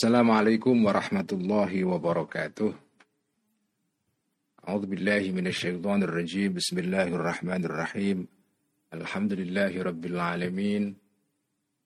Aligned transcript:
Assalamualaikum 0.00 0.88
warahmatullahi 0.88 1.84
wabarakatuh. 1.84 2.72
أعوذ 4.64 4.84
بالله 4.88 5.28
من 5.36 5.44
الشيطان 5.52 6.00
الرجيم 6.08 6.56
بسم 6.56 6.76
الله 6.88 7.12
الرحمن 7.20 7.62
الرحيم 7.68 8.18
الحمد 8.96 9.32
لله 9.44 9.72
رب 9.76 10.04
العالمين 10.04 10.96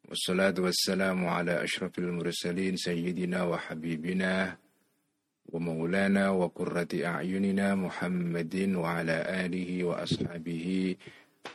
والصلاة 0.06 0.54
والسلام 0.62 1.26
على 1.26 1.58
أشرف 1.66 1.98
المرسلين 1.98 2.78
سيدنا 2.78 3.42
وحبيبنا 3.50 4.56
ومولانا 5.50 6.24
وقرة 6.30 6.92
أعيننا 6.94 7.74
محمد 7.74 8.54
وعلى 8.78 9.16
آله 9.42 9.70
وأصحابه 9.84 10.66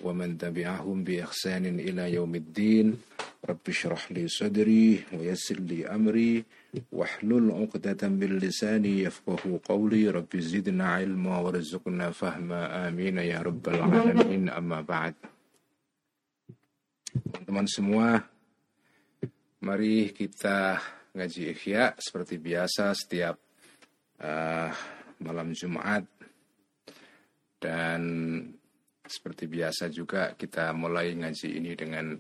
man 0.05 0.37
tabi'ahum 0.37 1.05
bi 1.05 1.21
ihsanin 1.23 1.81
ila 1.81 2.09
yaumiddin. 2.09 2.99
رب 3.45 3.61
اشرح 3.69 4.13
لي 4.13 4.29
صدري 4.29 5.05
ويسر 5.13 5.61
لي 5.61 5.87
أمري 5.87 6.45
واحلل 6.93 7.51
عقدة 7.51 8.09
من 8.09 8.39
لساني 8.39 9.03
يفقه 9.03 9.61
قولي 9.65 10.09
رب 10.09 10.33
زدنا 10.37 10.89
علما 10.89 11.39
وارزقنا 11.39 12.11
فهما 12.11 12.89
آمين 12.89 13.19
يا 13.19 13.39
رب 13.45 13.69
العالمين 13.69 14.49
أما 14.49 14.81
بعد 14.81 15.15
teman-teman 17.15 17.69
semua 17.71 18.27
mari 19.63 20.11
kita 20.11 20.81
ngaji 21.15 21.55
ikhya 21.55 21.95
seperti 22.01 22.43
biasa 22.43 22.91
setiap 22.97 23.39
uh, 24.19 24.73
malam 25.23 25.55
Jumat 25.55 26.03
dan 27.63 28.03
seperti 29.10 29.50
biasa 29.50 29.90
juga 29.90 30.38
kita 30.38 30.70
mulai 30.78 31.18
ngaji 31.18 31.50
ini 31.58 31.74
dengan 31.74 32.14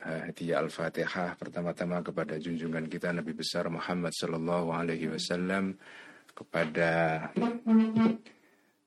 hadiah 0.00 0.64
Al-Fatihah 0.64 1.36
pertama-tama 1.36 2.00
kepada 2.00 2.40
junjungan 2.40 2.88
kita 2.88 3.12
Nabi 3.12 3.36
besar 3.36 3.68
Muhammad 3.68 4.16
sallallahu 4.16 4.72
alaihi 4.72 5.12
wasallam 5.12 5.76
kepada 6.32 7.28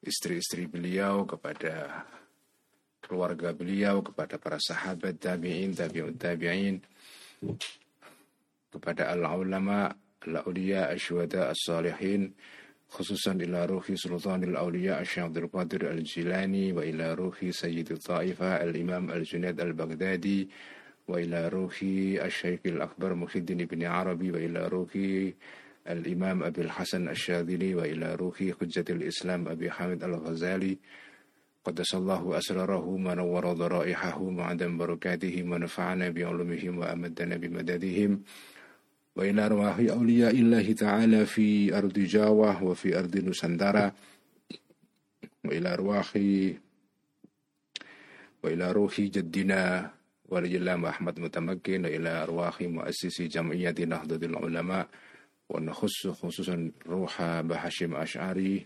istri-istri 0.02 0.66
beliau, 0.66 1.28
kepada 1.30 2.08
keluarga 3.04 3.52
beliau, 3.52 4.00
kepada 4.00 4.40
para 4.40 4.58
sahabat 4.58 5.20
tabi'in, 5.20 5.76
tabi'ut 5.76 6.16
tabi'in, 6.16 6.80
kepada 8.72 9.12
al-ulama, 9.12 9.92
al-auliya, 10.24 10.90
asyuhada, 10.96 11.52
as-salihin, 11.52 12.32
khususan 12.32 12.61
ila 12.92 13.68
ruhi 13.68 13.96
sultanil 13.98 14.56
awliya 14.60 15.00
Syekh 15.06 15.24
Abdul 15.32 15.48
Qadir 15.50 15.88
Al-Jilani 15.90 16.74
wa 16.76 16.84
ila 16.84 17.16
ruhi 17.16 17.54
Sayyid 17.54 17.88
Taifah 17.98 18.62
Al-Imam 18.62 19.10
Al-Junaid 19.10 19.60
Al-Baghdadi 19.60 20.48
وإلى 21.12 21.50
روحي 21.50 22.24
الشيخ 22.24 22.60
الأكبر 22.66 23.14
محي 23.14 23.40
الدين 23.40 23.66
بن 23.66 23.84
عربي 23.84 24.32
وإلى 24.32 24.68
روحي 24.68 25.34
الإمام 25.90 26.44
أبي 26.44 26.62
الحسن 26.62 27.10
الشاذلي 27.10 27.76
وإلى 27.76 28.16
روحي 28.16 28.54
حجة 28.54 28.86
الإسلام 28.90 29.48
أبي 29.48 29.72
حامد 29.72 30.04
الغزالي. 30.04 30.78
قدس 31.66 31.96
الله 31.96 32.38
أسراره 32.38 32.86
ونور 32.88 33.46
ضرائحهم 33.54 34.40
وعدم 34.40 34.78
بركاتهم 34.78 35.46
ونفعنا 35.52 36.10
بعلومهم 36.10 36.74
وأمدنا 36.78 37.36
بمددهم 37.38 38.12
وإلى 39.17 39.47
أرواح 39.47 39.77
أولياء 39.79 40.35
الله 40.35 40.73
تعالى 40.73 41.27
في 41.27 41.79
أرض 41.79 41.93
جاوة 41.99 42.65
وفي 42.65 42.99
أرض 42.99 43.17
نسندرة 43.17 43.95
وإلى 45.45 45.73
أرواح 45.73 46.17
وإلى 48.43 48.73
روح 48.73 49.01
جدنا 49.01 49.91
ولله 50.29 50.77
محمد 50.77 51.21
متمكن 51.21 51.87
إلى 51.87 52.09
أرواح 52.23 52.61
مؤسسي 52.63 53.27
جمعية 53.27 53.75
نهضة 53.87 54.27
العلماء 54.27 54.89
ونخص 55.49 56.07
خصوصا 56.07 56.71
روح 56.87 57.23
بهاشم 57.41 57.97
أشعري 57.97 58.65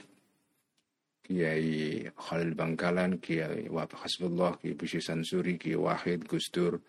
Kiai 1.31 2.11
Khalil 2.19 2.55
Bangkalan, 2.59 3.23
Kiai 3.23 3.71
Wahab 3.71 3.95
Hasbullah, 3.95 4.59
Kiai 4.59 4.75
Bishi 4.75 4.99
Sansuri, 4.99 5.61
Kiai 5.63 5.77
Wahid 5.79 6.27
Gustur, 6.27 6.81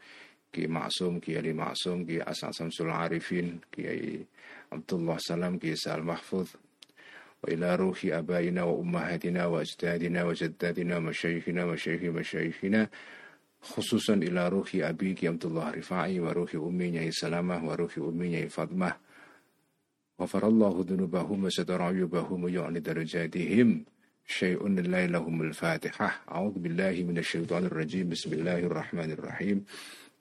Kiai 0.56 0.68
Maksum, 0.68 1.22
Kiai 1.22 1.38
Ali 1.38 1.54
Maksum, 1.54 2.06
Kiai 2.06 2.24
Asal 2.26 2.52
Samsul 2.52 2.92
Arifin, 2.92 3.62
Kiai 3.72 4.26
Abdullah 4.72 5.18
Salam, 5.20 5.60
Kiai 5.60 5.78
Sal 5.78 6.02
Mahfud, 6.02 6.48
وإلى 7.42 7.76
روح 7.76 8.06
أبائنا 8.06 8.64
وأمهاتنا 8.64 9.46
وأجدادنا 9.46 10.24
وجداتنا 10.24 10.98
ومشايخنا 10.98 11.66
ومشايخ 11.66 12.02
مشايخنا 12.04 12.90
khususan 13.62 14.26
ila 14.26 14.50
ruhi 14.50 14.82
abi 14.82 15.14
Ki 15.14 15.30
Abdullah 15.30 15.70
Rifai 15.78 16.18
wa 16.18 16.34
ruhi 16.34 16.58
ummi 16.58 16.98
Nyai 16.98 17.14
Salamah 17.14 17.62
wa 17.62 17.78
ruhi 17.78 18.02
ummi 18.02 18.34
Nyai 18.34 18.50
Fatmah 18.50 18.98
Ghafarallahu 20.18 20.82
dhunubahum 20.82 21.46
wa 21.46 21.54
satara 21.54 21.94
ayubahum 21.94 22.42
wa 22.46 22.50
yu'ni 22.50 22.82
darajatihim 22.82 23.86
syai'un 24.26 24.82
lillahi 24.82 25.14
lahumul 25.14 25.54
fatihah 25.54 26.26
A'udhu 26.26 26.58
billahi 26.58 27.06
minasyaitanir 27.06 27.70
rajim 27.70 28.10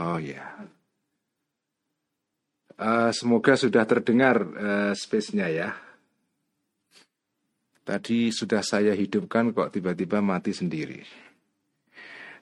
Oh 0.00 0.16
ya. 0.16 0.56
Uh, 2.80 3.12
semoga 3.12 3.60
sudah 3.60 3.84
terdengar 3.84 4.40
uh, 4.40 4.96
space-nya 4.96 5.52
ya. 5.52 5.76
Tadi 7.84 8.32
sudah 8.32 8.64
saya 8.64 8.96
hidupkan 8.96 9.52
kok 9.52 9.76
tiba-tiba 9.76 10.24
mati 10.24 10.56
sendiri. 10.56 11.04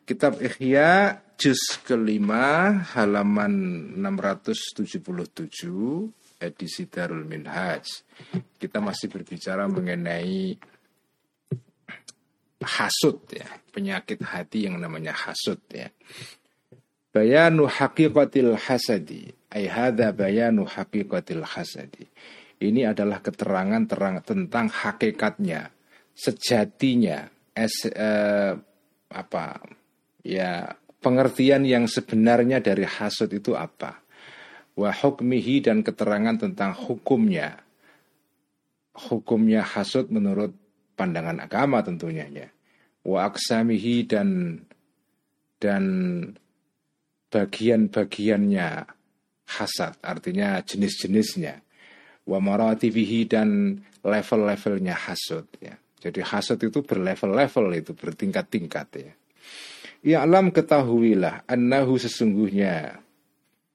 Kitab 0.07 0.39
Ihya 0.39 1.19
juz 1.35 1.83
kelima 1.83 2.79
halaman 2.95 3.51
677 3.99 5.19
edisi 6.39 6.87
Darul 6.87 7.27
Minhaj. 7.27 8.07
Kita 8.55 8.79
masih 8.79 9.11
berbicara 9.11 9.67
mengenai 9.67 10.55
hasut 12.63 13.27
ya, 13.35 13.51
penyakit 13.75 14.23
hati 14.23 14.71
yang 14.71 14.79
namanya 14.79 15.15
hasut 15.15 15.59
ya. 15.75 15.91
Bayanu 17.19 17.67
haqiqatil 17.67 18.55
hasadi. 18.55 19.35
Ay 19.51 19.67
hadha 19.67 20.15
bayanu 20.15 20.63
haqiqatil 20.63 21.43
hasadi. 21.43 22.07
Ini 22.63 22.95
adalah 22.95 23.19
keterangan 23.19 23.83
terang 23.91 24.23
tentang 24.23 24.71
hakikatnya, 24.71 25.71
sejatinya, 26.15 27.27
es, 27.55 27.87
eh, 27.87 28.55
apa 29.15 29.45
ya 30.27 30.75
pengertian 30.99 31.63
yang 31.63 31.87
sebenarnya 31.87 32.63
dari 32.63 32.87
hasud 32.87 33.31
itu 33.35 33.55
apa? 33.59 33.99
Wa 34.79 34.95
hukmihi 34.95 35.67
dan 35.67 35.83
keterangan 35.83 36.39
tentang 36.39 36.75
hukumnya. 36.75 37.59
Hukumnya 38.95 39.63
hasud 39.63 40.11
menurut 40.11 40.55
pandangan 40.95 41.39
agama 41.43 41.83
tentunya 41.83 42.27
ya. 42.31 42.51
Wa 43.07 43.31
aksamihi 43.31 44.07
dan 44.07 44.59
dan 45.59 45.83
bagian-bagiannya 47.29 48.69
hasad, 49.49 49.97
artinya 50.05 50.61
jenis-jenisnya. 50.61 51.61
Wa 52.29 52.39
maratibihi 52.45 53.25
dan 53.25 53.81
level-levelnya 54.05 54.93
hasud 55.09 55.49
ya. 55.61 55.77
Jadi 55.99 56.21
hasud 56.23 56.61
itu 56.61 56.85
berlevel-level 56.85 57.67
itu 57.75 57.93
bertingkat-tingkat 57.97 58.89
ya. 59.01 59.13
Ya'lam 59.99 60.55
ketahuilah 60.55 61.49
annahu 61.51 61.99
sesungguhnya 61.99 63.03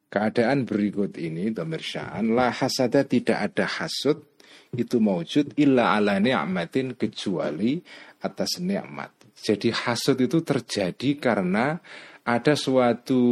keadaan 0.07 0.63
berikut 0.63 1.19
ini 1.19 1.51
domir 1.51 1.83
sya'an 1.83 2.31
la 2.31 2.47
hasada 2.47 3.03
tidak 3.03 3.51
ada 3.51 3.67
hasud 3.67 4.23
itu 4.71 5.03
maujud 5.03 5.51
illa 5.59 5.99
ala 5.99 6.23
ni'matin 6.23 6.95
kecuali 6.95 7.83
atas 8.23 8.63
nikmat. 8.63 9.11
Jadi 9.35 9.73
hasud 9.75 10.15
itu 10.23 10.39
terjadi 10.39 11.19
karena 11.19 11.75
ada 12.23 12.53
suatu 12.55 13.23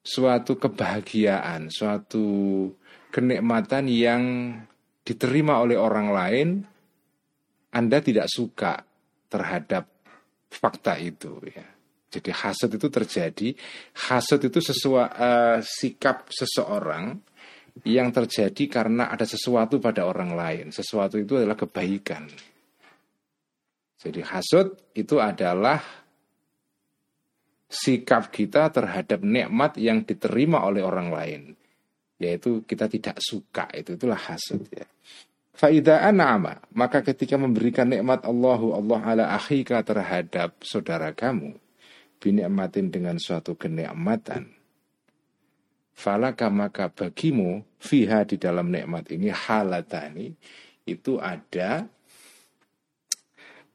suatu 0.00 0.52
kebahagiaan, 0.56 1.68
suatu 1.68 2.24
kenikmatan 3.12 3.90
yang 3.90 4.22
diterima 5.06 5.62
oleh 5.62 5.78
orang 5.78 6.08
lain 6.10 6.48
Anda 7.74 8.00
tidak 8.00 8.26
suka 8.32 8.80
terhadap 9.28 9.84
fakta 10.48 10.96
itu 10.96 11.36
ya. 11.50 11.66
Jadi 12.06 12.30
hasad 12.32 12.70
itu 12.72 12.88
terjadi, 12.88 13.48
hasad 14.08 14.40
itu 14.48 14.62
sesuai 14.62 15.08
uh, 15.12 15.58
sikap 15.60 16.30
seseorang 16.32 17.18
yang 17.84 18.08
terjadi 18.08 18.64
karena 18.72 19.12
ada 19.12 19.28
sesuatu 19.28 19.76
pada 19.82 20.08
orang 20.08 20.32
lain. 20.32 20.66
Sesuatu 20.72 21.20
itu 21.20 21.36
adalah 21.36 21.58
kebaikan. 21.58 22.24
Jadi 24.00 24.20
hasud 24.24 24.96
itu 24.96 25.20
adalah 25.20 26.05
sikap 27.66 28.30
kita 28.30 28.70
terhadap 28.70 29.20
nikmat 29.22 29.78
yang 29.78 30.06
diterima 30.06 30.62
oleh 30.62 30.82
orang 30.82 31.08
lain. 31.10 31.42
Yaitu 32.16 32.64
kita 32.64 32.88
tidak 32.88 33.20
suka, 33.20 33.68
itu 33.76 33.98
itulah 33.98 34.16
hasud 34.16 34.64
ya. 34.72 34.88
Faida 35.56 36.04
an'ama, 36.04 36.60
maka 36.76 37.00
ketika 37.00 37.40
memberikan 37.40 37.88
nikmat 37.88 38.24
Allahu 38.28 38.76
Allah 38.76 39.00
ala 39.04 39.24
akhika 39.36 39.80
terhadap 39.80 40.56
saudara 40.60 41.12
kamu, 41.16 41.56
binikmatin 42.20 42.92
dengan 42.92 43.16
suatu 43.16 43.56
kenikmatan, 43.56 44.56
falaka 45.96 46.52
maka 46.52 46.92
bagimu 46.92 47.64
fiha 47.80 48.28
di 48.28 48.36
dalam 48.36 48.68
nikmat 48.68 49.08
ini 49.08 49.32
halatani 49.32 50.36
itu 50.84 51.16
ada 51.16 51.88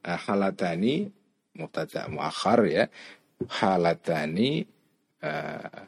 uh, 0.06 0.20
halatani 0.30 1.10
mutada 1.58 2.06
muakhar 2.08 2.70
ya 2.70 2.86
halatani 3.48 4.66
uh, 5.24 5.80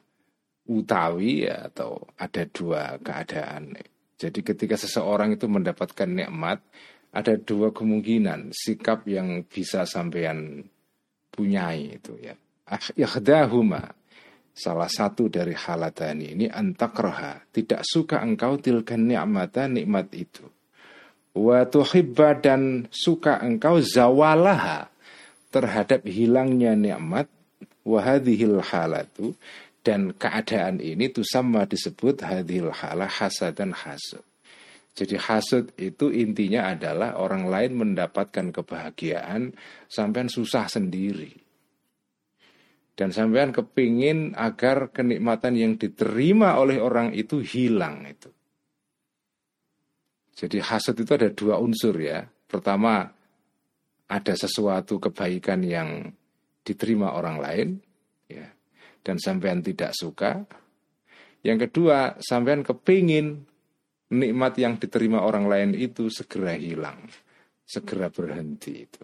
utawi 0.70 1.46
atau 1.50 2.08
ada 2.16 2.44
dua 2.48 2.98
keadaan 3.04 3.76
jadi 4.16 4.40
ketika 4.40 4.80
seseorang 4.80 5.36
itu 5.36 5.46
mendapatkan 5.52 6.08
nikmat 6.08 6.64
ada 7.14 7.36
dua 7.38 7.70
kemungkinan 7.70 8.56
sikap 8.56 9.06
yang 9.06 9.44
bisa 9.46 9.84
sampean 9.86 10.66
punyai 11.30 12.00
itu 12.00 12.16
ya 12.18 12.34
ikhdahuma 12.96 14.04
Salah 14.54 14.86
satu 14.86 15.34
dari 15.34 15.58
halatani 15.58 16.38
ini 16.38 16.46
antakroha. 16.46 17.42
Tidak 17.50 17.82
suka 17.82 18.22
engkau 18.22 18.62
tilkan 18.62 19.10
ni'mata 19.10 19.66
nikmat 19.66 20.14
itu. 20.14 20.46
Wa 21.34 21.66
dan 22.38 22.86
suka 22.94 23.42
engkau 23.42 23.82
zawalaha. 23.82 24.94
Terhadap 25.50 26.06
hilangnya 26.06 26.78
nikmat. 26.78 27.26
Wahadihil 27.84 28.64
halatu. 28.64 29.36
Dan 29.84 30.16
keadaan 30.16 30.80
ini 30.80 31.12
tuh 31.12 31.28
sama 31.28 31.68
disebut 31.68 32.24
hadhil 32.24 32.72
halah 32.72 33.12
hasad 33.12 33.60
dan 33.60 33.76
hasud. 33.76 34.24
Jadi 34.96 35.20
hasud 35.20 35.76
itu 35.76 36.08
intinya 36.08 36.72
adalah 36.72 37.20
orang 37.20 37.52
lain 37.52 37.76
mendapatkan 37.76 38.56
kebahagiaan 38.56 39.52
sampai 39.92 40.32
susah 40.32 40.72
sendiri. 40.72 41.36
Dan 42.94 43.10
sampean 43.10 43.50
kepingin 43.52 44.38
agar 44.38 44.94
kenikmatan 44.94 45.58
yang 45.58 45.74
diterima 45.76 46.62
oleh 46.62 46.78
orang 46.78 47.12
itu 47.12 47.42
hilang 47.42 48.06
itu. 48.06 48.30
Jadi 50.38 50.62
hasad 50.62 50.96
itu 50.96 51.12
ada 51.12 51.30
dua 51.34 51.58
unsur 51.58 51.98
ya. 51.98 52.22
Pertama, 52.46 53.10
ada 54.06 54.34
sesuatu 54.38 55.02
kebaikan 55.02 55.66
yang 55.66 56.14
diterima 56.64 57.14
orang 57.14 57.38
lain, 57.38 57.68
ya, 58.32 58.48
dan 59.04 59.20
sampean 59.20 59.60
tidak 59.60 59.92
suka. 59.94 60.48
Yang 61.44 61.70
kedua, 61.70 62.18
sampean 62.24 62.64
kepingin 62.64 63.44
nikmat 64.10 64.56
yang 64.56 64.80
diterima 64.80 65.22
orang 65.22 65.52
lain 65.52 65.70
itu 65.76 66.08
segera 66.08 66.56
hilang, 66.56 67.04
segera 67.68 68.08
berhenti 68.08 68.72
itu. 68.88 69.04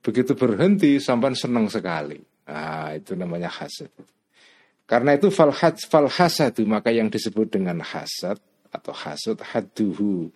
Begitu 0.00 0.32
berhenti, 0.34 0.98
sampean 0.98 1.36
senang 1.36 1.68
sekali. 1.68 2.18
Nah, 2.48 2.96
itu 2.96 3.12
namanya 3.12 3.52
hasad. 3.52 3.92
Karena 4.88 5.12
itu 5.20 5.28
fal, 5.28 5.52
fal 5.52 6.08
hasadu 6.08 6.64
maka 6.64 6.88
yang 6.88 7.12
disebut 7.12 7.52
dengan 7.60 7.84
hasad 7.84 8.40
atau 8.72 8.92
hasud 8.96 9.36
haduhu 9.44 10.32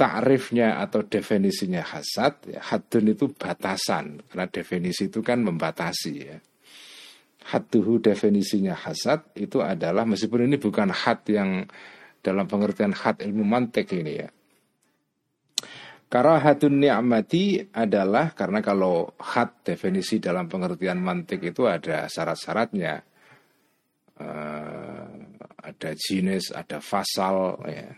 Ta'rifnya 0.00 0.80
atau 0.80 1.04
definisinya 1.04 1.84
hasad 1.84 2.40
ya, 2.48 2.64
Hadun 2.64 3.12
itu 3.12 3.28
batasan 3.36 4.24
Karena 4.32 4.48
definisi 4.48 5.12
itu 5.12 5.20
kan 5.20 5.44
membatasi 5.44 6.14
ya 6.16 6.40
Haduhu 7.52 8.00
definisinya 8.00 8.72
hasad 8.72 9.28
Itu 9.36 9.60
adalah 9.60 10.08
meskipun 10.08 10.48
ini 10.48 10.56
bukan 10.56 10.88
had 10.88 11.20
yang 11.28 11.68
Dalam 12.24 12.48
pengertian 12.48 12.96
had 12.96 13.20
ilmu 13.20 13.44
mantek 13.44 13.92
ini 13.92 14.12
ya 14.24 14.28
Karahatun 16.10 16.82
ni'mati 16.82 17.70
adalah 17.70 18.34
karena 18.34 18.58
kalau 18.58 19.14
hat 19.22 19.62
definisi 19.62 20.18
dalam 20.18 20.50
pengertian 20.50 20.98
mantik 20.98 21.38
itu 21.38 21.70
ada 21.70 22.10
syarat-syaratnya. 22.10 22.98
Uh, 24.18 25.06
ada 25.62 25.90
jenis, 25.94 26.50
ada 26.50 26.82
fasal 26.82 27.62
ya. 27.62 27.94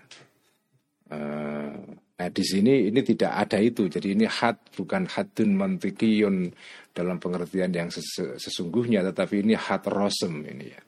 Uh, 1.13 1.77
nah 2.17 2.29
di 2.33 2.45
sini 2.45 2.89
ini 2.89 3.01
tidak 3.05 3.33
ada 3.37 3.61
itu. 3.61 3.93
Jadi 3.93 4.17
ini 4.17 4.25
hat 4.25 4.73
bukan 4.73 5.05
hatun 5.05 5.53
mantikiyun 5.53 6.49
dalam 6.97 7.21
pengertian 7.21 7.69
yang 7.69 7.93
sesungguhnya 7.93 9.05
tetapi 9.13 9.45
ini 9.45 9.53
hat 9.53 9.85
rosem 9.93 10.41
ini 10.49 10.67
ya. 10.73 10.81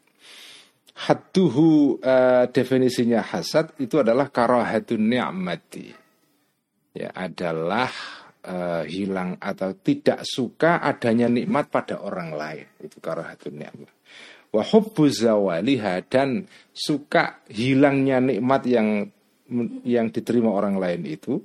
Hatuhu 0.95 1.99
uh, 2.01 2.47
definisinya 2.49 3.21
hasad 3.21 3.75
itu 3.83 3.99
adalah 3.99 4.31
karahatun 4.31 5.03
ni'mati 5.11 5.91
ya 6.95 7.11
adalah 7.11 7.91
uh, 8.47 8.87
hilang 8.87 9.35
atau 9.43 9.75
tidak 9.75 10.23
suka 10.23 10.79
adanya 10.79 11.27
nikmat 11.27 11.67
pada 11.67 11.99
orang 11.99 12.31
lain 12.39 12.67
itu 12.79 13.03
karahatun 13.03 13.59
nikmat 13.59 13.91
wa 14.55 14.63
zawaliha 15.11 16.07
dan 16.07 16.47
suka 16.71 17.43
hilangnya 17.51 18.23
nikmat 18.23 18.63
yang 18.71 19.11
yang 19.85 20.09
diterima 20.09 20.49
orang 20.49 20.81
lain 20.81 21.03
itu 21.05 21.45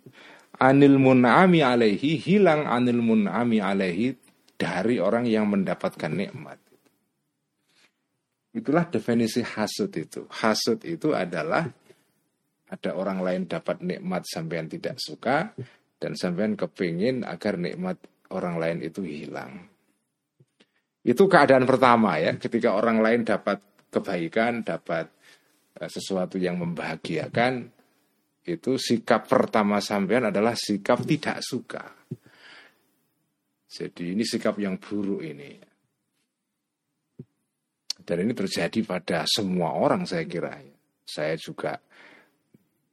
anil 0.59 0.99
mun'ami 0.99 1.59
alaihi 1.63 2.15
hilang 2.19 2.67
anil 2.67 3.03
mun'ami 3.03 3.59
alaihi 3.59 4.15
dari 4.59 4.99
orang 4.99 5.27
yang 5.27 5.47
mendapatkan 5.51 6.11
nikmat 6.11 6.59
itulah 8.55 8.87
definisi 8.87 9.43
hasud 9.43 9.91
itu 9.93 10.25
hasud 10.31 10.79
itu 10.87 11.11
adalah 11.11 11.67
ada 12.69 12.93
orang 12.93 13.19
lain 13.25 13.41
dapat 13.49 13.81
nikmat 13.81 14.29
sampean 14.29 14.69
tidak 14.69 15.01
suka 15.01 15.51
dan 15.97 16.13
sampean 16.13 16.53
kepingin 16.53 17.25
agar 17.25 17.57
nikmat 17.57 17.97
orang 18.31 18.61
lain 18.61 18.79
itu 18.85 19.01
hilang. 19.01 19.67
Itu 21.01 21.25
keadaan 21.25 21.65
pertama 21.65 22.21
ya, 22.21 22.37
ketika 22.37 22.77
orang 22.77 23.01
lain 23.01 23.21
dapat 23.25 23.59
kebaikan, 23.89 24.61
dapat 24.61 25.09
eh, 25.81 25.89
sesuatu 25.89 26.37
yang 26.37 26.61
membahagiakan, 26.61 27.73
itu 28.49 28.81
sikap 28.81 29.29
pertama 29.29 29.77
sampean 29.77 30.33
adalah 30.33 30.57
sikap 30.57 31.05
tidak 31.05 31.45
suka. 31.45 31.85
Jadi 33.69 34.17
ini 34.17 34.25
sikap 34.25 34.57
yang 34.57 34.81
buruk 34.81 35.21
ini. 35.21 35.53
Dan 38.01 38.25
ini 38.25 38.33
terjadi 38.33 38.81
pada 38.81 39.21
semua 39.29 39.77
orang 39.77 40.09
saya 40.09 40.25
kira. 40.25 40.57
Saya 41.05 41.37
juga 41.37 41.77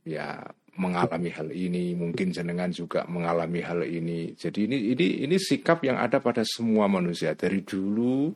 ya 0.05 0.45
mengalami 0.77 1.33
hal 1.33 1.49
ini, 1.49 1.97
mungkin 1.97 2.29
jenengan 2.29 2.69
juga 2.69 3.09
mengalami 3.09 3.65
hal 3.65 3.81
ini. 3.89 4.37
Jadi 4.37 4.69
ini 4.69 4.93
ini 4.93 5.25
ini 5.25 5.37
sikap 5.41 5.81
yang 5.89 5.97
ada 5.97 6.21
pada 6.21 6.45
semua 6.45 6.85
manusia 6.85 7.33
dari 7.33 7.65
dulu 7.65 8.29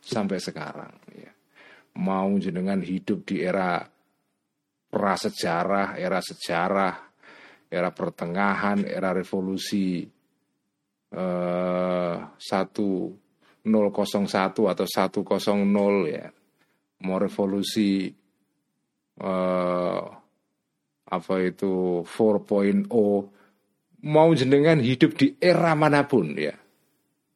sampai 0.00 0.40
sekarang. 0.40 0.96
Ya. 1.12 1.32
Mau 2.00 2.32
jenengan 2.40 2.80
hidup 2.80 3.28
di 3.28 3.44
era 3.44 3.84
prasejarah, 4.92 5.96
era 5.96 6.20
sejarah, 6.20 6.94
era 7.72 7.88
pertengahan, 7.88 8.84
era 8.84 9.16
revolusi 9.16 10.04
eh, 11.08 12.16
satu 12.36 12.88
nol 13.72 13.88
kosong 13.88 14.28
satu 14.28 14.68
atau 14.68 14.84
satu 14.84 15.24
kosong 15.24 15.64
nol 15.64 16.04
ya, 16.12 16.28
mau 17.08 17.16
revolusi 17.16 18.12
eh, 19.16 20.02
apa 21.12 21.34
itu 21.44 22.04
4.0 22.04 22.88
mau 24.02 24.28
jenengan 24.34 24.80
hidup 24.80 25.16
di 25.16 25.36
era 25.40 25.72
mana 25.72 26.04
pun 26.04 26.36
ya. 26.36 26.52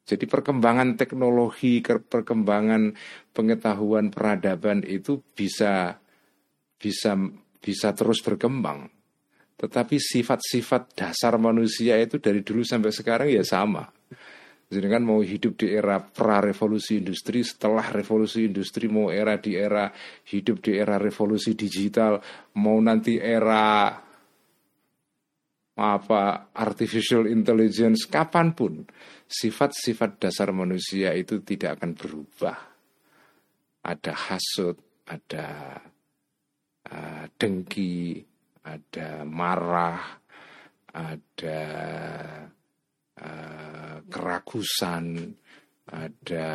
Jadi 0.06 0.22
perkembangan 0.22 0.94
teknologi, 0.94 1.82
perkembangan 1.82 2.94
pengetahuan 3.34 4.14
peradaban 4.14 4.86
itu 4.86 5.18
bisa 5.34 5.98
bisa 6.78 7.18
bisa 7.66 7.90
terus 7.90 8.22
berkembang. 8.22 8.86
Tetapi 9.58 9.98
sifat-sifat 9.98 10.94
dasar 10.94 11.34
manusia 11.42 11.98
itu 11.98 12.22
dari 12.22 12.46
dulu 12.46 12.62
sampai 12.62 12.94
sekarang 12.94 13.26
ya 13.34 13.42
sama. 13.42 13.82
Jadi 14.66 14.86
kan 14.90 15.02
mau 15.02 15.22
hidup 15.22 15.62
di 15.62 15.74
era 15.74 16.02
pra 16.02 16.42
revolusi 16.42 16.98
industri, 16.98 17.42
setelah 17.42 17.86
revolusi 17.90 18.46
industri 18.46 18.86
mau 18.90 19.10
era 19.10 19.38
di 19.38 19.54
era 19.54 19.90
hidup 20.30 20.58
di 20.62 20.74
era 20.74 20.98
revolusi 20.98 21.54
digital, 21.54 22.18
mau 22.58 22.78
nanti 22.82 23.14
era 23.18 23.94
apa 25.76 26.22
artificial 26.56 27.28
intelligence 27.28 28.08
kapan 28.08 28.56
pun 28.56 28.80
sifat-sifat 29.28 30.24
dasar 30.24 30.50
manusia 30.50 31.14
itu 31.14 31.46
tidak 31.46 31.78
akan 31.78 31.94
berubah. 31.94 32.58
Ada 33.86 34.14
hasut, 34.18 35.06
ada 35.06 35.78
uh, 36.90 37.24
dengki, 37.38 38.22
ada 38.66 39.22
marah, 39.22 40.02
ada 40.90 41.62
uh, 43.20 43.96
keragusan, 44.06 45.34
ada 45.86 46.48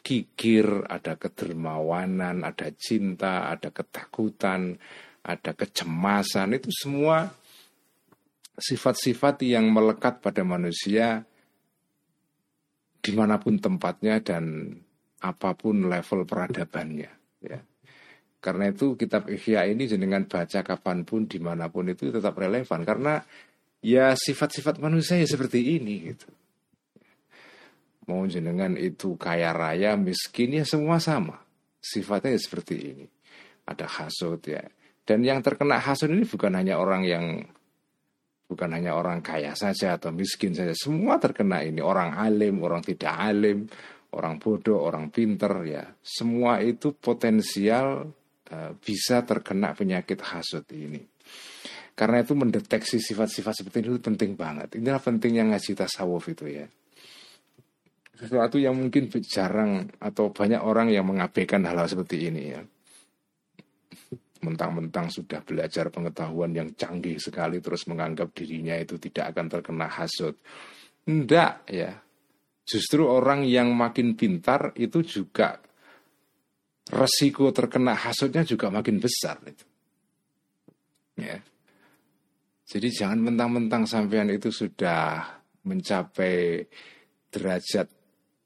kikir, 0.00 0.88
ada 0.88 1.16
kedermawanan, 1.20 2.40
ada 2.40 2.72
cinta, 2.72 3.52
ada 3.52 3.68
ketakutan, 3.68 4.80
ada 5.20 5.52
kecemasan. 5.52 6.56
Itu 6.56 6.72
semua 6.72 7.28
sifat-sifat 8.56 9.44
yang 9.44 9.68
melekat 9.72 10.20
pada 10.20 10.44
manusia 10.44 11.24
di 13.00 13.12
mana 13.16 13.40
pun 13.40 13.56
tempatnya 13.56 14.20
dan 14.20 14.76
apa 15.20 15.56
pun 15.56 15.88
level 15.88 16.28
peradabannya. 16.28 17.12
Ya. 17.40 17.60
Karena 18.40 18.72
itu 18.72 18.96
kitab 18.96 19.28
Ihya 19.28 19.68
ini 19.68 19.84
jenengan 19.84 20.24
baca 20.24 20.64
kapan 20.64 21.04
pun 21.04 21.28
di 21.28 21.36
mana 21.36 21.68
pun 21.68 21.92
itu 21.92 22.08
tetap 22.08 22.32
relevan 22.40 22.88
karena 22.88 23.20
ya 23.84 24.16
sifat-sifat 24.16 24.80
manusia 24.80 25.20
ya 25.20 25.28
seperti 25.28 25.76
ini 25.76 25.94
gitu. 26.08 26.28
Mau 28.08 28.24
jenengan 28.24 28.74
itu 28.80 29.14
kaya 29.20 29.52
raya, 29.52 29.94
miskin 29.94 30.56
ya 30.56 30.64
semua 30.64 30.96
sama. 30.98 31.36
Sifatnya 31.78 32.32
ya 32.32 32.40
seperti 32.40 32.74
ini. 32.80 33.06
Ada 33.68 33.86
hasut 33.86 34.40
ya. 34.48 34.64
Dan 35.04 35.20
yang 35.22 35.44
terkena 35.44 35.76
hasut 35.78 36.08
ini 36.08 36.24
bukan 36.24 36.56
hanya 36.56 36.80
orang 36.80 37.04
yang 37.06 37.44
bukan 38.50 38.70
hanya 38.74 38.98
orang 38.98 39.22
kaya 39.22 39.54
saja 39.54 39.94
atau 39.94 40.10
miskin 40.10 40.56
saja. 40.56 40.74
Semua 40.74 41.22
terkena 41.22 41.62
ini. 41.62 41.78
Orang 41.78 42.16
alim, 42.18 42.58
orang 42.66 42.82
tidak 42.82 43.14
alim, 43.14 43.70
orang 44.16 44.42
bodoh, 44.42 44.82
orang 44.82 45.12
pinter 45.14 45.52
ya. 45.62 45.84
Semua 46.02 46.58
itu 46.64 46.90
potensial 46.96 48.10
bisa 48.82 49.22
terkena 49.22 49.72
penyakit 49.72 50.18
hasut 50.22 50.66
ini. 50.74 51.02
Karena 51.94 52.24
itu 52.24 52.32
mendeteksi 52.32 52.96
sifat-sifat 52.96 53.60
seperti 53.62 53.84
itu 53.84 54.00
penting 54.00 54.34
banget. 54.34 54.80
Inilah 54.80 55.02
pentingnya 55.02 55.52
ngaji 55.52 55.76
tasawuf 55.76 56.32
itu 56.32 56.48
ya. 56.48 56.66
Sesuatu 58.16 58.60
yang 58.60 58.76
mungkin 58.76 59.08
jarang 59.24 59.88
atau 59.96 60.28
banyak 60.32 60.60
orang 60.60 60.92
yang 60.92 61.08
mengabaikan 61.08 61.64
hal-hal 61.64 61.88
seperti 61.88 62.28
ini 62.28 62.42
ya. 62.52 62.60
Mentang-mentang 64.40 65.12
sudah 65.12 65.44
belajar 65.44 65.92
pengetahuan 65.92 66.56
yang 66.56 66.72
canggih 66.72 67.20
sekali 67.20 67.60
terus 67.60 67.84
menganggap 67.84 68.32
dirinya 68.32 68.76
itu 68.80 68.96
tidak 68.96 69.36
akan 69.36 69.46
terkena 69.52 69.88
hasut. 69.88 70.40
Tidak 71.04 71.52
ya, 71.68 71.92
Justru 72.70 73.02
orang 73.02 73.42
yang 73.42 73.74
makin 73.74 74.14
pintar 74.14 74.70
itu 74.78 75.02
juga 75.02 75.58
resiko 76.90 77.54
terkena 77.54 77.94
hasutnya 77.94 78.42
juga 78.42 78.68
makin 78.68 78.98
besar 78.98 79.38
itu. 79.46 79.66
Ya. 81.18 81.38
Jadi 82.70 82.88
jangan 82.94 83.18
mentang-mentang 83.30 83.82
sampean 83.86 84.30
itu 84.30 84.54
sudah 84.54 85.26
mencapai 85.66 86.62
derajat 87.30 87.86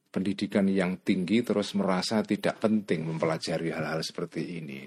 pendidikan 0.08 0.64
yang 0.70 1.02
tinggi 1.02 1.42
terus 1.42 1.74
merasa 1.76 2.22
tidak 2.22 2.62
penting 2.62 3.04
mempelajari 3.04 3.74
hal-hal 3.74 4.00
seperti 4.00 4.62
ini. 4.62 4.86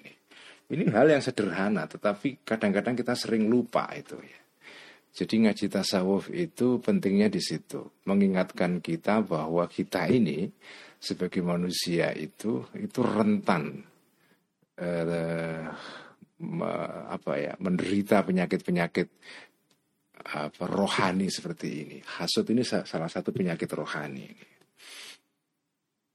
Ini 0.67 0.83
hal 0.91 1.07
yang 1.11 1.23
sederhana, 1.23 1.87
tetapi 1.87 2.43
kadang-kadang 2.43 2.95
kita 2.95 3.15
sering 3.15 3.47
lupa 3.47 3.87
itu 3.95 4.19
ya. 4.19 4.39
Jadi 5.17 5.47
ngaji 5.47 5.65
tasawuf 5.71 6.29
itu 6.29 6.77
pentingnya 6.77 7.31
di 7.31 7.41
situ, 7.41 7.89
mengingatkan 8.05 8.83
kita 8.83 9.23
bahwa 9.25 9.65
kita 9.65 10.05
ini 10.11 10.51
sebagai 10.97 11.45
manusia 11.45 12.09
itu 12.13 12.65
itu 12.73 12.99
rentan 13.05 13.85
eh, 14.77 15.65
apa 17.09 17.31
ya 17.37 17.53
menderita 17.57 18.21
penyakit-penyakit 18.21 19.07
apa 20.17 20.63
rohani 20.65 21.29
seperti 21.29 21.67
ini. 21.85 21.97
Hasut 22.17 22.45
ini 22.49 22.65
salah 22.65 23.09
satu 23.09 23.29
penyakit 23.29 23.69
rohani. 23.73 24.27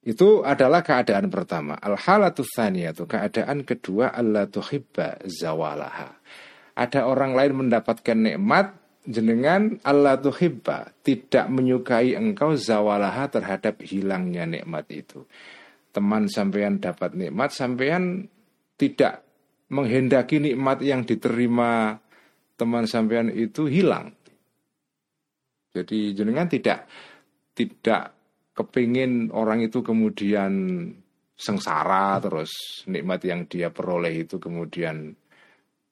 Itu 0.03 0.43
adalah 0.43 0.83
keadaan 0.83 1.31
pertama. 1.31 1.79
Al-halatu 1.79 2.43
atau 2.43 3.07
keadaan 3.07 3.63
kedua 3.63 4.11
Allah 4.11 4.51
tuhibba 4.51 5.23
zawalaha. 5.23 6.11
Ada 6.75 7.07
orang 7.07 7.39
lain 7.39 7.67
mendapatkan 7.67 8.19
nikmat 8.19 8.82
jenengan 9.03 9.83
Allah 9.83 10.19
tuhibba 10.19 10.95
tidak 11.03 11.51
menyukai 11.51 12.15
engkau 12.15 12.55
zawalaha 12.55 13.27
terhadap 13.31 13.83
hilangnya 13.83 14.47
nikmat 14.47 14.87
itu. 14.95 15.27
Teman 15.93 16.31
sampean 16.31 16.81
dapat 16.81 17.13
nikmat, 17.13 17.53
sampean 17.53 18.25
tidak 18.79 19.27
menghendaki 19.69 20.41
nikmat 20.41 20.81
yang 20.81 21.05
diterima 21.05 21.99
teman 22.57 22.87
sampean 22.89 23.29
itu 23.29 23.69
hilang. 23.69 24.15
Jadi 25.73 26.13
jenengan 26.17 26.49
tidak 26.49 26.89
tidak 27.53 28.13
kepingin 28.53 29.33
orang 29.33 29.65
itu 29.65 29.81
kemudian 29.81 30.53
sengsara 31.33 32.21
terus 32.21 32.85
nikmat 32.87 33.21
yang 33.25 33.49
dia 33.49 33.73
peroleh 33.73 34.25
itu 34.25 34.37
kemudian 34.37 35.11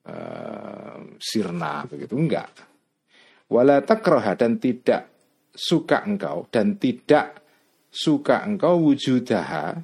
uh, 0.05 0.97
sirna 1.17 1.89
begitu 1.89 2.15
enggak 2.15 2.70
wala 3.51 3.83
takroha 3.83 4.39
dan 4.39 4.63
tidak 4.63 5.11
suka 5.51 6.07
engkau 6.07 6.47
dan 6.49 6.79
tidak 6.79 7.43
suka 7.91 8.47
engkau 8.47 8.79
wujudaha 8.87 9.83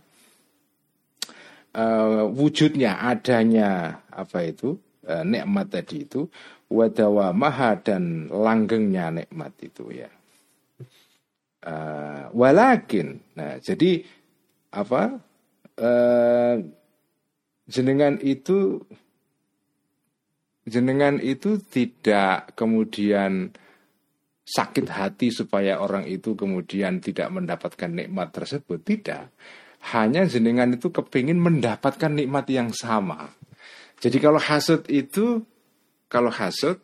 uh, 1.74 2.24
wujudnya 2.30 3.02
adanya 3.02 4.00
apa 4.08 4.46
itu 4.46 4.78
uh, 5.10 5.26
nikmat 5.26 5.68
tadi 5.74 6.06
itu 6.06 6.30
wadawa 6.70 7.34
maha 7.34 7.78
dan 7.78 8.26
langgengnya 8.30 9.10
nikmat 9.10 9.54
itu 9.62 9.90
ya. 9.90 10.10
Uh, 11.66 12.30
walakin 12.30 13.18
nah 13.34 13.58
jadi 13.58 14.06
apa 14.70 15.18
uh, 15.82 16.54
jenengan 17.66 18.22
itu 18.22 18.86
jenengan 20.66 21.22
itu 21.22 21.62
tidak 21.62 22.58
kemudian 22.58 23.54
sakit 24.46 24.86
hati 24.90 25.30
supaya 25.30 25.78
orang 25.82 26.06
itu 26.06 26.34
kemudian 26.34 26.98
tidak 27.02 27.30
mendapatkan 27.30 27.90
nikmat 27.90 28.34
tersebut. 28.34 28.82
Tidak. 28.82 29.24
Hanya 29.94 30.26
jenengan 30.26 30.74
itu 30.74 30.90
kepingin 30.90 31.38
mendapatkan 31.38 32.10
nikmat 32.10 32.46
yang 32.50 32.74
sama. 32.74 33.30
Jadi 34.02 34.18
kalau 34.18 34.42
hasut 34.42 34.86
itu, 34.90 35.46
kalau 36.10 36.30
hasut 36.30 36.82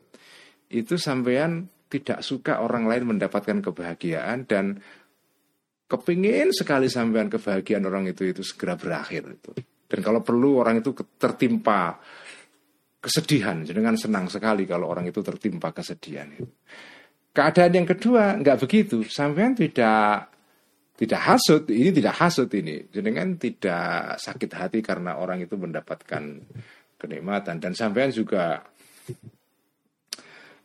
itu 0.70 0.96
sampean 0.96 1.68
tidak 1.90 2.24
suka 2.24 2.64
orang 2.64 2.88
lain 2.88 3.04
mendapatkan 3.14 3.60
kebahagiaan 3.60 4.48
dan 4.48 4.80
kepingin 5.90 6.48
sekali 6.56 6.88
sampean 6.88 7.28
kebahagiaan 7.28 7.84
orang 7.84 8.08
itu 8.08 8.24
itu 8.24 8.40
segera 8.40 8.80
berakhir 8.80 9.28
itu. 9.28 9.52
Dan 9.92 10.00
kalau 10.00 10.24
perlu 10.24 10.56
orang 10.56 10.80
itu 10.80 10.96
tertimpa 11.20 12.00
kesedihan. 13.02 13.66
Dengan 13.66 13.98
senang 13.98 14.30
sekali 14.30 14.62
kalau 14.64 14.86
orang 14.86 15.10
itu 15.10 15.18
tertimpa 15.20 15.74
kesedihan. 15.74 16.30
Keadaan 17.34 17.72
yang 17.74 17.88
kedua 17.88 18.38
nggak 18.38 18.62
begitu. 18.62 19.02
Sampean 19.02 19.58
tidak 19.58 20.30
tidak 20.94 21.20
hasut, 21.26 21.66
ini 21.66 21.90
tidak 21.90 22.14
hasut 22.14 22.46
ini. 22.54 22.86
Jenengan 22.86 23.34
tidak 23.34 24.22
sakit 24.22 24.50
hati 24.54 24.78
karena 24.86 25.18
orang 25.18 25.42
itu 25.42 25.58
mendapatkan 25.58 26.22
kenikmatan 27.02 27.58
dan 27.58 27.74
sampean 27.74 28.14
juga 28.14 28.62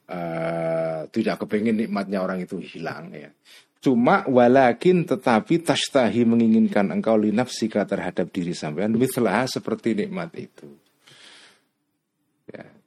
uh, 0.05 1.01
tidak 1.09 1.41
kepingin 1.41 1.73
nikmatnya 1.73 2.21
orang 2.21 2.45
itu 2.45 2.61
hilang 2.61 3.09
ya. 3.17 3.33
Cuma 3.81 4.25
walakin 4.29 5.09
tetapi 5.09 5.65
tastahi 5.65 6.21
menginginkan 6.27 6.93
engkau 6.93 7.17
linafsika 7.17 7.87
terhadap 7.89 8.29
diri 8.29 8.53
sampean 8.53 8.93
mitlah 8.93 9.49
seperti 9.49 9.97
nikmat 9.97 10.37
itu. 10.37 10.86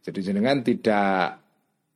Jadi 0.01 0.19
jenengan 0.25 0.65
tidak 0.65 1.37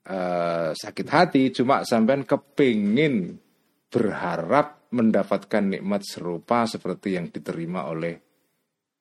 uh, 0.04 0.70
sakit 0.76 1.06
hati, 1.08 1.42
cuma 1.56 1.82
sampean 1.88 2.28
kepingin 2.28 3.40
berharap 3.88 4.90
mendapatkan 4.94 5.64
nikmat 5.64 6.04
serupa 6.06 6.68
seperti 6.68 7.16
yang 7.16 7.32
diterima 7.32 7.88
oleh 7.88 8.14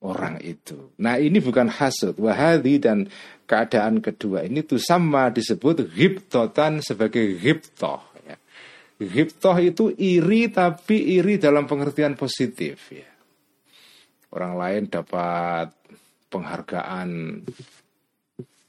orang 0.04 0.40
itu. 0.42 0.94
Nah 1.00 1.16
ini 1.16 1.40
bukan 1.40 1.70
hasud, 1.70 2.18
wahadi 2.20 2.76
dan 2.82 3.08
keadaan 3.48 4.04
kedua 4.04 4.44
ini 4.44 4.64
tuh 4.64 4.80
sama 4.80 5.32
disebut 5.32 5.88
ghibtotan 5.92 6.84
sebagai 6.84 7.40
ghibtoh. 7.40 8.00
Ya. 8.24 8.36
Itu 9.60 9.92
iri 9.94 10.52
tapi 10.52 11.18
iri 11.18 11.40
dalam 11.40 11.64
pengertian 11.64 12.14
positif. 12.18 12.92
Ya. 12.92 13.08
Orang 14.34 14.60
lain 14.60 14.90
dapat 14.90 15.72
penghargaan 16.28 17.40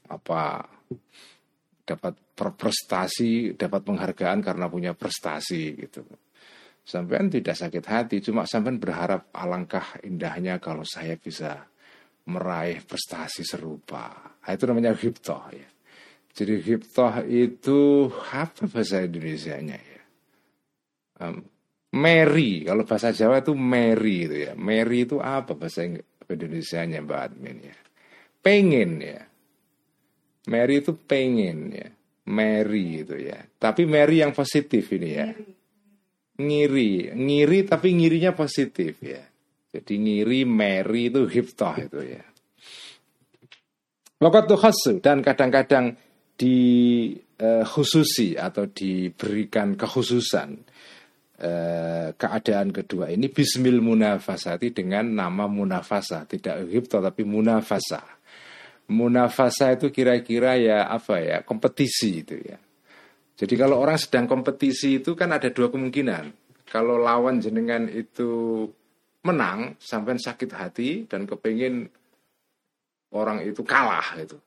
apa 0.08 0.64
dapat 1.86 2.14
prestasi, 2.34 3.54
dapat 3.54 3.80
penghargaan 3.86 4.42
karena 4.42 4.66
punya 4.66 4.92
prestasi 4.92 5.74
gitu. 5.78 6.02
Sampean 6.86 7.26
tidak 7.26 7.58
sakit 7.58 7.84
hati, 7.86 8.16
cuma 8.22 8.46
sampean 8.46 8.78
berharap 8.78 9.34
alangkah 9.34 9.98
indahnya 10.06 10.62
kalau 10.62 10.86
saya 10.86 11.18
bisa 11.18 11.66
meraih 12.30 12.82
prestasi 12.86 13.42
serupa. 13.42 14.38
Nah, 14.42 14.50
itu 14.54 14.64
namanya 14.70 14.94
hiptoh 14.94 15.42
ya. 15.50 15.66
Jadi 16.30 16.62
hiptoh 16.62 17.26
itu 17.26 18.06
apa 18.30 18.70
bahasa 18.70 19.02
Indonesia-nya 19.02 19.78
ya? 19.78 20.02
Um, 21.26 21.42
Mary, 21.96 22.62
kalau 22.62 22.86
bahasa 22.86 23.10
Jawa 23.10 23.42
itu 23.42 23.56
Mary 23.58 24.30
itu 24.30 24.36
ya. 24.46 24.52
Mary 24.54 25.10
itu 25.10 25.18
apa 25.18 25.58
bahasa 25.58 25.82
Indonesia-nya 26.30 27.02
Mbak 27.02 27.18
Admin 27.18 27.58
ya? 27.66 27.76
Pengen 28.38 29.02
ya. 29.02 29.25
Mary 30.46 30.82
itu 30.82 30.94
pengen 30.94 31.58
ya. 31.74 31.88
Mary 32.26 33.06
itu 33.06 33.14
ya. 33.18 33.38
Tapi 33.58 33.86
Mary 33.86 34.22
yang 34.22 34.34
positif 34.34 34.90
ini 34.94 35.10
ya. 35.14 35.30
Ngiri, 36.36 37.16
ngiri 37.16 37.58
tapi 37.64 37.94
ngirinya 37.96 38.34
positif 38.34 38.98
ya. 39.02 39.22
Jadi 39.70 39.94
ngiri 39.98 40.46
Mary 40.46 41.10
itu 41.10 41.26
hiptoh 41.26 41.74
itu 41.78 42.00
ya. 42.02 42.24
Waktu 44.16 44.54
khasu 44.56 45.04
dan 45.04 45.20
kadang-kadang 45.20 45.92
di 46.36 46.56
uh, 47.40 47.64
khususi 47.64 48.36
atau 48.36 48.68
diberikan 48.68 49.76
kekhususan 49.76 50.56
uh, 51.40 52.08
keadaan 52.16 52.72
kedua 52.72 53.12
ini 53.12 53.28
bismil 53.28 53.84
munafasati 53.84 54.72
dengan 54.72 55.12
nama 55.12 55.44
munafasa 55.48 56.24
tidak 56.28 56.64
hiptoh 56.68 57.00
tapi 57.04 57.24
munafasa 57.24 58.15
munafasa 58.86 59.74
itu 59.74 59.90
kira-kira 59.90 60.54
ya 60.58 60.86
apa 60.86 61.18
ya 61.18 61.42
kompetisi 61.42 62.22
itu 62.22 62.36
ya. 62.38 62.58
Jadi 63.36 63.54
kalau 63.58 63.84
orang 63.84 64.00
sedang 64.00 64.24
kompetisi 64.24 65.02
itu 65.04 65.12
kan 65.12 65.28
ada 65.34 65.52
dua 65.52 65.68
kemungkinan. 65.68 66.32
Kalau 66.66 66.96
lawan 66.96 67.38
jenengan 67.38 67.84
itu 67.86 68.64
menang 69.26 69.76
sampai 69.76 70.16
sakit 70.16 70.50
hati 70.54 70.90
dan 71.04 71.28
kepingin 71.28 71.84
orang 73.12 73.44
itu 73.44 73.60
kalah 73.66 74.16
itu. 74.16 74.38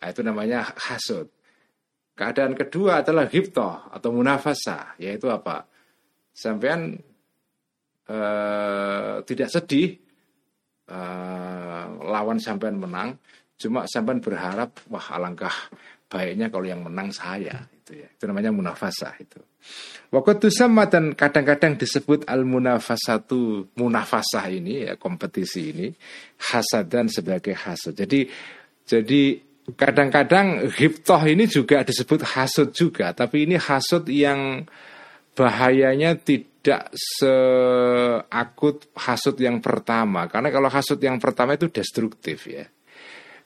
Nah, 0.00 0.08
itu 0.12 0.20
namanya 0.24 0.60
hasud. 0.76 1.28
Keadaan 2.14 2.54
kedua 2.54 3.02
adalah 3.02 3.26
hiptoh 3.26 3.90
atau 3.90 4.10
munafasa, 4.14 4.94
yaitu 5.02 5.26
apa? 5.32 5.66
Sampean 6.30 6.94
eh, 8.06 9.14
tidak 9.26 9.48
sedih 9.50 9.98
eh, 10.88 11.84
lawan 12.04 12.38
sampean 12.38 12.78
menang, 12.78 13.18
Cuma 13.54 13.86
sampai 13.86 14.18
berharap 14.18 14.82
wah 14.90 15.06
alangkah 15.14 15.54
baiknya 16.10 16.50
kalau 16.52 16.66
yang 16.66 16.82
menang 16.84 17.10
saya 17.10 17.66
itu 17.74 17.98
ya. 17.98 18.08
Itu 18.10 18.24
namanya 18.30 18.54
munafasah 18.54 19.14
itu. 19.18 19.40
Waktu 20.14 20.46
sama 20.52 20.86
dan 20.86 21.16
kadang-kadang 21.18 21.74
disebut 21.74 22.28
al 22.30 22.46
munafasatu 22.46 23.74
munafasah 23.74 24.46
ini 24.52 24.86
ya 24.86 24.94
kompetisi 24.94 25.74
ini 25.74 25.86
hasadan 26.38 27.10
sebagai 27.10 27.56
hasud. 27.56 27.98
Jadi 27.98 28.30
jadi 28.84 29.22
kadang-kadang 29.72 30.68
hiptoh 30.68 31.18
ini 31.24 31.48
juga 31.48 31.80
disebut 31.82 32.20
hasud 32.36 32.70
juga, 32.76 33.16
tapi 33.16 33.48
ini 33.48 33.56
hasud 33.56 34.04
yang 34.12 34.68
bahayanya 35.34 36.14
tidak 36.20 36.94
seakut 36.94 38.86
hasud 38.94 39.34
yang 39.40 39.58
pertama. 39.58 40.28
Karena 40.28 40.52
kalau 40.52 40.68
hasud 40.70 41.00
yang 41.00 41.16
pertama 41.18 41.56
itu 41.58 41.72
destruktif 41.72 42.46
ya. 42.46 42.68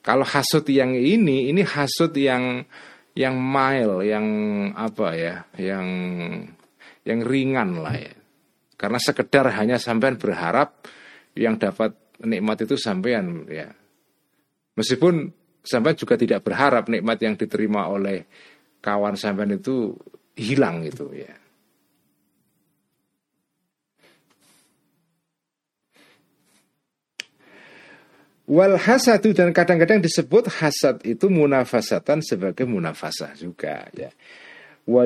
Kalau 0.09 0.25
hasut 0.25 0.65
yang 0.73 0.97
ini, 0.97 1.53
ini 1.53 1.61
hasut 1.61 2.17
yang 2.17 2.65
yang 3.13 3.37
mild, 3.37 4.09
yang 4.09 4.25
apa 4.73 5.13
ya, 5.13 5.45
yang 5.61 5.85
yang 7.05 7.21
ringan 7.21 7.85
lah 7.85 7.93
ya. 7.93 8.17
Karena 8.81 8.97
sekedar 8.97 9.53
hanya 9.53 9.77
sampean 9.77 10.17
berharap 10.17 10.81
yang 11.37 11.61
dapat 11.61 11.93
nikmat 12.25 12.65
itu 12.65 12.81
sampean 12.81 13.45
ya. 13.53 13.69
Meskipun 14.81 15.29
sampean 15.61 16.01
juga 16.01 16.17
tidak 16.17 16.41
berharap 16.41 16.89
nikmat 16.89 17.21
yang 17.21 17.37
diterima 17.37 17.93
oleh 17.93 18.25
kawan 18.81 19.13
sampean 19.13 19.61
itu 19.61 19.93
hilang 20.41 20.89
gitu 20.89 21.13
ya. 21.13 21.37
Wal 28.49 28.81
hasadu 28.81 29.37
dan 29.37 29.53
kadang-kadang 29.53 30.01
disebut 30.01 30.49
hasad 30.49 31.05
itu 31.05 31.29
munafasatan 31.29 32.25
sebagai 32.25 32.65
munafasah 32.65 33.37
juga 33.37 33.85
ya. 33.93 34.09
Wa 34.89 35.05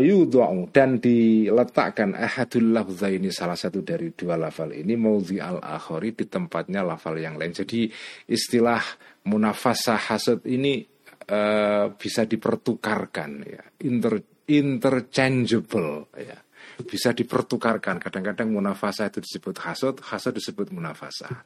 dan 0.71 1.03
diletakkan 1.03 2.15
ahadul 2.15 2.71
lafzaini 2.71 3.35
salah 3.35 3.59
satu 3.59 3.83
dari 3.83 4.15
dua 4.15 4.39
lafal 4.39 4.71
ini 4.71 4.95
maudhi 4.95 5.43
al 5.43 5.59
akhori 5.59 6.15
di 6.15 6.31
tempatnya 6.31 6.87
lafal 6.87 7.19
yang 7.19 7.35
lain. 7.35 7.51
Jadi 7.51 7.91
istilah 8.31 8.79
munafasah 9.27 9.99
hasad 9.99 10.47
ini 10.47 10.87
uh, 11.27 11.91
bisa 11.99 12.23
dipertukarkan 12.23 13.31
ya, 13.43 13.63
Inter, 13.83 14.23
interchangeable 14.47 16.15
ya. 16.15 16.39
Bisa 16.79 17.11
dipertukarkan. 17.11 17.99
Kadang-kadang 17.99 18.55
munafasah 18.55 19.11
itu 19.11 19.19
disebut 19.19 19.67
hasad, 19.67 19.99
hasad 19.99 20.31
disebut 20.39 20.71
munafasah. 20.71 21.43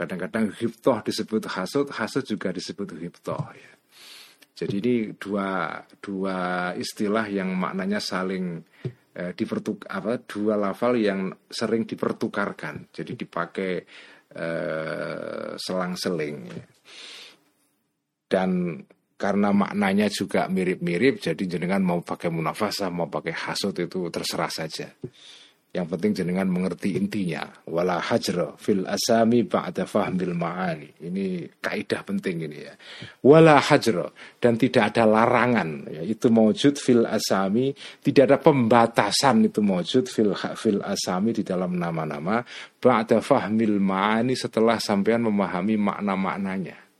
Kadang-kadang 0.00 0.48
hiptoh 0.56 0.96
disebut 1.04 1.44
hasud, 1.52 1.92
hasud 1.92 2.24
juga 2.24 2.48
disebut 2.56 2.96
hiptoh 2.96 3.44
ya. 3.52 3.72
Jadi 4.56 4.74
ini 4.80 4.94
dua 5.12 5.76
dua 6.00 6.72
istilah 6.72 7.28
yang 7.28 7.52
maknanya 7.52 8.00
saling 8.00 8.64
eh, 9.12 9.36
dipertuk 9.36 9.84
apa 9.92 10.24
dua 10.24 10.56
lafal 10.56 10.96
yang 10.96 11.28
sering 11.52 11.84
dipertukarkan. 11.84 12.88
Jadi 12.88 13.12
dipakai 13.12 13.72
eh, 14.32 15.52
selang-seling. 15.60 16.36
Ya. 16.48 16.64
Dan 18.24 18.80
karena 19.20 19.52
maknanya 19.52 20.08
juga 20.08 20.48
mirip-mirip, 20.48 21.20
jadi 21.20 21.44
jenengan 21.44 21.84
mau 21.84 22.00
pakai 22.00 22.32
munafasa, 22.32 22.88
mau 22.88 23.12
pakai 23.12 23.36
hasud 23.36 23.76
itu 23.76 24.08
terserah 24.08 24.48
saja. 24.48 24.88
Yang 25.70 25.86
penting 25.94 26.12
jenengan 26.18 26.50
mengerti 26.50 26.98
intinya. 26.98 27.46
Wala 27.70 28.02
hajra 28.02 28.58
fil 28.58 28.82
asami 28.90 29.46
ba'da 29.46 29.86
fahmil 29.86 30.34
ma'ani. 30.34 30.98
Ini 30.98 31.46
kaidah 31.62 32.02
penting 32.02 32.42
ini 32.42 32.58
ya. 32.66 32.74
Wala 33.22 33.62
hajra. 33.62 34.10
Dan 34.42 34.58
tidak 34.58 34.90
ada 34.90 35.06
larangan. 35.06 35.86
Ya, 35.86 36.02
itu 36.02 36.26
mewujud 36.26 36.74
fil 36.74 37.06
asami. 37.06 37.70
Tidak 38.02 38.26
ada 38.26 38.42
pembatasan 38.42 39.46
itu 39.46 39.62
mewujud 39.62 40.10
fil, 40.10 40.34
fil 40.34 40.82
asami 40.82 41.38
di 41.38 41.46
dalam 41.46 41.78
nama-nama. 41.78 42.42
Ba'da 42.82 43.22
fahmil 43.22 43.78
ma'ani 43.78 44.34
setelah 44.34 44.82
sampean 44.82 45.22
memahami 45.22 45.78
makna-maknanya. 45.78 46.90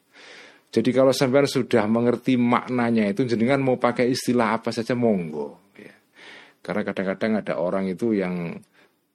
Jadi 0.70 0.94
kalau 0.94 1.10
sampean 1.10 1.50
sudah 1.50 1.90
mengerti 1.90 2.38
maknanya 2.38 3.10
itu 3.10 3.26
jenengan 3.26 3.58
mau 3.58 3.74
pakai 3.82 4.06
istilah 4.14 4.62
apa 4.62 4.70
saja 4.70 4.94
monggo. 4.94 5.69
Karena 6.60 6.82
kadang-kadang 6.84 7.40
ada 7.40 7.54
orang 7.56 7.88
itu 7.88 8.12
yang 8.12 8.52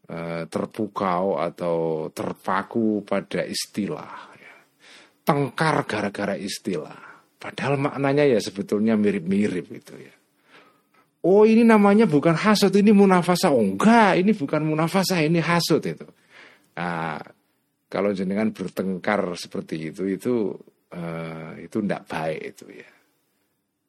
uh, 0.10 0.44
terpukau 0.50 1.38
atau 1.38 2.10
terpaku 2.10 3.06
pada 3.06 3.46
istilah. 3.46 4.34
Ya. 4.34 4.54
Tengkar 5.22 5.86
gara-gara 5.86 6.34
istilah. 6.34 7.06
Padahal 7.38 7.78
maknanya 7.78 8.26
ya 8.26 8.42
sebetulnya 8.42 8.98
mirip-mirip 8.98 9.70
itu 9.70 9.94
ya. 9.94 10.16
Oh 11.26 11.42
ini 11.42 11.66
namanya 11.66 12.06
bukan 12.06 12.38
hasut, 12.38 12.74
ini 12.78 12.94
munafasa. 12.94 13.50
Oh 13.50 13.62
enggak, 13.62 14.22
ini 14.22 14.34
bukan 14.38 14.62
munafasa, 14.62 15.22
ini 15.26 15.42
hasut 15.42 15.82
itu. 15.82 16.06
Nah, 16.78 17.18
kalau 17.90 18.14
jenengan 18.14 18.54
bertengkar 18.54 19.34
seperti 19.34 19.90
itu, 19.90 20.06
itu 20.06 20.54
uh, 20.94 21.58
itu 21.58 21.82
tidak 21.82 22.06
baik 22.06 22.42
itu 22.54 22.66
ya. 22.78 22.90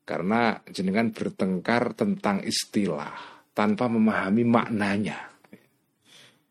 Karena 0.06 0.56
jenengan 0.64 1.12
bertengkar 1.12 1.92
tentang 1.92 2.40
istilah 2.40 3.35
tanpa 3.56 3.88
memahami 3.88 4.44
maknanya. 4.44 5.32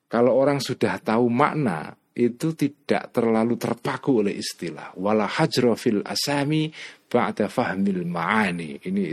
Kalau 0.09 0.33
orang 0.33 0.57
sudah 0.57 0.97
tahu 0.97 1.29
makna, 1.29 1.93
itu 2.15 2.55
tidak 2.55 3.11
terlalu 3.11 3.59
terpaku 3.59 4.23
oleh 4.23 4.39
istilah. 4.39 4.95
Wala 4.95 5.27
hajra 5.27 5.75
fil 5.75 5.99
asami 5.99 6.71
ba'da 7.11 7.51
fahmil 7.51 8.07
ma'ani. 8.07 8.79
Ini 8.87 9.03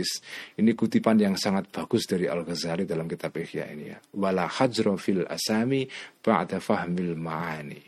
ini 0.63 0.71
kutipan 0.71 1.19
yang 1.19 1.35
sangat 1.35 1.67
bagus 1.67 2.07
dari 2.07 2.31
Al-Ghazali 2.31 2.87
dalam 2.87 3.11
kitab 3.11 3.35
Ihya 3.35 3.67
ini 3.75 3.91
ya. 3.91 3.99
Wala 4.15 4.47
hajra 4.47 4.95
fil 4.95 5.27
asami 5.27 5.83
ba'da 6.23 6.63
fahmil 6.63 7.19
ma'ani. 7.19 7.83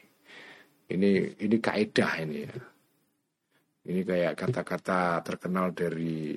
Ini 0.92 1.12
ini 1.40 1.56
kaidah 1.64 2.14
ini 2.20 2.38
ya. 2.44 2.54
Ini 3.86 4.02
kayak 4.04 4.34
kata-kata 4.36 5.24
terkenal 5.24 5.72
dari 5.72 6.36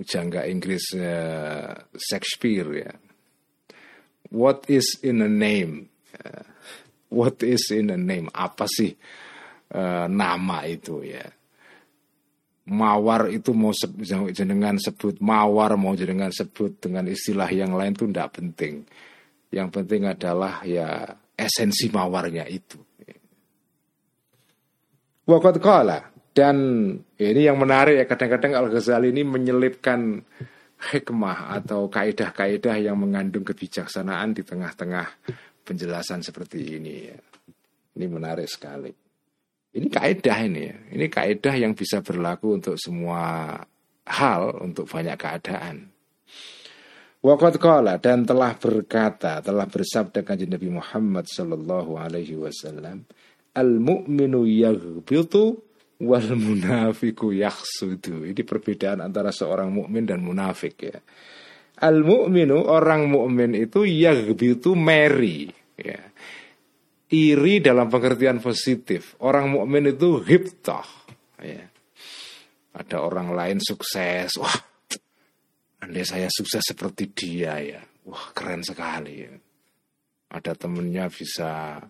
pujangga 0.00 0.48
Inggris 0.48 0.96
uh, 0.96 1.76
Shakespeare 1.92 2.72
ya. 2.72 2.92
What 4.32 4.64
is 4.72 4.96
in 5.04 5.20
a 5.20 5.28
name? 5.28 5.92
Uh, 6.16 6.48
what 7.12 7.44
is 7.44 7.68
in 7.68 7.92
a 7.92 8.00
name? 8.00 8.32
Apa 8.32 8.64
sih 8.64 8.96
uh, 9.76 10.08
nama 10.08 10.64
itu 10.64 11.04
ya? 11.04 11.28
Mawar 12.70 13.28
itu 13.28 13.52
mau 13.52 13.74
jenengan 14.32 14.78
sebut 14.80 15.20
mawar 15.20 15.76
mau 15.76 15.92
jenengan 15.92 16.32
sebut 16.32 16.80
dengan 16.80 17.04
istilah 17.10 17.50
yang 17.52 17.76
lain 17.76 17.92
itu 17.92 18.08
tidak 18.08 18.40
penting. 18.40 18.88
Yang 19.52 19.68
penting 19.74 20.08
adalah 20.08 20.64
ya 20.64 21.12
esensi 21.36 21.92
mawarnya 21.92 22.48
itu. 22.48 22.80
Waqad 25.26 25.58
qala 25.60 25.98
dan 26.40 26.56
ini 27.20 27.40
yang 27.44 27.60
menarik 27.60 28.00
ya 28.00 28.08
kadang-kadang 28.08 28.56
Al-Ghazali 28.56 29.12
ini 29.12 29.28
menyelipkan 29.28 30.24
hikmah 30.80 31.52
atau 31.60 31.92
kaidah-kaidah 31.92 32.80
yang 32.80 32.96
mengandung 32.96 33.44
kebijaksanaan 33.44 34.32
di 34.32 34.40
tengah-tengah 34.40 35.04
penjelasan 35.68 36.24
seperti 36.24 36.80
ini 36.80 37.12
ya. 37.12 37.18
Ini 37.92 38.06
menarik 38.08 38.48
sekali. 38.48 38.88
Ini 39.76 39.86
kaidah 39.92 40.38
ini 40.40 40.60
ya. 40.64 40.76
Ini 40.96 41.06
kaidah 41.12 41.54
yang 41.60 41.76
bisa 41.76 42.00
berlaku 42.00 42.56
untuk 42.56 42.80
semua 42.80 43.52
hal, 44.08 44.64
untuk 44.64 44.88
banyak 44.88 45.20
keadaan. 45.20 45.92
Waqad 47.20 47.60
qala 47.60 48.00
dan 48.00 48.24
telah 48.24 48.56
berkata, 48.56 49.44
telah 49.44 49.68
bersabda 49.68 50.24
kanjeng 50.24 50.56
Nabi 50.56 50.72
Muhammad 50.72 51.28
sallallahu 51.28 52.00
alaihi 52.00 52.40
wasallam, 52.40 53.04
al 53.52 53.70
mu'minu 53.76 54.48
yaghbitu 54.48 55.68
wal 56.00 56.28
munafiku 56.36 57.30
yakhsudu. 57.30 58.24
Ini 58.24 58.42
perbedaan 58.42 59.04
antara 59.04 59.30
seorang 59.30 59.68
mukmin 59.68 60.08
dan 60.08 60.24
munafik 60.24 60.76
ya. 60.80 60.98
Al 61.80 62.04
mu'minu 62.04 62.60
orang 62.68 63.08
mukmin 63.08 63.56
itu 63.56 63.84
yaghbitu 63.84 64.76
meri 64.76 65.48
ya. 65.76 66.00
Iri 67.10 67.58
dalam 67.58 67.90
pengertian 67.90 68.38
positif. 68.38 69.18
Orang 69.20 69.52
mukmin 69.52 69.92
itu 69.92 70.20
hiptah 70.24 70.86
ya. 71.40 71.64
Ada 72.70 73.02
orang 73.02 73.34
lain 73.34 73.58
sukses, 73.58 74.30
wah 74.38 74.54
Andai 75.80 76.04
saya 76.04 76.28
sukses 76.28 76.60
seperti 76.60 77.08
dia 77.08 77.56
ya, 77.56 77.80
wah 78.04 78.36
keren 78.36 78.60
sekali 78.60 79.24
ya. 79.24 79.32
Ada 80.30 80.52
temennya 80.54 81.08
bisa 81.08 81.80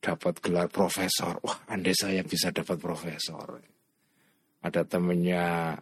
dapat 0.00 0.40
gelar 0.40 0.72
profesor, 0.72 1.36
wah 1.44 1.68
andai 1.68 1.92
saya 1.92 2.24
bisa 2.24 2.48
dapat 2.48 2.80
profesor. 2.80 3.60
Ada 4.64 4.88
temennya 4.88 5.76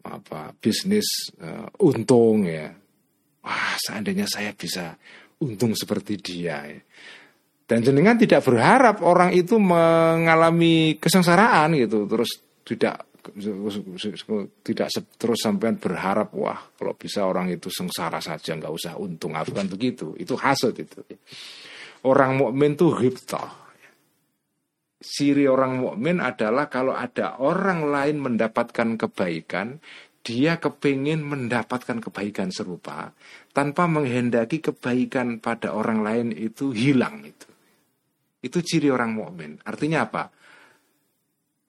apa 0.00 0.40
bisnis 0.56 1.32
uh, 1.40 1.68
untung 1.84 2.44
ya, 2.44 2.68
wah 3.44 3.76
seandainya 3.80 4.28
saya 4.28 4.52
bisa 4.52 4.96
untung 5.40 5.72
seperti 5.72 6.20
dia. 6.20 6.68
Ya. 6.68 6.80
Dan 7.64 7.86
jenengan 7.86 8.20
tidak 8.20 8.44
berharap 8.44 9.00
orang 9.00 9.32
itu 9.32 9.56
mengalami 9.56 11.00
kesengsaraan 11.00 11.76
gitu, 11.78 12.04
terus 12.04 12.40
tidak 12.64 13.10
tidak 14.64 14.88
terus 15.20 15.38
sampean 15.44 15.76
berharap 15.76 16.32
wah 16.34 16.56
kalau 16.72 16.96
bisa 16.96 17.28
orang 17.28 17.52
itu 17.52 17.68
sengsara 17.68 18.18
saja 18.18 18.56
nggak 18.56 18.72
usah 18.72 18.96
untung 18.96 19.36
bukan 19.36 19.68
begitu 19.68 20.16
itu 20.16 20.32
hasut 20.40 20.72
itu 20.72 21.04
orang 22.06 22.38
mukmin 22.38 22.76
tuh 22.76 22.96
hipta 23.00 23.58
Siri 25.00 25.48
orang 25.48 25.80
mukmin 25.80 26.20
adalah 26.20 26.68
kalau 26.68 26.92
ada 26.92 27.40
orang 27.40 27.88
lain 27.88 28.20
mendapatkan 28.20 29.00
kebaikan, 29.00 29.80
dia 30.20 30.60
kepingin 30.60 31.24
mendapatkan 31.24 32.04
kebaikan 32.04 32.52
serupa 32.52 33.16
tanpa 33.56 33.88
menghendaki 33.88 34.60
kebaikan 34.60 35.40
pada 35.40 35.72
orang 35.72 36.04
lain 36.04 36.28
itu 36.36 36.76
hilang 36.76 37.24
itu. 37.24 37.48
Itu 38.44 38.60
ciri 38.60 38.92
orang 38.92 39.16
mukmin. 39.16 39.56
Artinya 39.64 40.04
apa? 40.04 40.28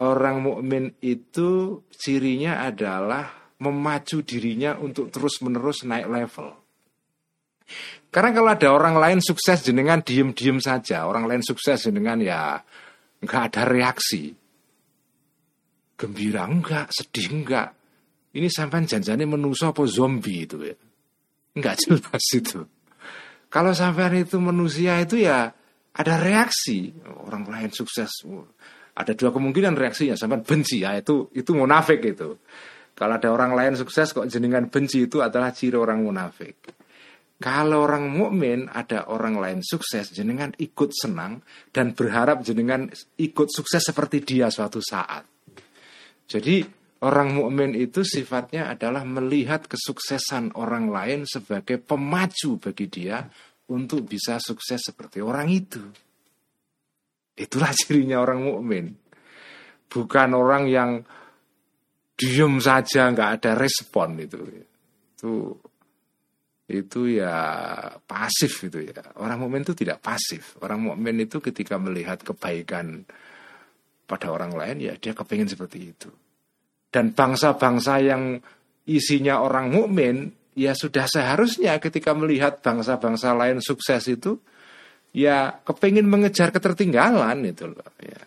orang 0.01 0.41
mukmin 0.41 0.97
itu 0.99 1.81
cirinya 1.93 2.65
adalah 2.65 3.53
memacu 3.61 4.25
dirinya 4.25 4.73
untuk 4.81 5.13
terus-menerus 5.13 5.85
naik 5.85 6.09
level. 6.09 6.49
Karena 8.11 8.29
kalau 8.35 8.49
ada 8.51 8.67
orang 8.75 8.95
lain 8.99 9.19
sukses 9.23 9.63
jenengan 9.63 10.03
diem-diem 10.03 10.59
saja, 10.59 11.07
orang 11.07 11.31
lain 11.31 11.41
sukses 11.41 11.87
jenengan 11.87 12.19
ya 12.19 12.59
nggak 13.23 13.43
ada 13.51 13.63
reaksi. 13.63 14.35
Gembira 15.95 16.43
enggak, 16.43 16.91
sedih 16.91 17.31
enggak. 17.31 17.71
Ini 18.35 18.47
sampai 18.51 18.83
janjane 18.83 19.23
menuso 19.23 19.71
apa 19.71 19.87
zombie 19.87 20.43
itu 20.43 20.59
ya. 20.59 20.75
Enggak 21.55 21.87
jelas 21.87 22.25
itu. 22.39 22.59
Kalau 23.51 23.71
sampai 23.71 24.27
itu 24.27 24.39
manusia 24.43 24.99
itu 24.99 25.19
ya 25.23 25.47
ada 25.95 26.13
reaksi. 26.19 26.91
Orang 27.27 27.47
lain 27.47 27.71
sukses 27.71 28.11
ada 28.95 29.13
dua 29.15 29.31
kemungkinan 29.31 29.73
reaksinya 29.75 30.15
sampai 30.19 30.43
benci 30.43 30.83
ya 30.83 30.99
itu 30.99 31.31
itu 31.31 31.51
munafik 31.55 32.03
itu 32.03 32.37
kalau 32.91 33.13
ada 33.15 33.29
orang 33.31 33.55
lain 33.55 33.73
sukses 33.79 34.11
kok 34.11 34.27
jenengan 34.27 34.67
benci 34.67 35.07
itu 35.07 35.23
adalah 35.23 35.55
ciri 35.55 35.79
orang 35.79 36.03
munafik 36.03 36.59
kalau 37.41 37.89
orang 37.89 38.07
mukmin 38.13 38.69
ada 38.69 39.09
orang 39.09 39.41
lain 39.41 39.59
sukses 39.65 40.13
jenengan 40.13 40.53
ikut 40.61 40.93
senang 40.93 41.41
dan 41.73 41.97
berharap 41.97 42.45
jenengan 42.45 42.87
ikut 43.17 43.49
sukses 43.49 43.81
seperti 43.81 44.21
dia 44.21 44.53
suatu 44.53 44.77
saat 44.77 45.25
jadi 46.31 46.63
orang 47.03 47.35
mukmin 47.35 47.75
itu 47.75 48.05
sifatnya 48.05 48.71
adalah 48.71 49.03
melihat 49.03 49.67
kesuksesan 49.67 50.55
orang 50.55 50.87
lain 50.87 51.27
sebagai 51.27 51.81
pemacu 51.81 52.61
bagi 52.61 52.87
dia 52.87 53.25
untuk 53.67 54.07
bisa 54.07 54.39
sukses 54.39 54.79
seperti 54.79 55.19
orang 55.19 55.47
itu. 55.51 55.83
Itulah 57.35 57.71
cirinya 57.75 58.23
orang 58.23 58.47
mukmin. 58.47 58.85
Bukan 59.91 60.29
orang 60.31 60.71
yang 60.71 60.91
diem 62.15 62.55
saja 62.63 63.11
nggak 63.11 63.29
ada 63.41 63.51
respon 63.59 64.15
itu. 64.21 64.39
Itu 65.17 65.31
itu 66.71 67.19
ya 67.19 67.35
pasif 68.07 68.71
itu 68.71 68.79
ya. 68.87 69.03
Orang 69.19 69.43
mukmin 69.43 69.67
itu 69.67 69.75
tidak 69.75 69.99
pasif. 69.99 70.55
Orang 70.63 70.87
mukmin 70.87 71.19
itu 71.19 71.43
ketika 71.43 71.75
melihat 71.75 72.23
kebaikan 72.23 73.03
pada 74.07 74.31
orang 74.31 74.55
lain 74.55 74.77
ya 74.79 74.93
dia 74.95 75.11
kepingin 75.11 75.51
seperti 75.51 75.91
itu. 75.91 76.09
Dan 76.91 77.15
bangsa-bangsa 77.15 78.03
yang 78.03 78.39
isinya 78.87 79.43
orang 79.43 79.71
mukmin 79.71 80.31
ya 80.55 80.75
sudah 80.75 81.07
seharusnya 81.07 81.79
ketika 81.79 82.11
melihat 82.11 82.59
bangsa-bangsa 82.59 83.31
lain 83.35 83.63
sukses 83.63 84.07
itu 84.11 84.39
ya 85.15 85.59
kepingin 85.63 86.07
mengejar 86.07 86.51
ketertinggalan 86.51 87.43
itu 87.43 87.67
loh 87.67 87.91
ya. 87.99 88.23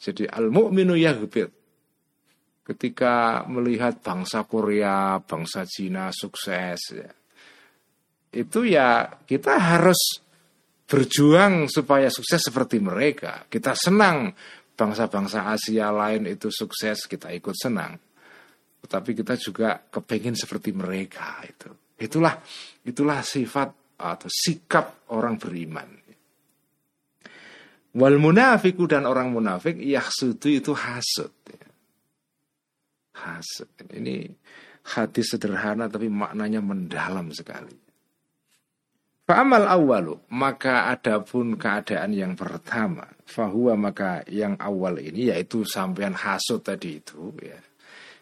Jadi 0.00 0.28
al 0.28 0.52
mukminu 0.52 0.96
yaghbit. 0.96 1.63
Ketika 2.64 3.44
melihat 3.44 4.00
bangsa 4.00 4.48
Korea, 4.48 5.20
bangsa 5.20 5.68
Cina 5.68 6.08
sukses 6.08 6.80
ya. 6.96 7.10
Itu 8.32 8.64
ya 8.64 9.20
kita 9.28 9.60
harus 9.60 10.24
berjuang 10.88 11.68
supaya 11.68 12.08
sukses 12.08 12.48
seperti 12.48 12.80
mereka. 12.80 13.44
Kita 13.52 13.76
senang 13.76 14.32
bangsa-bangsa 14.74 15.52
Asia 15.52 15.92
lain 15.92 16.24
itu 16.26 16.48
sukses, 16.48 17.04
kita 17.04 17.30
ikut 17.36 17.52
senang. 17.52 17.94
Tetapi 18.84 19.10
kita 19.16 19.34
juga 19.40 19.80
kepingin 19.80 20.36
seperti 20.36 20.72
mereka 20.76 21.40
itu. 21.44 21.68
Itulah 22.00 22.36
itulah 22.84 23.20
sifat 23.24 23.96
atau 23.96 24.28
sikap 24.28 25.08
orang 25.14 25.40
beriman. 25.40 25.88
Wal 27.94 28.18
munafiku 28.18 28.90
dan 28.90 29.06
orang 29.06 29.30
munafik 29.30 29.78
yahsudu 29.78 30.50
itu 30.50 30.74
hasud. 30.74 31.30
Hasud. 33.14 33.70
Ini 33.94 34.26
hadis 34.94 35.32
sederhana 35.32 35.88
tapi 35.88 36.10
maknanya 36.10 36.60
mendalam 36.60 37.30
sekali. 37.30 37.84
Fa'amal 39.24 39.64
awalu, 39.64 40.20
maka 40.36 40.92
adapun 40.92 41.56
keadaan 41.56 42.12
yang 42.12 42.36
pertama, 42.36 43.08
fahuwa 43.24 43.72
maka 43.72 44.20
yang 44.28 44.52
awal 44.60 45.00
ini 45.00 45.32
yaitu 45.32 45.64
sampean 45.64 46.12
hasud 46.12 46.60
tadi 46.60 47.00
itu 47.00 47.32
ya. 47.40 47.56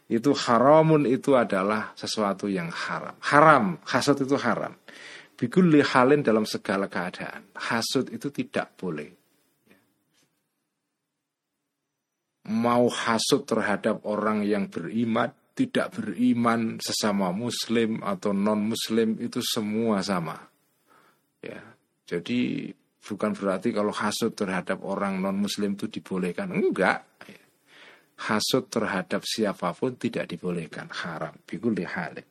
Itu 0.06 0.30
haramun 0.30 1.08
itu 1.10 1.34
adalah 1.34 1.90
sesuatu 1.98 2.46
yang 2.46 2.70
haram. 2.70 3.18
Haram, 3.18 3.82
hasud 3.82 4.22
itu 4.22 4.38
haram. 4.38 4.78
Bikulli 5.34 5.82
halin 5.82 6.22
dalam 6.22 6.46
segala 6.46 6.86
keadaan. 6.86 7.50
Hasud 7.58 8.06
itu 8.14 8.30
tidak 8.30 8.78
boleh. 8.78 9.21
Mau 12.42 12.90
hasud 12.90 13.46
terhadap 13.46 14.02
orang 14.02 14.42
yang 14.42 14.66
beriman, 14.66 15.30
tidak 15.54 15.94
beriman, 15.94 16.82
sesama 16.82 17.30
muslim 17.30 18.02
atau 18.02 18.34
non 18.34 18.74
muslim 18.74 19.14
itu 19.22 19.38
semua 19.44 20.02
sama. 20.02 20.34
Ya. 21.38 21.62
Jadi 22.02 22.70
bukan 22.98 23.32
berarti 23.38 23.70
kalau 23.70 23.94
hasud 23.94 24.34
terhadap 24.34 24.82
orang 24.82 25.22
non 25.22 25.38
muslim 25.38 25.78
itu 25.78 25.86
dibolehkan. 25.86 26.50
Enggak. 26.50 27.06
Hasud 28.22 28.70
terhadap 28.70 29.22
siapa 29.26 29.74
pun 29.74 29.94
tidak 29.98 30.30
dibolehkan. 30.30 30.90
Haram. 30.90 31.34
Bikulli 31.46 31.86
halin 31.86 32.26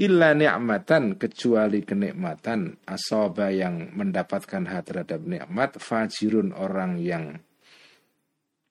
illa 0.00 0.32
ni'matan 0.32 1.20
kecuali 1.20 1.84
kenikmatan 1.84 2.80
asoba 2.88 3.52
yang 3.52 3.92
mendapatkan 3.92 4.64
hak 4.64 4.82
terhadap 4.88 5.20
nikmat 5.22 5.76
fajirun 5.76 6.56
orang 6.56 6.96
yang 6.96 7.38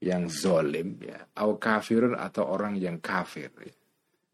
yang 0.02 0.26
zolim 0.26 0.98
ya 0.98 1.30
au 1.38 1.62
kafirun 1.62 2.18
atau 2.18 2.50
orang 2.50 2.74
yang 2.74 2.98
kafir 2.98 3.54
ya. 3.62 3.74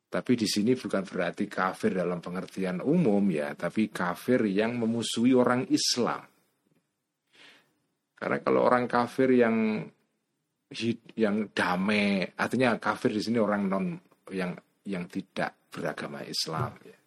tapi 0.08 0.40
di 0.40 0.48
sini 0.48 0.80
bukan 0.80 1.04
berarti 1.04 1.52
kafir 1.52 1.92
dalam 1.92 2.24
pengertian 2.24 2.80
umum 2.80 3.24
ya 3.28 3.52
tapi 3.52 3.92
kafir 3.92 4.48
yang 4.48 4.80
memusuhi 4.80 5.36
orang 5.36 5.68
Islam 5.68 6.24
karena 8.18 8.38
kalau 8.40 8.64
orang 8.64 8.88
kafir 8.88 9.30
yang 9.36 9.86
yang 11.16 11.52
damai 11.52 12.28
artinya 12.36 12.80
kafir 12.80 13.12
di 13.12 13.22
sini 13.24 13.38
orang 13.40 13.62
non 13.68 13.86
yang 14.32 14.56
yang 14.88 15.04
tidak 15.12 15.68
beragama 15.68 16.24
Islam 16.24 16.80
ya. 16.84 17.00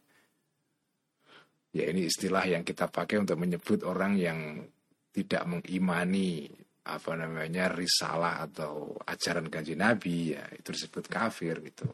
ya 1.81 1.85
ini 1.89 2.09
istilah 2.09 2.45
yang 2.45 2.61
kita 2.61 2.93
pakai 2.93 3.25
untuk 3.25 3.41
menyebut 3.41 3.85
orang 3.89 4.21
yang 4.21 4.65
tidak 5.11 5.43
mengimani 5.49 6.49
apa 6.91 7.15
namanya 7.15 7.71
risalah 7.71 8.43
atau 8.45 8.99
ajaran 9.07 9.47
kanji 9.47 9.79
Nabi 9.79 10.35
ya 10.35 10.45
itu 10.55 10.75
disebut 10.75 11.07
kafir 11.07 11.63
gitu. 11.63 11.87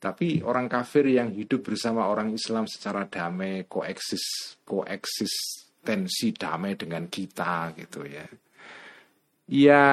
Tapi 0.00 0.40
orang 0.40 0.64
kafir 0.64 1.12
yang 1.12 1.28
hidup 1.36 1.60
bersama 1.60 2.08
orang 2.08 2.32
Islam 2.32 2.64
secara 2.64 3.04
damai, 3.04 3.68
koeksis, 3.68 4.56
koeksistensi 4.64 6.32
damai 6.32 6.72
dengan 6.72 7.04
kita 7.04 7.76
gitu 7.76 8.08
ya. 8.08 8.24
Ya 9.52 9.84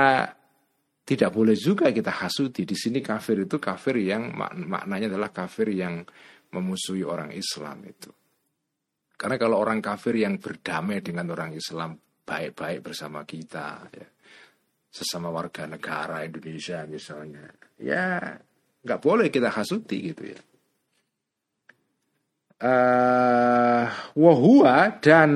tidak 1.03 1.31
boleh 1.35 1.59
juga 1.59 1.91
kita 1.91 2.23
hasuti. 2.23 2.63
Di 2.63 2.75
sini 2.79 3.03
kafir 3.03 3.43
itu 3.43 3.59
kafir 3.59 3.99
yang 3.99 4.31
mak 4.31 4.55
maknanya 4.55 5.11
adalah 5.11 5.31
kafir 5.35 5.75
yang 5.75 6.07
memusuhi 6.55 7.03
orang 7.03 7.35
Islam 7.35 7.83
itu. 7.83 8.07
Karena 9.17 9.35
kalau 9.35 9.59
orang 9.59 9.83
kafir 9.83 10.23
yang 10.23 10.39
berdamai 10.39 11.03
dengan 11.03 11.27
orang 11.35 11.51
Islam 11.51 11.99
baik-baik 12.27 12.85
bersama 12.85 13.25
kita, 13.25 13.89
ya, 13.89 14.07
sesama 14.87 15.29
warga 15.29 15.67
negara 15.67 16.23
Indonesia 16.23 16.83
misalnya, 16.89 17.47
ya 17.77 18.35
nggak 18.81 19.01
boleh 19.03 19.27
kita 19.27 19.51
hasuti 19.51 19.97
gitu 20.13 20.23
ya. 20.31 20.39
Uh, 22.57 23.85
wahua 24.17 24.97
dan 24.97 25.29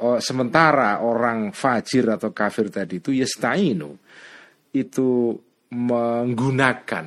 oh, 0.00 0.16
sementara 0.16 1.04
orang 1.04 1.52
fajir 1.52 2.08
atau 2.08 2.32
kafir 2.32 2.72
tadi 2.72 3.04
itu 3.04 3.12
yasta'inu 3.12 3.92
itu 4.72 5.36
menggunakan 5.76 7.06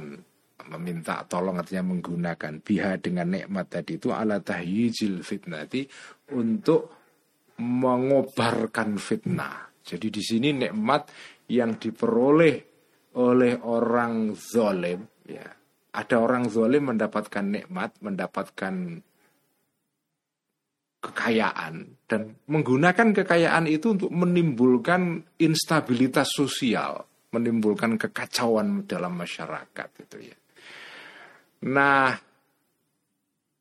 meminta 0.65 1.21
tolong 1.29 1.61
artinya 1.61 1.93
menggunakan 1.93 2.61
biha 2.61 2.97
dengan 2.97 3.33
nikmat 3.33 3.65
tadi 3.69 4.01
itu 4.01 4.09
ala 4.09 4.41
tahyijil 4.41 5.21
fitnati 5.21 5.85
untuk 6.33 6.89
mengobarkan 7.61 8.97
fitnah. 8.97 9.69
Jadi 9.85 10.07
di 10.09 10.21
sini 10.25 10.49
nikmat 10.49 11.01
yang 11.51 11.77
diperoleh 11.77 12.55
oleh 13.15 13.53
orang 13.63 14.36
zalim 14.36 15.05
ya. 15.27 15.45
Ada 15.95 16.19
orang 16.19 16.51
zalim 16.51 16.91
mendapatkan 16.91 17.45
nikmat, 17.45 17.95
mendapatkan 18.03 18.99
kekayaan 20.99 21.73
dan 22.10 22.36
menggunakan 22.51 23.15
kekayaan 23.15 23.69
itu 23.71 23.95
untuk 23.95 24.12
menimbulkan 24.12 25.23
instabilitas 25.39 26.34
sosial 26.36 27.05
menimbulkan 27.36 27.99
kekacauan 27.99 28.88
dalam 28.88 29.19
masyarakat 29.19 29.89
itu 30.08 30.31
ya. 30.31 30.38
Nah, 31.67 32.15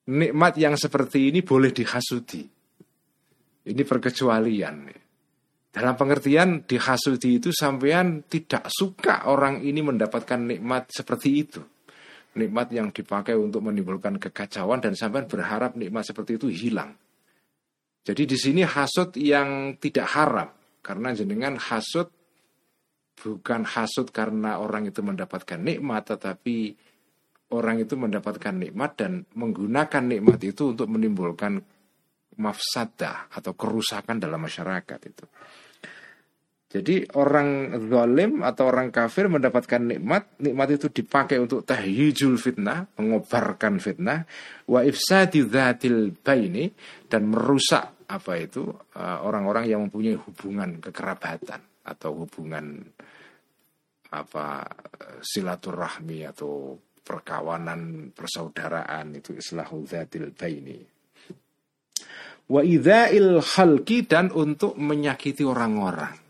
nikmat 0.07 0.55
yang 0.55 0.79
seperti 0.79 1.35
ini 1.35 1.43
boleh 1.43 1.75
dihasuti. 1.75 2.43
Ini 3.65 3.83
perkecualian. 3.83 4.77
Ya. 4.87 5.04
Dalam 5.75 5.99
pengertian 5.99 6.63
dihasuti 6.63 7.43
itu 7.43 7.51
sampean 7.51 8.23
tidak 8.31 8.71
suka 8.71 9.27
orang 9.27 9.59
ini 9.67 9.83
mendapatkan 9.83 10.39
nikmat 10.39 10.87
seperti 10.95 11.29
itu. 11.35 11.59
Nikmat 12.39 12.71
yang 12.71 12.95
dipakai 12.95 13.35
untuk 13.35 13.67
menimbulkan 13.67 14.23
kekacauan 14.23 14.79
dan 14.79 14.95
sampean 14.95 15.27
berharap 15.27 15.75
nikmat 15.75 16.07
seperti 16.07 16.39
itu 16.39 16.47
hilang. 16.47 16.95
Jadi 18.07 18.23
di 18.23 18.39
sini 18.39 18.63
hasut 18.63 19.19
yang 19.19 19.75
tidak 19.83 20.07
haram 20.15 20.55
karena 20.79 21.11
jenengan 21.11 21.59
hasut 21.59 22.07
bukan 23.19 23.67
hasut 23.67 24.15
karena 24.15 24.63
orang 24.63 24.87
itu 24.87 25.03
mendapatkan 25.03 25.59
nikmat 25.59 26.13
tetapi 26.13 26.77
orang 27.51 27.83
itu 27.83 27.99
mendapatkan 27.99 28.55
nikmat 28.55 28.91
dan 28.95 29.27
menggunakan 29.35 30.03
nikmat 30.07 30.39
itu 30.45 30.77
untuk 30.77 30.87
menimbulkan 30.87 31.65
mafsadah 32.39 33.31
atau 33.33 33.53
kerusakan 33.55 34.19
dalam 34.19 34.43
masyarakat 34.43 35.01
itu. 35.07 35.27
Jadi 36.75 37.07
orang 37.15 37.71
zalim 37.87 38.43
atau 38.43 38.67
orang 38.67 38.91
kafir 38.91 39.31
mendapatkan 39.31 39.79
nikmat, 39.79 40.27
nikmat 40.43 40.75
itu 40.75 40.91
dipakai 40.91 41.39
untuk 41.39 41.63
tahyijul 41.63 42.35
fitnah, 42.35 42.91
mengobarkan 42.99 43.79
fitnah, 43.79 44.27
wa 44.67 44.83
ifsadi 44.83 45.47
dzatil 45.47 46.19
baini 46.19 46.67
dan 47.07 47.31
merusak 47.31 47.95
apa 48.11 48.33
itu 48.43 48.75
eh, 48.91 49.19
orang-orang 49.23 49.71
yang 49.71 49.87
mempunyai 49.87 50.19
hubungan 50.19 50.83
kekerabatan 50.83 51.63
atau 51.87 52.27
hubungan 52.27 52.83
apa 54.11 54.67
silaturahmi 55.23 56.27
atau 56.27 56.75
perkawanan 57.07 58.11
persaudaraan 58.11 59.15
itu 59.15 59.39
islahul 59.39 59.87
dzatil 59.87 60.35
baini 60.35 60.94
wa 62.51 62.61
idza'il 62.61 63.41
khalqi 63.41 64.05
dan 64.05 64.29
untuk 64.35 64.77
menyakiti 64.77 65.47
orang-orang 65.47 66.25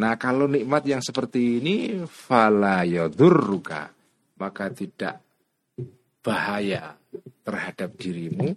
Nah, 0.00 0.16
kalau 0.16 0.48
nikmat 0.48 0.88
yang 0.88 1.04
seperti 1.04 1.60
ini 1.60 1.76
fala 2.08 2.88
yadurruka 2.88 3.92
maka 4.40 4.72
tidak 4.72 5.20
bahaya 6.24 6.96
terhadap 7.44 8.00
dirimu 8.00 8.56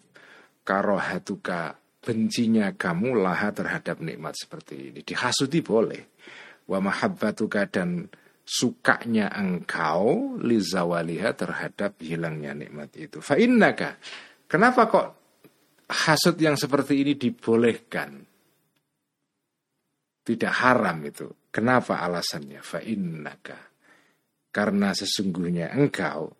karohatuka 0.63 1.75
bencinya 1.99 2.71
kamu 2.71 3.19
laha 3.19 3.51
terhadap 3.51 3.99
nikmat 3.99 4.39
seperti 4.39 4.95
ini. 4.95 4.99
Dihasuti 5.03 5.59
boleh. 5.59 6.15
Wa 6.63 6.79
mahabbatuka 6.79 7.67
dan 7.67 8.07
sukanya 8.47 9.31
engkau 9.35 10.39
lizawaliha 10.39 11.35
terhadap 11.35 11.99
hilangnya 11.99 12.55
nikmat 12.55 12.95
itu. 12.95 13.19
Fa 13.19 13.35
innaka. 13.35 13.99
Kenapa 14.47 14.87
kok 14.87 15.07
hasut 15.93 16.35
yang 16.41 16.57
seperti 16.57 17.05
ini 17.05 17.13
dibolehkan? 17.13 18.25
Tidak 20.23 20.53
haram 20.65 20.97
itu. 21.05 21.29
Kenapa 21.53 22.01
alasannya? 22.01 22.65
Fa 22.65 22.81
innaka. 22.81 23.59
Karena 24.49 24.93
sesungguhnya 24.93 25.73
engkau 25.77 26.33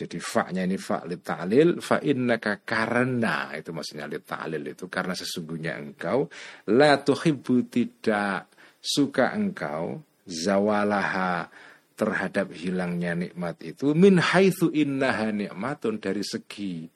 jadi 0.00 0.16
fa-nya 0.16 0.64
ini 0.64 0.80
fa 0.80 1.04
li 1.04 1.20
ta'lil, 1.20 1.84
fa 1.84 2.00
innaka 2.00 2.64
karena 2.64 3.52
itu 3.52 3.68
maksudnya 3.68 4.08
li 4.08 4.16
ta'lil 4.24 4.72
itu 4.72 4.88
karena 4.88 5.12
sesungguhnya 5.12 5.76
engkau 5.76 6.24
la 6.72 6.96
tuhibbu 7.04 7.68
tidak 7.68 8.48
suka 8.80 9.36
engkau 9.36 10.00
zawalaha 10.24 11.52
terhadap 11.92 12.48
hilangnya 12.56 13.12
nikmat 13.12 13.60
itu 13.60 13.92
min 13.92 14.16
haitsu 14.16 14.72
innaha 14.72 15.36
nikmatun 15.36 16.00
dari 16.00 16.24
segi 16.24 16.88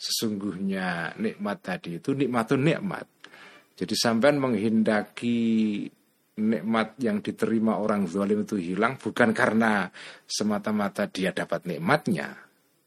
sesungguhnya 0.00 1.20
nikmat 1.20 1.58
tadi 1.60 2.00
itu 2.00 2.16
nikmatun 2.16 2.64
nikmat. 2.64 3.04
Jadi 3.76 3.94
sampean 3.96 4.40
menghendaki 4.40 5.84
nikmat 6.40 6.96
yang 6.96 7.20
diterima 7.20 7.76
orang 7.76 8.08
zalim 8.08 8.48
itu 8.48 8.56
hilang 8.56 8.96
bukan 8.96 9.36
karena 9.36 9.92
semata-mata 10.24 11.04
dia 11.04 11.36
dapat 11.36 11.68
nikmatnya, 11.68 12.32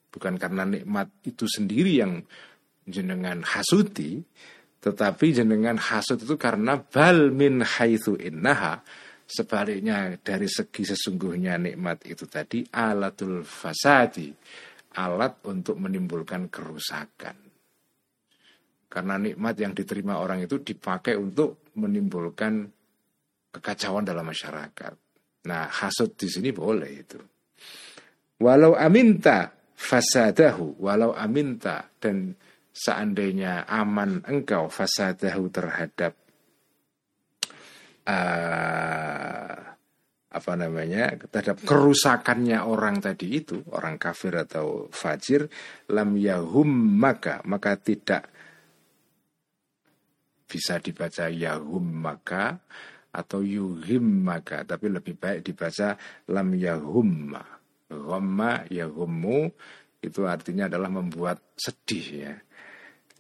bukan 0.09 0.41
karena 0.41 0.65
nikmat 0.65 1.13
itu 1.21 1.45
sendiri 1.45 2.01
yang 2.01 2.25
jenengan 2.89 3.45
hasuti, 3.45 4.17
tetapi 4.81 5.37
jenengan 5.37 5.77
hasut 5.77 6.17
itu 6.17 6.33
karena 6.33 6.81
bal 6.81 7.29
min 7.29 7.61
haitsu 7.61 8.17
innaha 8.17 8.81
sebaliknya 9.23 10.19
dari 10.19 10.51
segi 10.51 10.83
sesungguhnya 10.83 11.55
nikmat 11.55 12.03
itu 12.05 12.27
tadi 12.27 12.67
alatul 12.69 13.47
fasadi 13.47 14.27
alat 14.93 15.41
untuk 15.49 15.77
menimbulkan 15.81 16.47
kerusakan 16.49 17.53
karena 18.93 19.17
nikmat 19.17 19.57
yang 19.57 19.73
diterima 19.73 20.21
orang 20.21 20.45
itu 20.45 20.61
dipakai 20.61 21.17
untuk 21.17 21.65
menimbulkan 21.81 22.69
kekacauan 23.49 24.05
dalam 24.05 24.29
masyarakat. 24.29 24.93
Nah, 25.49 25.65
hasut 25.65 26.13
di 26.13 26.29
sini 26.29 26.53
boleh 26.53 26.91
itu. 26.93 27.17
Walau 28.37 28.77
aminta 28.77 29.49
fasadahu, 29.73 30.77
walau 30.77 31.09
aminta 31.17 31.89
dan 31.97 32.37
seandainya 32.69 33.65
aman 33.65 34.21
engkau 34.29 34.69
fasadahu 34.69 35.49
terhadap 35.49 36.13
uh, 38.05 39.72
apa 40.33 40.57
namanya 40.57 41.13
terhadap 41.29 41.61
kerusakannya 41.61 42.57
orang 42.65 42.97
tadi 42.97 43.37
itu 43.37 43.61
orang 43.69 44.01
kafir 44.01 44.33
atau 44.33 44.89
fajir 44.89 45.45
lam 45.93 46.17
yahum 46.17 46.65
maka 46.97 47.45
maka 47.45 47.77
tidak 47.77 48.33
bisa 50.49 50.81
dibaca 50.81 51.29
yahum 51.29 51.85
maka 51.85 52.57
atau 53.13 53.45
yuhim 53.45 54.25
maka 54.25 54.65
tapi 54.65 54.89
lebih 54.89 55.13
baik 55.21 55.45
dibaca 55.45 55.93
lam 56.33 56.49
yahumma 56.57 57.45
ghamma 57.93 58.65
yahummu 58.73 59.53
itu 60.01 60.21
artinya 60.25 60.65
adalah 60.65 60.89
membuat 60.89 61.37
sedih 61.53 62.07
ya 62.25 62.33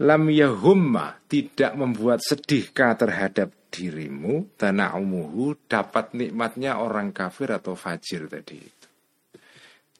lam 0.03 0.27
yahumma 0.27 1.23
tidak 1.31 1.73
membuat 1.79 2.19
sedihkah 2.19 2.99
terhadap 2.99 3.71
dirimu 3.73 4.53
tana'umuhu 4.59 5.65
dapat 5.65 6.13
nikmatnya 6.13 6.77
orang 6.77 7.15
kafir 7.15 7.49
atau 7.55 7.73
fajir 7.73 8.29
tadi 8.29 8.61
itu. 8.61 8.87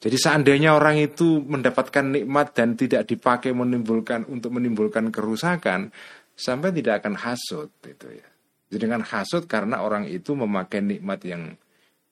Jadi 0.04 0.16
seandainya 0.20 0.76
orang 0.76 1.00
itu 1.00 1.40
mendapatkan 1.40 2.04
nikmat 2.04 2.52
dan 2.52 2.76
tidak 2.76 3.08
dipakai 3.08 3.56
menimbulkan 3.56 4.28
untuk 4.28 4.52
menimbulkan 4.52 5.08
kerusakan, 5.08 5.88
sampai 6.36 6.76
tidak 6.76 7.00
akan 7.00 7.16
hasut 7.16 7.72
itu 7.88 8.12
ya. 8.12 8.28
Jadi 8.68 8.78
dengan 8.84 9.00
hasut 9.00 9.48
karena 9.48 9.80
orang 9.80 10.04
itu 10.04 10.36
memakai 10.36 10.84
nikmat 10.84 11.24
yang 11.24 11.56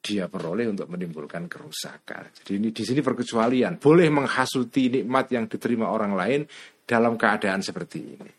dia 0.03 0.27
peroleh 0.27 0.67
untuk 0.67 0.91
menimbulkan 0.91 1.47
kerusakan. 1.47 2.35
Jadi 2.35 2.51
ini 2.59 2.75
di 2.75 2.83
sini 2.83 2.99
perkecualian, 2.99 3.79
boleh 3.79 4.11
menghasuti 4.11 4.99
nikmat 4.99 5.31
yang 5.31 5.47
diterima 5.47 5.87
orang 5.87 6.11
lain 6.17 6.41
dalam 6.83 7.19
keadaan 7.19 7.63
seperti 7.63 7.99
ini. 7.99 8.31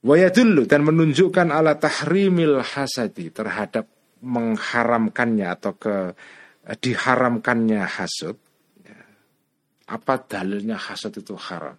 Wayadullu 0.00 0.64
dan 0.64 0.80
menunjukkan 0.84 1.52
ala 1.52 1.76
tahrimil 1.76 2.64
hasadi 2.64 3.28
terhadap 3.28 3.84
mengharamkannya 4.24 5.46
atau 5.48 5.76
ke 5.76 6.16
Eh, 6.70 6.76
diharamkannya 6.76 7.82
hasud. 7.82 8.36
Ya. 8.84 9.00
Apa 9.90 10.20
dalilnya 10.20 10.76
hasud 10.76 11.16
itu 11.16 11.32
haram? 11.34 11.74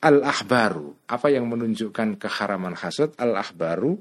Al-ahbaru, 0.00 0.96
apa 1.12 1.28
yang 1.28 1.48
menunjukkan 1.48 2.16
keharaman 2.16 2.72
hasud? 2.72 3.12
Al-ahbaru, 3.20 4.00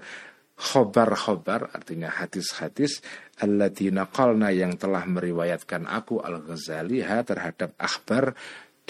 khobar-khobar, 0.55 1.75
artinya 1.75 2.07
hadis-hadis, 2.07 3.03
alladzina 3.43 4.07
qalna 4.07 4.53
yang 4.55 4.79
telah 4.79 5.03
meriwayatkan 5.03 5.83
aku 5.89 6.23
Al-Ghazali 6.23 7.03
terhadap 7.03 7.75
akhbar 7.75 8.31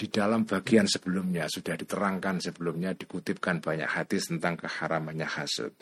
di 0.00 0.08
dalam 0.08 0.48
bagian 0.48 0.88
sebelumnya 0.88 1.44
sudah 1.44 1.76
diterangkan 1.76 2.40
sebelumnya 2.40 2.96
dikutipkan 2.96 3.60
banyak 3.60 4.00
hadis 4.00 4.32
tentang 4.32 4.56
keharamannya 4.56 5.28
hasud. 5.28 5.76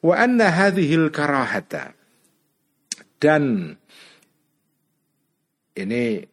Wa 0.00 0.16
anna 0.16 0.48
hadhil 0.48 1.12
karahata 1.12 1.92
dan 3.20 3.74
ini 5.76 6.24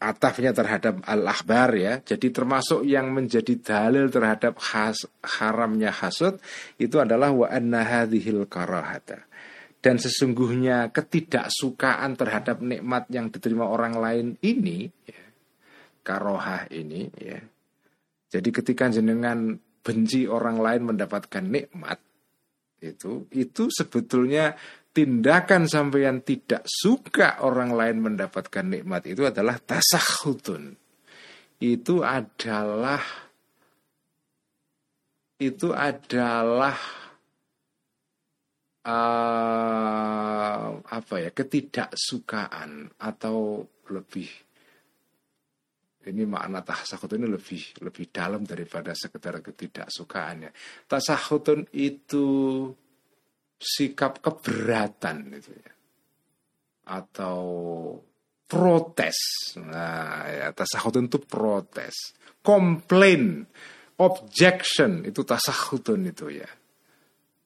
atafnya 0.00 0.56
terhadap 0.56 1.04
al-akhbar 1.04 1.76
ya. 1.76 1.94
Jadi 2.00 2.32
termasuk 2.32 2.88
yang 2.88 3.12
menjadi 3.12 3.60
dalil 3.60 4.08
terhadap 4.08 4.56
has, 4.72 5.04
haramnya 5.20 5.92
hasud 5.92 6.40
itu 6.80 6.96
adalah 6.96 7.30
wa 7.36 7.46
anna 7.52 7.84
hadhil 7.84 8.48
karahata. 8.48 9.28
Dan 9.80 9.96
sesungguhnya 9.96 10.92
ketidaksukaan 10.92 12.16
terhadap 12.16 12.60
nikmat 12.60 13.08
yang 13.08 13.32
diterima 13.32 13.64
orang 13.64 13.96
lain 13.96 14.26
ini 14.44 14.92
ya, 15.08 15.29
karohah 16.02 16.68
ini 16.72 17.10
ya. 17.18 17.40
Jadi 18.30 18.48
ketika 18.54 18.86
jenengan 18.88 19.58
benci 19.80 20.28
orang 20.30 20.60
lain 20.60 20.94
mendapatkan 20.94 21.42
nikmat 21.42 21.98
itu 22.80 23.28
itu 23.34 23.68
sebetulnya 23.68 24.56
tindakan 24.90 25.68
sampeyan 25.68 26.24
tidak 26.24 26.64
suka 26.66 27.42
orang 27.44 27.74
lain 27.74 27.98
mendapatkan 28.00 28.64
nikmat 28.66 29.06
itu 29.06 29.26
adalah 29.26 29.58
tasahutun. 29.60 30.74
Itu 31.60 32.00
adalah 32.00 33.02
itu 35.40 35.72
adalah 35.72 36.76
uh, 38.84 40.66
apa 40.84 41.14
ya 41.20 41.30
ketidaksukaan 41.32 42.92
atau 43.00 43.64
lebih 43.88 44.28
ini 46.08 46.24
makna 46.24 46.64
tasahut 46.64 47.12
ini 47.12 47.28
lebih 47.28 47.84
lebih 47.84 48.08
dalam 48.08 48.40
daripada 48.48 48.96
sekedar 48.96 49.44
ketidaksukaannya. 49.44 50.50
Tasahutun 50.88 51.68
itu 51.76 52.26
sikap 53.60 54.24
keberatan 54.24 55.28
gitu 55.36 55.52
ya. 55.52 55.72
Atau 56.88 57.44
protes. 58.48 59.18
Nah 59.60 60.24
ya 60.24 60.48
tasahutun 60.56 61.12
itu 61.12 61.20
protes. 61.20 62.16
Komplain. 62.40 63.44
Objection. 64.00 65.04
Itu 65.04 65.28
tasahutun 65.28 66.00
itu 66.08 66.32
ya. 66.32 66.48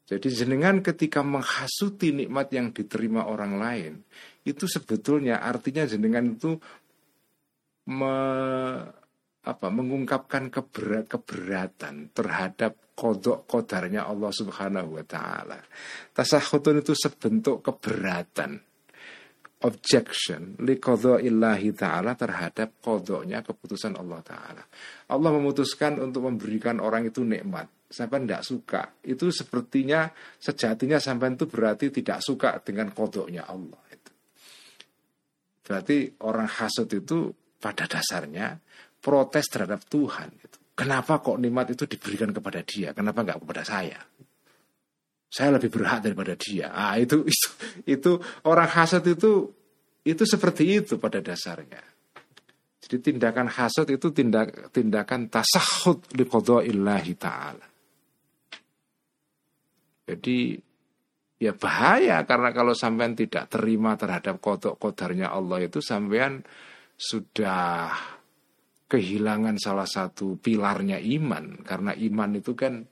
Jadi 0.04 0.30
jenengan 0.30 0.78
ketika 0.78 1.26
menghasuti 1.26 2.14
nikmat 2.14 2.52
yang 2.54 2.70
diterima 2.70 3.26
orang 3.26 3.56
lain 3.58 3.92
itu 4.44 4.68
sebetulnya 4.68 5.40
artinya 5.40 5.88
jenengan 5.88 6.36
itu 6.36 6.60
me, 7.90 8.16
apa 9.44 9.68
mengungkapkan 9.68 10.48
keberat, 10.48 11.04
keberatan 11.08 12.14
terhadap 12.16 12.96
kodok 12.96 13.44
kodarnya 13.44 14.08
Allah 14.08 14.32
Subhanahu 14.32 14.96
wa 14.96 15.04
taala. 15.04 15.60
Tasahutun 16.14 16.80
itu 16.80 16.96
sebentuk 16.96 17.60
keberatan 17.60 18.56
objection 19.64 20.60
li 20.60 20.76
illahi 20.76 21.72
ta'ala 21.72 22.12
terhadap 22.12 22.84
kodoknya 22.84 23.40
keputusan 23.40 23.96
Allah 23.96 24.20
ta'ala. 24.20 24.64
Allah 25.08 25.30
memutuskan 25.32 25.96
untuk 26.04 26.28
memberikan 26.28 26.78
orang 26.84 27.08
itu 27.08 27.24
nikmat. 27.24 27.88
Sampai 27.88 28.26
tidak 28.26 28.44
suka. 28.44 28.82
Itu 29.06 29.32
sepertinya 29.32 30.10
sejatinya 30.36 31.00
sampai 31.00 31.32
itu 31.32 31.48
berarti 31.48 31.88
tidak 31.88 32.20
suka 32.20 32.60
dengan 32.60 32.92
kodoknya 32.92 33.48
Allah. 33.48 33.80
Berarti 35.64 36.12
orang 36.28 36.44
hasut 36.44 36.92
itu 36.92 37.32
pada 37.64 37.88
dasarnya 37.88 38.60
protes 39.00 39.48
terhadap 39.48 39.88
Tuhan. 39.88 40.28
Gitu. 40.36 40.56
Kenapa 40.76 41.24
kok 41.24 41.40
nikmat 41.40 41.72
itu 41.72 41.88
diberikan 41.88 42.28
kepada 42.28 42.60
dia? 42.60 42.92
Kenapa 42.92 43.24
nggak 43.24 43.40
kepada 43.40 43.64
saya? 43.64 43.96
Saya 45.32 45.56
lebih 45.56 45.72
berhak 45.72 46.04
daripada 46.04 46.36
dia. 46.36 46.76
Ah 46.76 47.00
itu 47.00 47.24
itu 47.32 47.48
itu 47.88 48.12
orang 48.44 48.68
hasad 48.68 49.08
itu 49.08 49.48
itu 50.04 50.22
seperti 50.28 50.84
itu 50.84 51.00
pada 51.00 51.24
dasarnya. 51.24 51.80
Jadi 52.84 53.00
tindakan 53.00 53.48
hasad 53.48 53.88
itu 53.88 54.12
tindak 54.12 54.68
tindakan 54.68 55.32
tasahud 55.32 56.04
li 56.20 56.28
illahi 56.68 57.14
taala. 57.16 57.64
Jadi 60.04 60.60
ya 61.40 61.56
bahaya 61.56 62.20
karena 62.28 62.52
kalau 62.52 62.76
sampean 62.76 63.16
tidak 63.16 63.48
terima 63.48 63.96
terhadap 63.96 64.36
kodok 64.36 64.76
kodarnya 64.76 65.32
Allah 65.32 65.64
itu 65.64 65.80
sampean 65.80 66.44
sudah 66.94 67.90
kehilangan 68.86 69.58
salah 69.58 69.88
satu 69.88 70.38
pilarnya 70.38 71.02
iman 71.02 71.66
karena 71.66 71.92
iman 71.92 72.30
itu 72.38 72.54
kan 72.54 72.86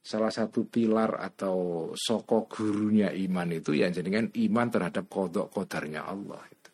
salah 0.00 0.32
satu 0.32 0.64
pilar 0.64 1.20
atau 1.20 1.90
soko 1.92 2.48
gurunya 2.48 3.12
iman 3.12 3.48
itu 3.52 3.76
yang 3.76 3.92
jadi 3.92 4.08
kan 4.08 4.26
iman 4.32 4.66
terhadap 4.72 5.04
kodok 5.12 5.52
kodarnya 5.52 6.08
Allah 6.08 6.40
itu. 6.48 6.70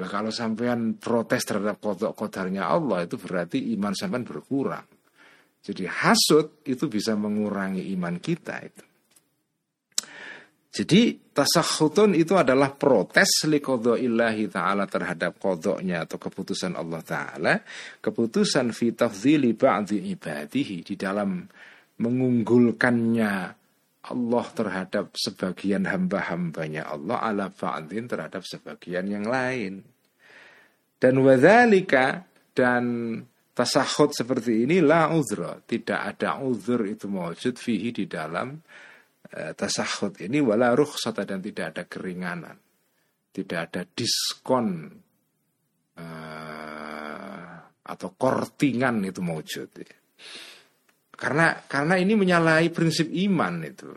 Nah, 0.00 0.08
kalau 0.08 0.32
sampean 0.32 0.96
protes 0.96 1.44
terhadap 1.44 1.80
kodok 1.80 2.12
kodarnya 2.16 2.68
Allah 2.68 3.04
itu 3.04 3.16
berarti 3.16 3.72
iman 3.76 3.92
sampean 3.96 4.24
berkurang. 4.24 4.84
Jadi 5.60 5.84
hasut 5.84 6.64
itu 6.64 6.88
bisa 6.88 7.12
mengurangi 7.16 7.92
iman 7.92 8.16
kita 8.16 8.64
itu. 8.64 8.89
Jadi 10.70 11.18
tasahutun 11.34 12.14
itu 12.14 12.38
adalah 12.38 12.70
protes 12.70 13.42
ilahi 13.42 14.46
ta'ala 14.46 14.86
terhadap 14.86 15.42
kodoknya 15.42 16.06
atau 16.06 16.14
keputusan 16.14 16.78
Allah 16.78 17.02
ta'ala. 17.02 17.54
Keputusan 17.98 18.70
fi 18.70 18.94
tafzili 18.94 19.50
ba'di 19.58 20.14
ibadihi 20.14 20.86
di 20.86 20.94
dalam 20.94 21.42
mengunggulkannya 21.98 23.32
Allah 24.00 24.46
terhadap 24.54 25.12
sebagian 25.18 25.90
hamba-hambanya 25.90 26.86
Allah 26.86 27.18
ala 27.18 27.46
ba'din 27.50 28.06
terhadap 28.06 28.46
sebagian 28.46 29.10
yang 29.10 29.26
lain. 29.26 29.82
Dan 31.02 31.18
wadhalika 31.18 32.30
dan 32.54 33.16
tasahut 33.58 34.14
seperti 34.14 34.70
ini 34.70 34.78
la. 34.78 35.10
Tidak 35.10 36.00
ada 36.14 36.38
uzur 36.38 36.86
itu 36.86 37.10
mewujud 37.10 37.58
fihi 37.58 37.90
di 37.90 38.06
dalam 38.06 38.54
tasahud 39.30 40.18
ini 40.18 40.42
wala 40.42 40.74
rukhsata 40.74 41.22
dan 41.22 41.38
tidak 41.38 41.76
ada 41.76 41.82
keringanan. 41.86 42.56
Tidak 43.30 43.58
ada 43.58 43.86
diskon 43.86 44.90
uh, 45.94 47.54
atau 47.86 48.08
kortingan 48.18 49.06
itu 49.06 49.22
mewujud. 49.22 49.70
Karena 51.14 51.54
karena 51.62 51.94
ini 51.94 52.18
menyalahi 52.18 52.74
prinsip 52.74 53.06
iman 53.06 53.54
itu. 53.62 53.90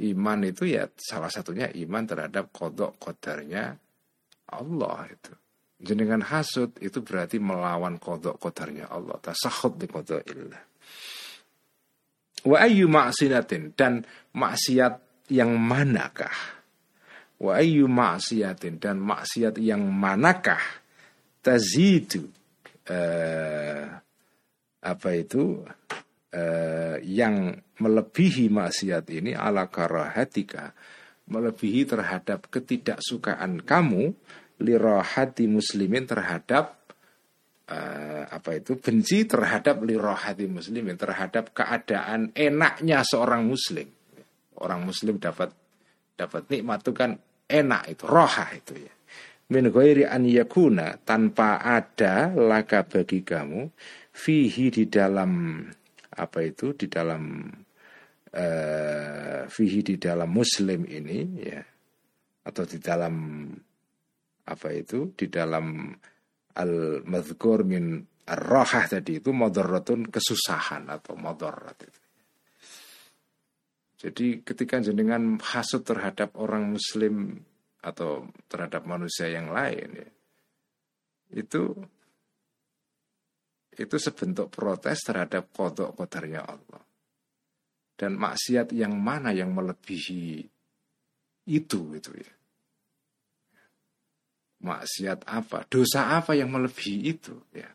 Iman 0.00 0.40
itu 0.48 0.64
ya 0.64 0.88
salah 0.96 1.28
satunya 1.28 1.68
iman 1.68 2.04
terhadap 2.08 2.52
kodok 2.52 2.96
kodarnya 3.00 3.76
Allah 4.52 5.08
itu. 5.08 5.32
Jenengan 5.80 6.20
hasud 6.20 6.76
itu 6.84 7.00
berarti 7.00 7.40
melawan 7.40 7.96
kodok 7.96 8.36
kodarnya 8.36 8.92
Allah. 8.92 9.16
Tasahud 9.20 9.80
di 9.80 9.88
kodok 9.88 10.20
illah. 10.28 10.69
Wa 12.46 12.64
ayyu 12.64 12.88
ma'sinatin 12.88 13.76
dan 13.76 14.06
maksiat 14.32 15.28
yang 15.28 15.54
manakah? 15.60 16.32
Wa 17.40 17.60
ayyu 17.60 17.88
ma'siyatin? 17.88 18.80
Dan 18.80 19.00
maksiat 19.00 19.56
yang 19.60 19.84
manakah? 19.88 20.60
Tazidu 21.40 22.28
eh, 22.84 23.84
apa 24.80 25.08
itu? 25.16 25.64
Eh, 26.30 26.96
yang 27.10 27.58
melebihi 27.80 28.52
maksiat 28.52 29.08
ini 29.08 29.32
ala 29.32 29.68
karahatika. 29.68 30.76
Melebihi 31.30 31.86
terhadap 31.86 32.50
ketidaksukaan 32.52 33.62
kamu 33.64 34.12
lirahati 34.60 35.48
muslimin 35.48 36.04
terhadap 36.04 36.79
uh, 37.70 38.22
apa 38.26 38.58
itu 38.58 38.76
benci 38.76 39.24
terhadap 39.24 39.80
lirahati 39.86 40.50
muslimin 40.50 40.98
terhadap 40.98 41.54
keadaan 41.54 42.34
enaknya 42.34 43.06
seorang 43.06 43.46
muslim. 43.46 43.86
Orang 44.60 44.84
muslim 44.84 45.16
dapat 45.16 45.54
dapat 46.18 46.50
nikmat 46.52 46.84
itu 46.84 46.92
kan 46.92 47.16
enak 47.48 47.82
itu 47.88 48.04
roha 48.04 48.46
itu 48.52 48.74
ya. 48.76 48.92
Min 49.50 49.72
ghairi 49.74 50.06
an 50.06 50.26
yakuna 50.26 51.00
tanpa 51.02 51.58
ada 51.58 52.30
laka 52.30 52.86
bagi 52.86 53.26
kamu 53.26 53.66
fihi 54.14 54.70
di 54.70 54.84
dalam 54.86 55.64
apa 56.14 56.38
itu 56.44 56.76
di 56.76 56.86
dalam 56.86 57.50
uh, 58.30 59.42
fihi 59.50 59.80
di 59.82 59.96
dalam 59.98 60.30
muslim 60.30 60.86
ini 60.86 61.18
ya 61.40 61.62
atau 62.46 62.62
di 62.62 62.78
dalam 62.78 63.46
apa 64.46 64.68
itu 64.74 65.14
di 65.14 65.26
dalam 65.30 65.94
al 66.56 67.04
madhkur 67.06 67.62
min 67.62 68.02
ar-rahah 68.30 68.86
tadi 68.86 69.18
itu 69.18 69.30
madaratun 69.34 70.06
kesusahan 70.06 70.86
atau 70.90 71.14
madarat 71.18 71.78
itu. 71.82 72.02
Jadi 74.00 74.26
ketika 74.40 74.80
jenengan 74.80 75.36
hasut 75.44 75.84
terhadap 75.84 76.32
orang 76.40 76.72
muslim 76.72 77.36
atau 77.84 78.32
terhadap 78.48 78.88
manusia 78.88 79.28
yang 79.28 79.52
lain 79.52 79.88
ya, 79.92 80.08
itu 81.36 81.76
itu 83.76 83.96
sebentuk 83.96 84.48
protes 84.48 85.04
terhadap 85.04 85.52
kodok 85.52 85.94
kodarnya 85.96 86.42
Allah 86.44 86.82
dan 88.00 88.16
maksiat 88.16 88.72
yang 88.72 88.96
mana 88.96 89.36
yang 89.36 89.52
melebihi 89.52 90.48
itu 91.48 91.80
itu 91.96 92.10
ya 92.16 92.32
maksiat 94.60 95.24
apa 95.24 95.64
dosa 95.68 96.16
apa 96.20 96.36
yang 96.36 96.52
melebihi 96.52 96.98
itu 97.08 97.34
ya 97.56 97.68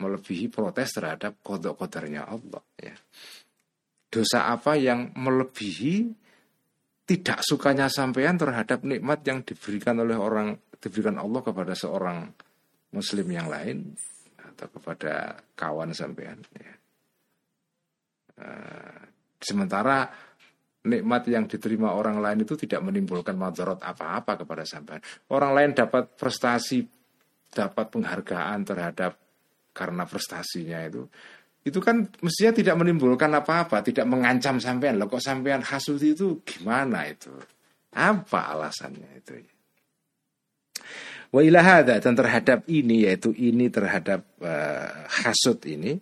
melebihi 0.00 0.48
protes 0.48 0.96
terhadap 0.96 1.40
kodok 1.44 1.76
kodarnya 1.76 2.24
Allah 2.24 2.64
ya 2.80 2.96
dosa 4.08 4.48
apa 4.48 4.80
yang 4.80 5.12
melebihi 5.12 6.08
tidak 7.06 7.38
sukanya 7.46 7.86
sampean 7.86 8.34
terhadap 8.34 8.82
nikmat 8.82 9.22
yang 9.22 9.44
diberikan 9.46 10.00
oleh 10.02 10.18
orang 10.18 10.58
diberikan 10.82 11.22
Allah 11.22 11.40
kepada 11.44 11.72
seorang 11.76 12.26
muslim 12.90 13.26
yang 13.30 13.46
lain 13.46 13.94
atau 14.40 14.66
kepada 14.72 15.38
kawan 15.54 15.92
sampean 15.92 16.42
ya. 16.56 16.74
Uh, 18.36 19.00
sementara 19.40 20.10
nikmat 20.86 21.26
yang 21.26 21.50
diterima 21.50 21.92
orang 21.92 22.22
lain 22.22 22.46
itu 22.46 22.54
tidak 22.54 22.80
menimbulkan 22.86 23.34
madarat 23.34 23.82
apa-apa 23.82 24.46
kepada 24.46 24.62
sampean. 24.62 25.02
Orang 25.34 25.52
lain 25.52 25.74
dapat 25.74 26.14
prestasi, 26.14 26.86
dapat 27.50 27.90
penghargaan 27.90 28.62
terhadap 28.62 29.18
karena 29.74 30.08
prestasinya 30.08 30.80
itu 30.86 31.04
itu 31.66 31.82
kan 31.82 32.06
mestinya 32.22 32.54
tidak 32.54 32.78
menimbulkan 32.78 33.26
apa-apa, 33.34 33.82
tidak 33.82 34.06
mengancam 34.06 34.62
sampean. 34.62 35.02
Loh 35.02 35.10
kok 35.10 35.18
sampean 35.18 35.66
hasud 35.66 35.98
itu 35.98 36.38
gimana 36.46 37.10
itu? 37.10 37.34
Apa 37.90 38.54
alasannya 38.54 39.10
itu? 39.18 39.42
Wa 41.34 41.42
ilahada 41.42 41.98
dan 41.98 42.14
terhadap 42.14 42.70
ini 42.70 43.10
yaitu 43.10 43.34
ini 43.34 43.66
terhadap 43.66 44.22
uh, 44.38 45.10
hasud 45.10 45.58
ini 45.66 45.98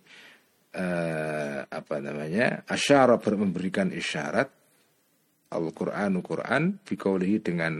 uh, 0.77 1.65
apa 1.65 1.95
namanya? 1.97 2.61
asyara 2.69 3.17
memberikan 3.33 3.89
isyarat 3.89 4.64
Al-Qur'anu 5.55 6.19
Qur'an 6.19 6.75
biqaulihi 6.83 7.39
dengan 7.39 7.79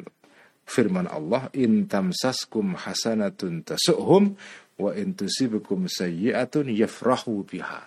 firman 0.65 1.05
Allah 1.05 1.51
in 1.53 1.85
tamsaskum 1.85 2.73
hasanatun 2.73 3.61
tasuhum 3.67 4.33
wa 4.81 4.91
intusibukum 4.97 5.85
sayyi'atun 5.85 6.73
yafrahu 6.73 7.45
biha. 7.45 7.83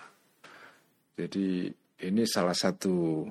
Jadi 1.19 1.67
ini 2.07 2.23
salah 2.23 2.55
satu 2.55 3.27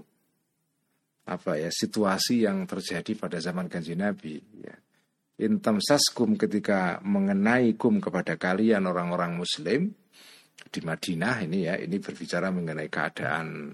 apa 1.28 1.60
ya 1.60 1.72
situasi 1.72 2.44
yang 2.44 2.68
terjadi 2.68 3.16
pada 3.16 3.40
zaman 3.40 3.68
kanji 3.68 3.96
Nabi 3.96 4.36
ya. 4.60 4.76
Ketika 5.38 6.98
mengenai 7.06 7.78
kum 7.78 8.02
kepada 8.02 8.34
kalian 8.34 8.90
orang-orang 8.90 9.38
muslim 9.38 9.94
di 10.66 10.80
Madinah 10.82 11.46
ini 11.46 11.70
ya 11.70 11.78
ini 11.78 12.02
berbicara 12.02 12.50
mengenai 12.50 12.90
keadaan 12.90 13.70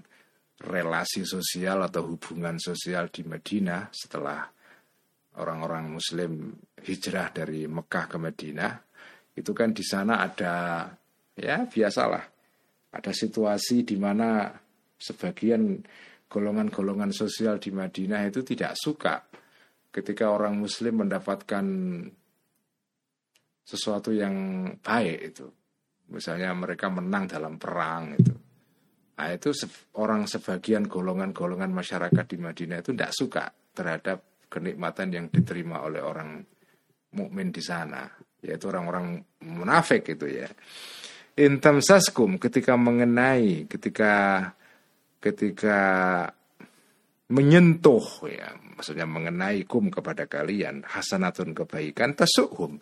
relasi 0.63 1.27
sosial 1.27 1.83
atau 1.83 2.15
hubungan 2.15 2.55
sosial 2.55 3.11
di 3.11 3.27
Madinah 3.27 3.91
setelah 3.91 4.47
orang-orang 5.35 5.99
muslim 5.99 6.55
hijrah 6.79 7.27
dari 7.35 7.67
Mekah 7.67 8.05
ke 8.07 8.17
Madinah 8.17 8.73
itu 9.35 9.51
kan 9.51 9.75
di 9.75 9.83
sana 9.83 10.23
ada 10.23 10.87
ya 11.35 11.67
biasalah. 11.67 12.23
Ada 12.95 13.11
situasi 13.11 13.83
di 13.83 13.99
mana 13.99 14.47
sebagian 14.95 15.83
golongan-golongan 16.31 17.11
sosial 17.11 17.59
di 17.59 17.75
Madinah 17.75 18.23
itu 18.23 18.39
tidak 18.47 18.79
suka 18.79 19.19
ketika 19.91 20.31
orang 20.31 20.55
muslim 20.55 21.03
mendapatkan 21.03 21.65
sesuatu 23.67 24.15
yang 24.15 24.35
baik 24.79 25.35
itu. 25.35 25.47
Misalnya 26.15 26.55
mereka 26.55 26.87
menang 26.87 27.27
dalam 27.27 27.59
perang 27.59 28.15
itu 28.15 28.34
nah 29.15 29.31
itu 29.31 29.55
orang 29.95 30.27
sebagian 30.27 30.91
golongan-golongan 30.91 31.71
masyarakat 31.71 32.25
di 32.27 32.37
Madinah 32.37 32.83
itu 32.83 32.91
tidak 32.91 33.13
suka 33.15 33.43
terhadap 33.71 34.47
kenikmatan 34.51 35.07
yang 35.11 35.25
diterima 35.31 35.83
oleh 35.83 36.03
orang 36.03 36.43
mukmin 37.15 37.51
di 37.51 37.63
sana 37.63 38.03
yaitu 38.43 38.69
orang-orang 38.69 39.23
munafik 39.41 40.05
itu 40.13 40.29
ya. 40.29 40.47
Intam 41.35 41.83
saskum 41.83 42.39
ketika 42.39 42.79
mengenai 42.79 43.67
ketika 43.67 44.13
ketika 45.19 45.79
menyentuh 47.27 48.05
ya 48.29 48.53
maksudnya 48.77 49.09
mengenai 49.09 49.65
kum 49.65 49.89
kepada 49.89 50.29
kalian 50.29 50.85
hasanatun 50.85 51.57
kebaikan 51.57 52.13
tasuhum 52.13 52.77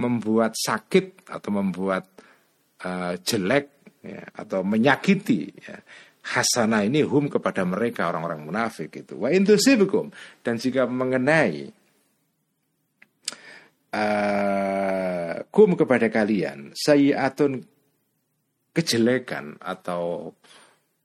membuat 0.00 0.56
sakit 0.56 1.28
atau 1.28 1.50
membuat 1.52 2.08
uh, 2.82 3.14
jelek 3.20 3.81
ya, 4.02 4.22
atau 4.34 4.66
menyakiti 4.66 5.54
ya. 5.62 5.78
hasanah 6.22 6.86
ini 6.86 7.02
hum 7.02 7.26
kepada 7.26 7.66
mereka 7.66 8.10
orang-orang 8.10 8.46
munafik 8.46 8.94
itu. 8.94 9.18
Wa 9.18 9.30
intusibukum 9.34 10.10
dan 10.42 10.58
jika 10.58 10.86
mengenai 10.86 11.70
uh, 13.94 15.34
kum 15.50 15.74
kepada 15.74 16.06
kalian 16.10 16.70
sayiatun 16.74 17.62
kejelekan 18.70 19.58
atau 19.58 20.34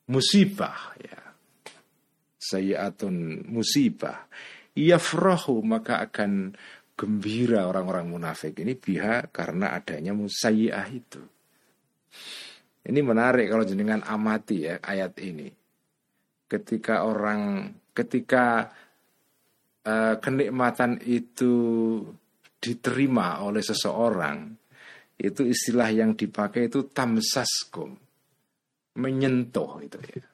musibah 0.10 0.94
ya. 1.02 1.22
Sayiatun 2.38 3.50
musibah. 3.50 4.30
Yafrahu 4.78 5.66
maka 5.66 6.06
akan 6.06 6.54
gembira 6.94 7.66
orang-orang 7.66 8.14
munafik 8.14 8.62
ini 8.62 8.78
biha 8.78 9.26
karena 9.34 9.74
adanya 9.74 10.14
musayyah 10.14 10.86
itu 10.94 11.22
ini 12.88 13.00
menarik 13.04 13.52
kalau 13.52 13.68
jenengan 13.68 14.02
amati 14.04 14.68
ya 14.68 14.80
ayat 14.80 15.14
ini 15.20 15.52
ketika 16.48 17.04
orang 17.04 17.72
ketika 17.92 18.72
uh, 19.84 20.16
kenikmatan 20.24 21.04
itu 21.04 21.54
diterima 22.58 23.44
oleh 23.44 23.62
seseorang 23.62 24.56
itu 25.18 25.42
istilah 25.44 25.90
yang 25.92 26.14
dipakai 26.14 26.70
itu 26.72 26.88
tamsaskum 26.90 28.08
menyentuh 28.98 29.82
itu 29.82 29.98
ya. 30.14 30.26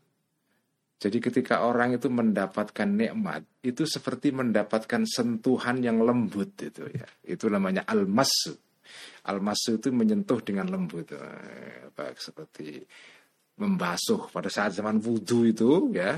Jadi 1.03 1.19
ketika 1.19 1.67
orang 1.67 1.99
itu 1.99 2.07
mendapatkan 2.07 2.87
nikmat 2.87 3.43
itu 3.59 3.83
seperti 3.83 4.31
mendapatkan 4.31 5.03
sentuhan 5.03 5.83
yang 5.83 5.99
lembut 5.99 6.55
itu 6.63 6.87
ya. 6.87 7.03
Itu 7.27 7.51
namanya 7.51 7.83
almasu. 7.83 8.55
Almasu 9.29 9.79
itu 9.79 9.89
menyentuh 9.93 10.39
dengan 10.43 10.67
lembut. 10.67 11.11
Eh, 11.13 11.87
apa 11.89 12.11
seperti 12.17 12.83
membasuh 13.57 14.33
pada 14.33 14.49
saat 14.49 14.73
zaman 14.75 14.99
wudhu 14.99 15.49
itu 15.49 15.93
ya. 15.93 16.17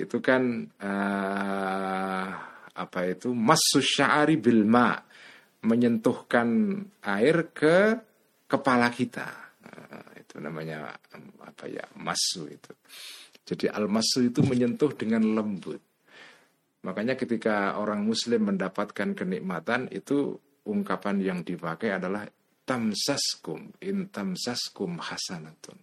Itu 0.00 0.24
kan 0.24 0.64
uh, 0.80 2.28
apa 2.72 3.00
itu 3.04 3.36
masu 3.36 3.84
sya'ari 3.84 4.40
bil 4.40 4.64
ma' 4.64 4.96
menyentuhkan 5.60 6.48
air 7.04 7.52
ke 7.52 8.00
kepala 8.48 8.88
kita. 8.88 9.28
Nah, 9.60 10.16
itu 10.16 10.40
namanya 10.40 10.96
apa 11.44 11.68
ya 11.68 11.84
masu 12.00 12.48
itu. 12.48 12.72
Jadi 13.44 13.68
al-masu 13.68 14.24
itu 14.30 14.40
menyentuh 14.40 14.94
dengan 14.96 15.26
lembut. 15.36 15.82
Makanya 16.80 17.18
ketika 17.18 17.76
orang 17.76 18.08
muslim 18.08 18.48
mendapatkan 18.48 19.12
kenikmatan 19.12 19.92
itu 19.92 20.40
ungkapan 20.66 21.16
yang 21.22 21.40
dipakai 21.40 21.96
adalah 21.96 22.26
tamsaskum 22.66 23.80
in 23.82 24.12
tamsaskum 24.12 25.00
hasanatun. 25.00 25.78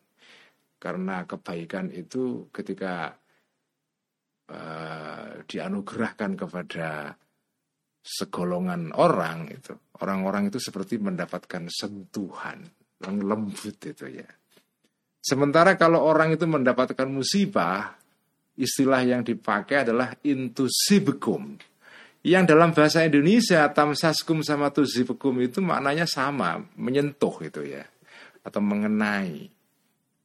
Karena 0.77 1.25
kebaikan 1.25 1.89
itu 1.89 2.53
ketika 2.53 3.17
uh, 4.53 5.41
dianugerahkan 5.49 6.37
kepada 6.37 7.17
segolongan 8.05 8.93
orang 8.93 9.49
itu, 9.51 9.73
orang-orang 9.99 10.53
itu 10.53 10.61
seperti 10.61 11.01
mendapatkan 11.01 11.65
sentuhan 11.67 12.61
yang 13.03 13.15
lembut 13.25 13.77
itu 13.83 14.05
ya. 14.07 14.29
Sementara 15.19 15.75
kalau 15.75 16.07
orang 16.07 16.39
itu 16.39 16.47
mendapatkan 16.47 17.03
musibah, 17.09 17.99
istilah 18.55 19.03
yang 19.03 19.27
dipakai 19.27 19.83
adalah 19.83 20.15
intusibkum. 20.23 21.59
Yang 22.27 22.43
dalam 22.51 22.75
bahasa 22.75 23.07
Indonesia 23.07 23.63
tamsaskum 23.71 24.43
sama 24.43 24.67
tuzibukum 24.67 25.39
itu 25.39 25.63
maknanya 25.63 26.03
sama, 26.03 26.59
menyentuh 26.75 27.39
itu 27.39 27.63
ya 27.63 27.87
atau 28.43 28.59
mengenai. 28.59 29.47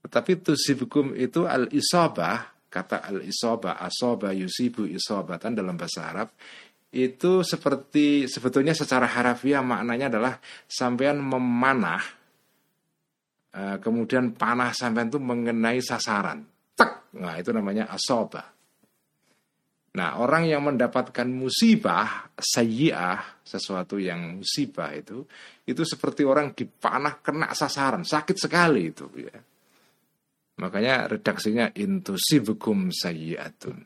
Tetapi 0.03 0.43
tuzibukum 0.43 1.15
itu 1.15 1.47
al 1.47 1.71
isobah 1.71 2.51
kata 2.67 3.07
al 3.07 3.23
isobah 3.23 3.79
asoba 3.79 4.35
yusibu 4.35 4.83
isobatan 4.89 5.55
dalam 5.55 5.79
bahasa 5.79 6.11
Arab 6.11 6.29
itu 6.93 7.47
seperti 7.47 8.27
sebetulnya 8.27 8.75
secara 8.75 9.07
harafiah 9.09 9.63
maknanya 9.63 10.13
adalah 10.13 10.35
sampean 10.67 11.23
memanah 11.23 12.03
eh, 13.53 13.77
kemudian 13.81 14.37
panah 14.37 14.75
sampean 14.75 15.09
itu 15.09 15.21
mengenai 15.23 15.81
sasaran. 15.81 16.43
Tek. 16.77 17.15
Nah, 17.17 17.37
itu 17.41 17.53
namanya 17.53 17.89
asoba. 17.89 18.52
Nah, 19.93 20.17
orang 20.17 20.49
yang 20.49 20.65
mendapatkan 20.65 21.29
musibah, 21.29 22.33
sayyi'ah, 22.41 23.45
sesuatu 23.45 24.01
yang 24.01 24.41
musibah 24.41 24.89
itu, 24.97 25.29
itu 25.69 25.85
seperti 25.85 26.25
orang 26.25 26.57
dipanah 26.57 27.21
kena 27.21 27.53
sasaran, 27.53 28.01
sakit 28.01 28.37
sekali 28.41 28.89
itu 28.89 29.05
ya. 29.21 29.37
Makanya 30.65 31.13
redaksinya 31.13 31.77
intusibkum 31.77 32.89
sayyi'atun. 32.89 33.79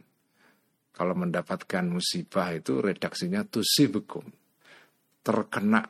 Kalau 0.94 1.14
mendapatkan 1.18 1.84
musibah 1.90 2.54
itu 2.54 2.78
redaksinya 2.78 3.42
tusibkum. 3.42 4.24
Terkena 5.26 5.82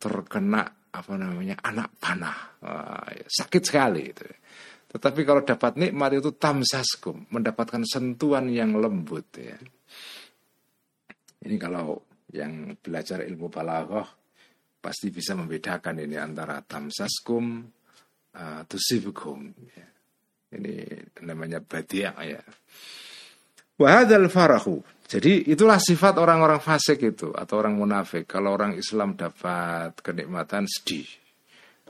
terkena 0.00 0.62
apa 0.94 1.14
namanya 1.18 1.60
anak 1.60 1.90
panah. 1.98 2.38
Ya, 3.12 3.26
sakit 3.26 3.62
sekali 3.66 4.14
itu. 4.14 4.24
Ya. 4.24 4.38
Tetapi 4.90 5.20
kalau 5.22 5.46
dapat 5.46 5.78
nikmat 5.78 6.18
itu 6.18 6.34
tamsaskum, 6.34 7.30
mendapatkan 7.30 7.86
sentuhan 7.86 8.50
yang 8.50 8.74
lembut 8.74 9.26
ya. 9.38 9.54
Ini 11.46 11.56
kalau 11.56 12.02
yang 12.34 12.74
belajar 12.74 13.22
ilmu 13.22 13.46
balaghah 13.46 14.06
pasti 14.82 15.14
bisa 15.14 15.38
membedakan 15.38 16.02
ini 16.02 16.18
antara 16.18 16.58
tamsaskum 16.66 17.62
uh, 18.34 18.62
tusibukum 18.66 19.46
ya. 19.70 19.86
Ini 20.50 20.74
namanya 21.22 21.62
badiah 21.62 22.18
ya. 22.26 22.42
Wahadal 23.78 24.26
farahu. 24.26 24.82
Jadi 25.06 25.46
itulah 25.46 25.78
sifat 25.78 26.18
orang-orang 26.18 26.58
fasik 26.58 27.14
itu 27.14 27.30
atau 27.30 27.62
orang 27.62 27.78
munafik. 27.78 28.26
Kalau 28.26 28.58
orang 28.58 28.74
Islam 28.74 29.14
dapat 29.14 29.94
kenikmatan 30.02 30.66
sedih. 30.66 31.06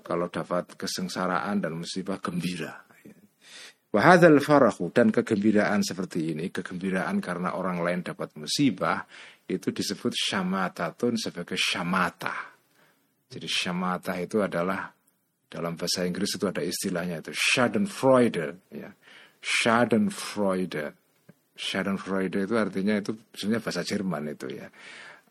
Kalau 0.05 0.29
dapat 0.29 0.77
kesengsaraan 0.77 1.65
dan 1.65 1.77
musibah 1.77 2.21
gembira. 2.21 2.90
Wahadal 3.91 4.39
farahu 4.39 4.95
dan 4.95 5.11
kegembiraan 5.11 5.83
seperti 5.83 6.31
ini, 6.31 6.55
kegembiraan 6.55 7.19
karena 7.19 7.59
orang 7.59 7.83
lain 7.83 8.07
dapat 8.07 8.39
musibah, 8.39 9.03
itu 9.51 9.75
disebut 9.75 10.15
syamatatun 10.15 11.19
sebagai 11.19 11.59
syamata. 11.59 12.55
Jadi 13.27 13.51
syamata 13.51 14.15
itu 14.15 14.39
adalah 14.47 14.87
dalam 15.51 15.75
bahasa 15.75 16.07
Inggris 16.07 16.39
itu 16.39 16.47
ada 16.47 16.63
istilahnya 16.63 17.19
itu 17.19 17.35
Schadenfreude, 17.35 18.71
ya. 18.71 18.95
Schadenfreude. 19.43 20.95
Schadenfreude 21.59 22.47
itu 22.47 22.55
artinya 22.55 22.95
itu 22.95 23.19
sebenarnya 23.35 23.63
bahasa 23.67 23.83
Jerman 23.83 24.23
itu 24.31 24.47
ya. 24.55 24.71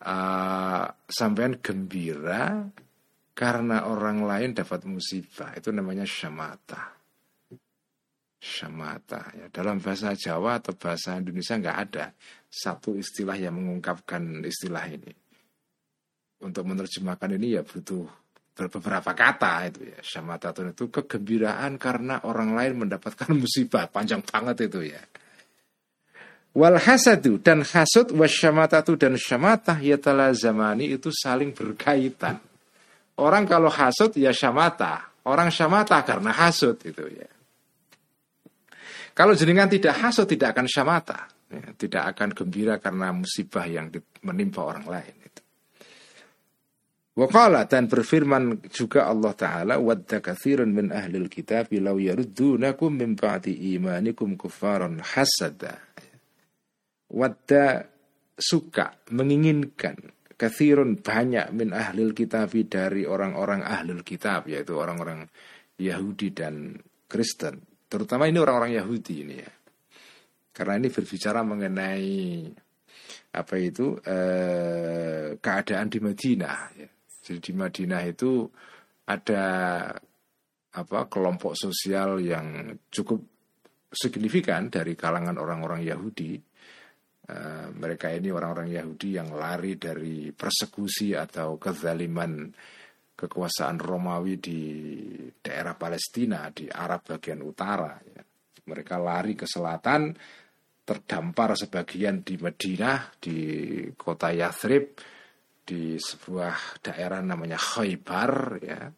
Uh, 0.00 0.84
sampean 1.08 1.64
gembira 1.64 2.60
karena 3.32 3.88
orang 3.88 4.20
lain 4.24 4.52
dapat 4.52 4.84
musibah 4.84 5.56
itu 5.56 5.72
namanya 5.72 6.04
syamata 6.04 6.99
syamata. 8.40 9.28
Ya, 9.36 9.46
dalam 9.52 9.78
bahasa 9.78 10.16
Jawa 10.16 10.58
atau 10.58 10.72
bahasa 10.72 11.20
Indonesia 11.20 11.60
nggak 11.60 11.78
ada 11.86 12.16
satu 12.48 12.96
istilah 12.96 13.36
yang 13.36 13.54
mengungkapkan 13.54 14.42
istilah 14.42 14.88
ini. 14.88 15.12
Untuk 16.40 16.64
menerjemahkan 16.64 17.36
ini 17.36 17.60
ya 17.60 17.62
butuh 17.62 18.08
beberapa 18.56 19.12
kata 19.12 19.68
itu 19.68 19.92
ya. 19.92 20.00
Syamata 20.00 20.56
itu 20.56 20.88
kegembiraan 20.88 21.76
karena 21.76 22.24
orang 22.24 22.56
lain 22.56 22.88
mendapatkan 22.88 23.28
musibah. 23.36 23.92
Panjang 23.92 24.24
banget 24.24 24.72
itu 24.72 24.88
ya. 24.96 25.04
Wal 26.50 26.82
hasadu 26.82 27.38
dan 27.38 27.62
hasud 27.62 28.10
wasyamatatu 28.10 28.98
dan 28.98 29.14
syamatah 29.14 29.78
ya 29.78 29.94
zamani 30.34 30.98
itu 30.98 31.14
saling 31.14 31.54
berkaitan. 31.54 32.42
Orang 33.20 33.44
kalau 33.46 33.70
hasud 33.70 34.16
ya 34.16 34.32
syamata, 34.34 35.12
orang 35.28 35.52
syamata 35.52 36.02
karena 36.02 36.34
hasud 36.34 36.80
itu 36.82 37.04
ya. 37.06 37.28
Kalau 39.20 39.36
jenengan 39.36 39.68
tidak 39.68 40.00
hasut 40.00 40.24
tidak 40.24 40.56
akan 40.56 40.64
syamata, 40.64 41.28
ya, 41.52 41.76
tidak 41.76 42.16
akan 42.16 42.32
gembira 42.32 42.80
karena 42.80 43.12
musibah 43.12 43.68
yang 43.68 43.92
menimpa 44.24 44.64
orang 44.64 44.88
lain. 44.88 45.14
Itu. 45.28 45.42
Dan 47.68 47.84
berfirman 47.84 48.72
juga 48.72 49.12
Allah 49.12 49.36
Ta'ala 49.36 49.74
Wadda 49.76 50.24
kathirun 50.24 50.72
min 50.72 50.88
ahlil 50.88 51.28
kitab 51.28 51.68
Law 51.68 52.00
yaruddunakum 52.00 52.96
min 52.96 53.12
ba'di 53.12 53.76
imanikum 53.76 54.40
kufaran 54.40 55.04
hasada 55.04 55.84
Wadda 57.12 57.84
suka, 58.40 59.04
menginginkan 59.12 60.16
Kathirun 60.40 61.04
banyak 61.04 61.52
min 61.52 61.76
ahlil 61.76 62.16
kitab 62.16 62.56
dari 62.72 63.04
orang-orang 63.04 63.60
ahlul 63.60 64.00
kitab 64.00 64.48
Yaitu 64.48 64.80
orang-orang 64.80 65.28
Yahudi 65.76 66.32
dan 66.32 66.80
Kristen 67.04 67.69
Terutama 67.90 68.30
ini 68.30 68.38
orang-orang 68.38 68.78
Yahudi 68.78 69.14
ini 69.26 69.34
ya. 69.42 69.50
Karena 70.54 70.78
ini 70.78 70.94
berbicara 70.94 71.42
mengenai 71.42 72.46
apa 73.34 73.54
itu 73.58 73.98
eh, 74.06 75.34
keadaan 75.42 75.90
di 75.90 75.98
Madinah. 75.98 76.58
Ya. 76.78 76.88
Jadi 77.26 77.50
di 77.50 77.52
Madinah 77.58 78.02
itu 78.06 78.46
ada 79.10 79.44
apa 80.70 80.98
kelompok 81.10 81.58
sosial 81.58 82.22
yang 82.22 82.78
cukup 82.94 83.26
signifikan 83.90 84.70
dari 84.70 84.94
kalangan 84.94 85.34
orang-orang 85.34 85.82
Yahudi. 85.82 86.38
Eh, 87.26 87.68
mereka 87.74 88.14
ini 88.14 88.30
orang-orang 88.30 88.70
Yahudi 88.70 89.18
yang 89.18 89.34
lari 89.34 89.74
dari 89.74 90.30
persekusi 90.30 91.18
atau 91.18 91.58
kezaliman 91.58 92.54
kekuasaan 93.20 93.76
Romawi 93.76 94.40
di 94.40 94.60
daerah 95.36 95.76
Palestina 95.76 96.48
di 96.48 96.72
Arab 96.72 97.04
bagian 97.04 97.44
utara. 97.44 97.92
Ya. 98.00 98.24
Mereka 98.64 98.96
lari 98.96 99.36
ke 99.36 99.44
selatan, 99.44 100.16
terdampar 100.80 101.52
sebagian 101.52 102.24
di 102.24 102.40
Madinah, 102.40 103.20
di 103.20 103.38
kota 103.92 104.32
Yathrib, 104.32 104.96
di 105.60 106.00
sebuah 106.00 106.80
daerah 106.80 107.20
namanya 107.20 107.60
Khaybar. 107.60 108.32
Ya. 108.64 108.88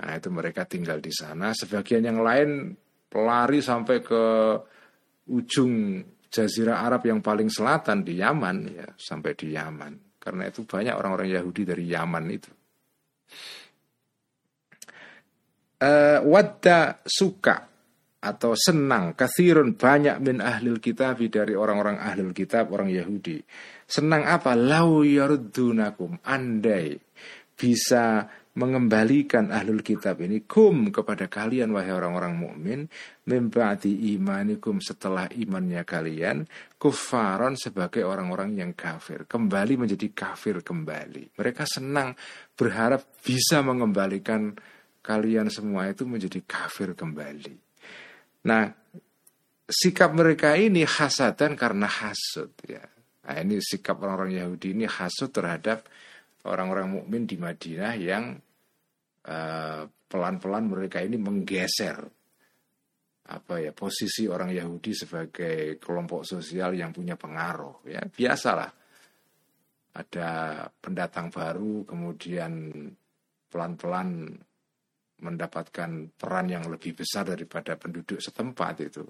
Nah 0.00 0.12
itu 0.16 0.28
mereka 0.32 0.64
tinggal 0.64 1.04
di 1.04 1.12
sana. 1.12 1.52
Sebagian 1.52 2.00
yang 2.00 2.24
lain 2.24 2.72
pelari 3.04 3.60
sampai 3.60 4.00
ke 4.00 4.24
ujung 5.28 6.00
Jazirah 6.30 6.86
Arab 6.86 7.10
yang 7.10 7.20
paling 7.20 7.50
selatan 7.50 8.06
di 8.06 8.22
Yaman, 8.22 8.56
ya 8.70 8.86
sampai 8.94 9.34
di 9.34 9.50
Yaman. 9.52 10.14
Karena 10.22 10.46
itu 10.46 10.62
banyak 10.62 10.94
orang-orang 10.94 11.26
Yahudi 11.26 11.66
dari 11.66 11.90
Yaman 11.90 12.24
itu. 12.30 12.59
Uh, 15.80 16.20
wadda 16.28 17.00
suka 17.08 17.70
atau 18.20 18.52
senang 18.52 19.16
kathirun 19.16 19.80
banyak 19.80 20.20
min 20.20 20.44
ahlil 20.44 20.76
kitab 20.76 21.24
dari 21.24 21.56
orang-orang 21.56 21.96
ahlul 21.96 22.36
kitab 22.36 22.68
orang 22.68 22.92
Yahudi. 22.92 23.40
Senang 23.88 24.28
apa? 24.28 24.52
Lau 24.52 25.00
yaruddunakum 25.00 26.20
andai 26.20 27.00
bisa 27.56 28.28
mengembalikan 28.50 29.54
ahlul 29.54 29.78
kitab 29.78 30.18
ini 30.26 30.42
kum 30.42 30.90
kepada 30.90 31.30
kalian 31.30 31.70
wahai 31.70 31.94
orang-orang 31.94 32.34
mukmin 32.34 32.80
membati 33.30 34.18
imanikum 34.18 34.82
setelah 34.82 35.30
imannya 35.30 35.86
kalian 35.86 36.42
kufaron 36.74 37.54
sebagai 37.54 38.02
orang-orang 38.02 38.58
yang 38.58 38.74
kafir. 38.74 39.22
Kembali 39.30 39.86
menjadi 39.86 40.10
kafir 40.10 40.66
kembali. 40.66 41.38
Mereka 41.38 41.62
senang 41.62 42.18
berharap 42.58 43.22
bisa 43.22 43.62
mengembalikan 43.62 44.50
kalian 44.98 45.46
semua 45.46 45.86
itu 45.86 46.02
menjadi 46.02 46.42
kafir 46.42 46.98
kembali. 46.98 47.54
Nah 48.50 48.66
sikap 49.70 50.10
mereka 50.10 50.58
ini 50.58 50.82
hasadan 50.82 51.54
karena 51.54 51.86
hasud 51.86 52.50
ya. 52.66 52.82
Nah, 53.20 53.36
ini 53.46 53.62
sikap 53.62 54.02
orang-orang 54.02 54.42
Yahudi 54.42 54.74
ini 54.74 54.90
hasud 54.90 55.30
terhadap 55.30 55.86
orang-orang 56.48 56.88
mukmin 57.00 57.28
di 57.28 57.36
Madinah 57.36 57.94
yang 58.00 58.24
eh, 59.26 59.82
pelan-pelan 59.84 60.64
uh, 60.66 60.70
mereka 60.72 61.04
ini 61.04 61.20
menggeser 61.20 61.98
apa 63.30 63.62
ya 63.62 63.70
posisi 63.70 64.26
orang 64.26 64.50
Yahudi 64.50 64.90
sebagai 64.90 65.78
kelompok 65.78 66.26
sosial 66.26 66.74
yang 66.74 66.90
punya 66.90 67.14
pengaruh 67.14 67.86
ya. 67.86 68.02
Biasalah. 68.02 68.70
Ada 69.90 70.30
pendatang 70.70 71.30
baru 71.34 71.82
kemudian 71.86 72.86
pelan-pelan 73.50 74.34
mendapatkan 75.20 75.90
peran 76.16 76.46
yang 76.48 76.64
lebih 76.70 76.96
besar 76.96 77.28
daripada 77.28 77.76
penduduk 77.76 78.18
setempat 78.18 78.74
itu. 78.82 79.04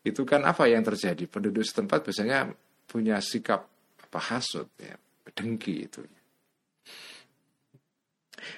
Itu 0.00 0.24
kan 0.24 0.46
apa 0.48 0.66
yang 0.66 0.82
terjadi? 0.82 1.28
Penduduk 1.28 1.62
setempat 1.62 2.08
biasanya 2.08 2.48
punya 2.88 3.22
sikap 3.22 3.68
apa 4.00 4.18
hasut 4.18 4.66
ya 4.82 4.98
dengki 5.30 5.86
itu 5.86 6.02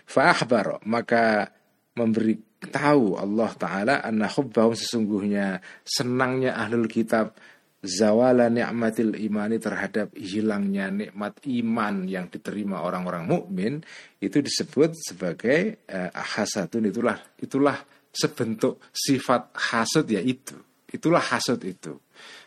Fa'ahbar 0.07 0.83
maka 0.87 1.51
memberi 1.97 2.39
tahu 2.71 3.19
Allah 3.19 3.51
Ta'ala 3.59 3.95
anna 4.05 4.31
hubbahum 4.31 4.79
sesungguhnya 4.79 5.59
senangnya 5.83 6.55
ahlul 6.55 6.87
kitab 6.87 7.35
zawala 7.83 8.47
ni'matil 8.47 9.19
imani 9.19 9.59
terhadap 9.59 10.15
hilangnya 10.15 10.87
nikmat 10.95 11.43
iman 11.43 12.07
yang 12.07 12.31
diterima 12.31 12.87
orang-orang 12.87 13.27
mukmin. 13.27 13.83
Itu 14.23 14.39
disebut 14.39 14.95
sebagai 14.95 15.83
uh, 15.91 16.15
hasadun. 16.15 16.95
Itulah 16.95 17.19
itulah 17.43 17.77
sebentuk 18.15 18.79
sifat 18.95 19.51
hasud 19.59 20.07
ya 20.07 20.23
itu. 20.23 20.55
Itulah 20.87 21.21
hasud 21.21 21.59
itu. 21.67 21.99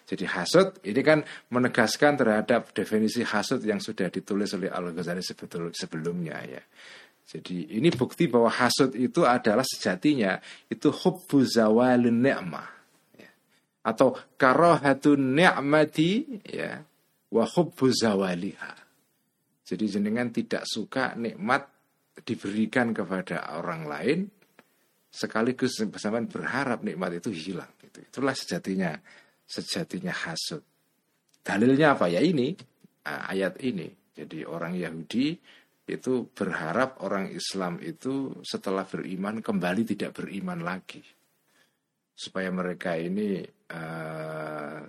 Jadi 0.05 0.23
hasud 0.29 0.85
ini 0.85 1.01
kan 1.01 1.19
menegaskan 1.49 2.13
terhadap 2.15 2.71
definisi 2.71 3.25
hasud 3.25 3.59
yang 3.65 3.81
sudah 3.81 4.07
ditulis 4.13 4.53
oleh 4.53 4.69
Al-Ghazali 4.69 5.25
sebelumnya 5.73 6.37
ya 6.45 6.61
jadi 7.25 7.81
ini 7.81 7.89
bukti 7.89 8.29
bahwa 8.29 8.53
hasud 8.53 8.93
itu 8.93 9.25
adalah 9.25 9.65
sejatinya 9.65 10.37
itu 10.69 10.93
hubbu 10.93 11.41
zawalun 11.41 12.21
ni'mah 12.21 12.69
ya. 13.17 13.29
atau 13.81 14.13
karahatun 14.37 15.33
ni'mati 15.33 16.41
ya 16.45 16.85
wa 17.33 17.43
hubbu 17.49 17.89
zawaliha. 17.89 18.73
Jadi 19.65 19.85
jenengan 19.89 20.29
tidak 20.29 20.69
suka 20.69 21.17
nikmat 21.17 21.65
diberikan 22.21 22.93
kepada 22.93 23.57
orang 23.57 23.89
lain 23.89 24.19
sekaligus 25.09 25.81
bersamaan 25.89 26.29
berharap 26.29 26.85
nikmat 26.85 27.17
itu 27.17 27.33
hilang 27.33 27.73
gitu. 27.81 28.05
Itulah 28.05 28.37
sejatinya 28.37 28.93
sejatinya 29.49 30.13
hasud. 30.13 30.61
Dalilnya 31.41 31.97
apa 31.97 32.05
ya 32.05 32.21
ini 32.21 32.53
ayat 33.05 33.57
ini. 33.65 33.89
Jadi 34.13 34.45
orang 34.45 34.77
Yahudi 34.77 35.33
itu 35.85 36.33
berharap 36.33 37.01
orang 37.05 37.29
Islam 37.29 37.77
itu 37.81 38.41
setelah 38.41 38.85
beriman 38.85 39.41
kembali 39.41 39.81
tidak 39.95 40.17
beriman 40.17 40.65
lagi. 40.65 41.01
Supaya 42.15 42.49
mereka 42.49 42.97
ini 42.97 43.43
uh, 43.69 44.81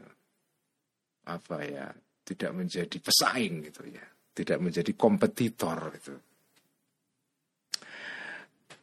apa 1.26 1.56
ya 1.66 1.90
tidak 2.24 2.52
menjadi 2.56 2.96
pesaing 2.96 3.54
gitu 3.68 3.82
ya. 3.92 4.04
Tidak 4.36 4.60
menjadi 4.60 4.92
kompetitor 4.92 5.80
itu 5.96 6.16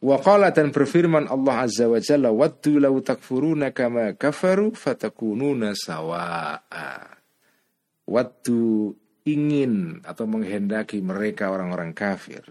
Waqala 0.04 0.52
dan 0.52 0.68
berfirman 0.68 1.32
Allah 1.32 1.64
Azza 1.64 1.88
wa 1.88 1.96
Jalla 1.96 2.28
Waddu 2.28 2.76
lau 2.76 3.00
takfuruna 3.00 3.72
kama 3.72 4.12
kafaru 4.20 4.76
fatakununa 4.76 5.72
sawa'a 5.72 7.08
Waddu 8.04 8.92
ingin 9.24 10.04
atau 10.04 10.28
menghendaki 10.28 11.00
mereka 11.00 11.48
orang-orang 11.52 11.96
kafir. 11.96 12.44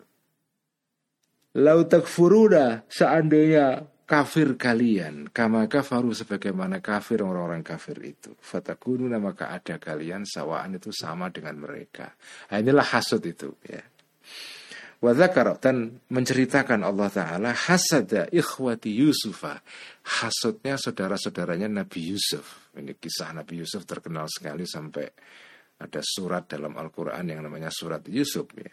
Lau 1.53 1.85
takfuruna 1.85 2.89
seandainya 2.89 3.85
kafir 4.09 4.57
kalian 4.57 5.29
kama 5.29 5.69
kafaru 5.69 6.11
sebagaimana 6.11 6.81
kafir 6.81 7.21
orang-orang 7.21 7.61
kafir 7.61 7.97
itu. 8.01 8.33
Fatakununa 8.41 9.21
maka 9.21 9.53
ada 9.53 9.77
kalian 9.77 10.25
sawaan 10.25 10.81
itu 10.81 10.89
sama 10.89 11.29
dengan 11.29 11.61
mereka. 11.61 12.17
Nah, 12.49 12.57
inilah 12.57 12.85
hasud 12.89 13.21
itu 13.21 13.53
ya. 13.69 13.85
Wadakar 15.03 15.59
dan 15.59 15.99
menceritakan 16.07 16.79
Allah 16.79 17.11
Ta'ala 17.11 17.51
hasada 17.51 18.31
ikhwati 18.31 19.03
Yusufa. 19.03 19.59
Hasudnya 20.23 20.79
saudara-saudaranya 20.79 21.67
Nabi 21.67 22.15
Yusuf. 22.15 22.71
Ini 22.71 22.95
kisah 22.95 23.35
Nabi 23.35 23.59
Yusuf 23.59 23.83
terkenal 23.83 24.31
sekali 24.31 24.63
sampai 24.63 25.03
ada 25.83 25.99
surat 25.99 26.47
dalam 26.47 26.79
Al-Quran 26.79 27.25
yang 27.27 27.41
namanya 27.43 27.67
surat 27.67 28.07
Yusuf 28.07 28.47
ya. 28.55 28.71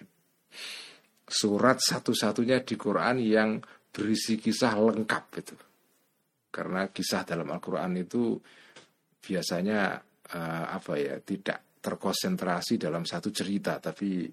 Surat 1.30 1.78
satu-satunya 1.78 2.62
di 2.62 2.74
Quran 2.74 3.22
yang 3.22 3.50
berisi 3.90 4.38
kisah 4.38 4.74
lengkap 4.78 5.24
itu. 5.38 5.56
Karena 6.50 6.90
kisah 6.90 7.22
dalam 7.22 7.50
Al-Quran 7.50 8.02
itu 8.02 8.34
biasanya 9.22 10.00
uh, 10.34 10.66
apa 10.74 10.92
ya 10.98 11.18
tidak 11.22 11.78
terkonsentrasi 11.80 12.80
dalam 12.80 13.04
satu 13.04 13.28
cerita 13.30 13.78
tapi 13.78 14.26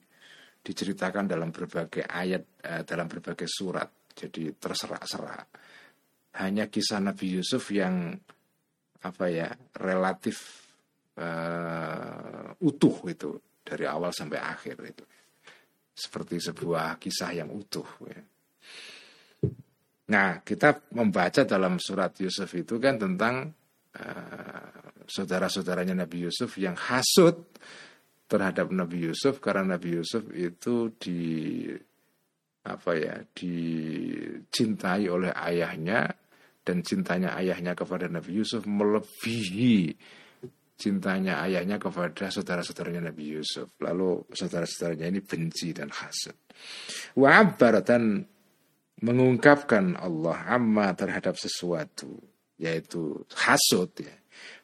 diceritakan 0.58 1.28
dalam 1.28 1.52
berbagai 1.52 2.08
ayat 2.08 2.44
uh, 2.66 2.82
dalam 2.88 3.06
berbagai 3.08 3.48
surat 3.48 3.88
jadi 4.16 4.56
terserak-serak 4.56 5.48
hanya 6.40 6.72
kisah 6.72 7.04
Nabi 7.04 7.40
Yusuf 7.40 7.70
yang 7.72 8.16
apa 9.04 9.26
ya 9.30 9.48
relatif 9.78 10.67
uh, 11.18 12.54
utuh 12.64 12.98
itu 13.10 13.30
dari 13.62 13.84
awal 13.84 14.14
sampai 14.16 14.40
akhir 14.40 14.78
itu 14.86 15.06
seperti 15.98 16.38
sebuah 16.40 17.02
kisah 17.02 17.32
yang 17.34 17.50
utuh 17.50 17.90
ya. 18.06 18.22
Nah 20.08 20.40
kita 20.40 20.94
membaca 20.96 21.44
dalam 21.44 21.82
surat 21.84 22.16
Yusuf 22.22 22.48
itu 22.56 22.80
kan 22.80 22.96
tentang 22.96 23.52
uh, 23.98 24.88
saudara-saudaranya 25.04 26.08
Nabi 26.08 26.30
Yusuf 26.30 26.56
yang 26.62 26.80
hasut 26.80 27.58
terhadap 28.28 28.72
Nabi 28.72 29.08
Yusuf 29.10 29.40
karena 29.40 29.76
Nabi 29.76 30.00
Yusuf 30.00 30.24
itu 30.36 30.96
di 31.00 31.20
apa 32.68 32.92
ya 33.00 33.16
dicintai 33.32 35.08
oleh 35.08 35.32
ayahnya 35.32 36.12
dan 36.68 36.84
cintanya 36.84 37.32
ayahnya 37.40 37.72
kepada 37.72 38.12
Nabi 38.12 38.44
Yusuf 38.44 38.68
melebihi 38.68 39.96
cintanya 40.78 41.42
ayahnya 41.44 41.82
kepada 41.82 42.30
saudara-saudaranya 42.30 43.10
Nabi 43.10 43.36
Yusuf. 43.36 43.74
Lalu 43.82 44.30
saudara-saudaranya 44.32 45.10
ini 45.10 45.22
benci 45.26 45.74
dan 45.74 45.90
hasad. 45.90 46.38
Wa 47.18 47.44
dan 47.82 48.24
mengungkapkan 49.02 49.98
Allah 49.98 50.38
amma 50.50 50.94
terhadap 50.98 51.38
sesuatu 51.38 52.18
yaitu 52.58 53.22
hasud 53.38 53.94
ya 54.02 54.16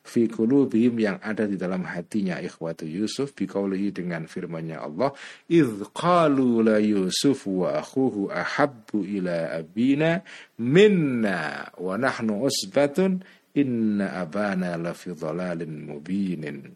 fi 0.04 0.28
qulubihim 0.28 1.00
yang 1.00 1.18
ada 1.24 1.48
di 1.48 1.56
dalam 1.56 1.86
hatinya 1.88 2.42
ikhwatu 2.42 2.84
Yusuf 2.84 3.32
biqaulihi 3.38 3.94
dengan 3.96 4.28
firman-Nya 4.28 4.84
Allah 4.84 5.16
id 5.48 5.94
qalu 5.96 6.66
la 6.66 6.78
Yusuf 6.82 7.48
wa 7.48 7.80
akhuhu 7.80 8.28
ahabbu 8.30 9.06
ila 9.06 9.54
abina 9.56 10.22
minna 10.60 11.72
wa 11.80 11.96
nahnu 11.96 12.44
usbatun 12.44 13.24
Inna 13.54 14.18
abana 14.18 14.74
lafi 14.78 15.14
dhalalin 15.14 15.86
mubinin. 15.86 16.74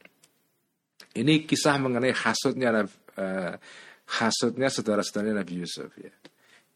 Ini 1.17 1.49
kisah 1.49 1.81
mengenai 1.81 2.13
hasutnya 2.13 2.85
uh, 2.85 3.53
hasutnya 4.07 4.69
saudara-saudara 4.69 5.33
Nabi 5.41 5.65
Yusuf 5.65 5.89
ya. 5.97 6.13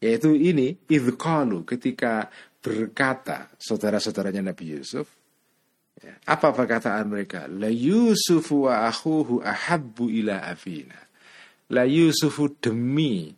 Yaitu 0.02 0.34
ini 0.34 0.74
idqalu 0.90 1.62
ketika 1.62 2.26
berkata 2.58 3.54
saudara-saudaranya 3.54 4.50
Nabi 4.50 4.74
Yusuf 4.74 5.06
ya, 6.02 6.18
apa 6.26 6.50
perkataan 6.50 7.06
mereka? 7.06 7.46
La 7.46 7.70
Yusuf 7.70 8.50
wa 8.50 8.90
akhuhu 8.90 9.38
ahabbu 9.38 10.10
ila 10.10 10.42
afina. 10.42 10.98
La 11.70 11.86
Yusufu 11.86 12.58
demi 12.58 13.30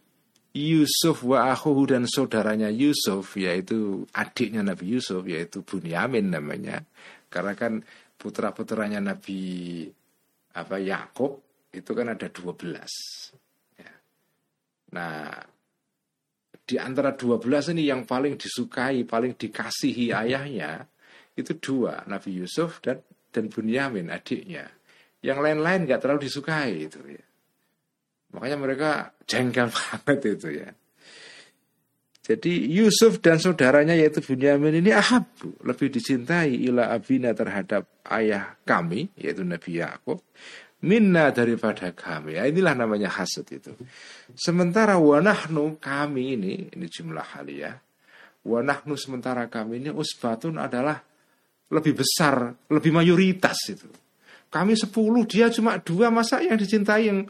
Yusuf 0.55 1.27
wa 1.27 1.51
akhuhu 1.51 1.91
dan 1.91 2.07
saudaranya 2.07 2.71
Yusuf 2.71 3.35
yaitu 3.35 4.07
adiknya 4.15 4.63
Nabi 4.63 4.95
Yusuf 4.95 5.27
yaitu 5.27 5.67
Bunyamin 5.67 6.31
namanya. 6.31 6.87
Karena 7.27 7.59
kan 7.59 7.83
putra 8.15 8.55
putranya 8.55 9.03
Nabi 9.03 9.83
apa 10.55 10.79
Yakub 10.79 11.43
itu 11.75 11.91
kan 11.91 12.15
ada 12.15 12.31
12 12.31 12.71
ya. 13.83 13.93
nah 14.95 15.35
di 16.63 16.79
antara 16.79 17.19
12 17.19 17.75
ini 17.75 17.91
yang 17.91 18.07
paling 18.07 18.39
disukai 18.39 19.03
paling 19.03 19.35
dikasihi 19.35 20.15
ayahnya 20.15 20.87
itu 21.35 21.59
dua 21.59 22.07
Nabi 22.07 22.31
Yusuf 22.39 22.79
dan 22.79 23.03
dan 23.35 23.51
Bunyamin 23.51 24.07
adiknya. 24.15 24.71
Yang 25.19 25.39
lain-lain 25.43 25.91
nggak 25.91 25.99
terlalu 25.99 26.31
disukai 26.31 26.87
itu 26.87 27.03
ya 27.11 27.34
Makanya 28.35 28.59
mereka 28.59 28.91
jengkel 29.25 29.71
banget 29.79 30.19
itu 30.35 30.49
ya. 30.59 30.69
Jadi 32.25 32.73
Yusuf 32.73 33.21
dan 33.21 33.37
saudaranya 33.37 33.93
yaitu 33.93 34.25
Bunyamin 34.25 34.81
ini 34.81 34.97
ahabu 34.97 35.53
lebih 35.61 35.93
dicintai 35.93 36.57
ila 36.67 36.89
abina 36.89 37.37
terhadap 37.37 37.85
ayah 38.09 38.57
kami 38.65 39.13
yaitu 39.21 39.45
Nabi 39.45 39.85
Yakub 39.85 40.25
minna 40.85 41.33
daripada 41.33 41.89
kami. 41.97 42.37
Ya, 42.37 42.45
inilah 42.45 42.77
namanya 42.77 43.09
hasad 43.09 43.49
itu. 43.49 43.73
Sementara 44.37 45.01
wanahnu 45.01 45.81
kami 45.81 46.37
ini, 46.37 46.69
ini 46.77 46.87
jumlah 46.87 47.41
haliyah. 47.41 47.81
Wanahnu 48.45 48.93
sementara 49.01 49.49
kami 49.49 49.81
ini 49.81 49.91
usbatun 49.91 50.61
adalah 50.61 51.01
lebih 51.73 51.97
besar, 51.97 52.53
lebih 52.69 52.93
mayoritas 52.93 53.57
itu. 53.73 53.89
Kami 54.53 54.77
sepuluh, 54.77 55.25
dia 55.25 55.49
cuma 55.49 55.81
dua, 55.81 56.13
masa 56.13 56.45
yang 56.45 56.61
dicintai 56.61 57.09
yang 57.09 57.27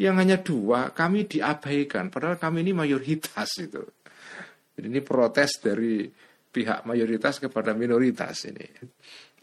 yang 0.00 0.16
hanya 0.16 0.40
dua, 0.40 0.96
kami 0.96 1.28
diabaikan. 1.28 2.08
Padahal 2.08 2.40
kami 2.40 2.64
ini 2.64 2.72
mayoritas 2.72 3.60
itu. 3.60 3.84
Jadi 4.72 4.86
ini 4.88 5.00
protes 5.04 5.60
dari 5.60 6.08
pihak 6.50 6.88
mayoritas 6.88 7.36
kepada 7.36 7.76
minoritas 7.76 8.48
ini. 8.48 8.64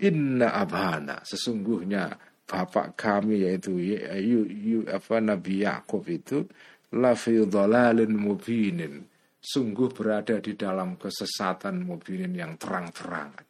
Inna 0.02 0.58
abana, 0.58 1.22
sesungguhnya 1.22 2.18
bapak 2.48 2.96
kami 2.96 3.44
yaitu 3.44 3.76
yu, 3.78 4.42
yu, 4.48 4.80
apa 4.88 5.20
Nabi 5.20 5.68
Yakub 5.68 6.08
itu 6.08 6.48
la 6.96 7.12
fi 7.20 7.44
mubinin 7.44 9.04
sungguh 9.44 9.92
berada 9.92 10.40
di 10.40 10.56
dalam 10.56 10.96
kesesatan 10.96 11.84
mubinin 11.84 12.32
yang 12.32 12.56
terang-terangan 12.56 13.44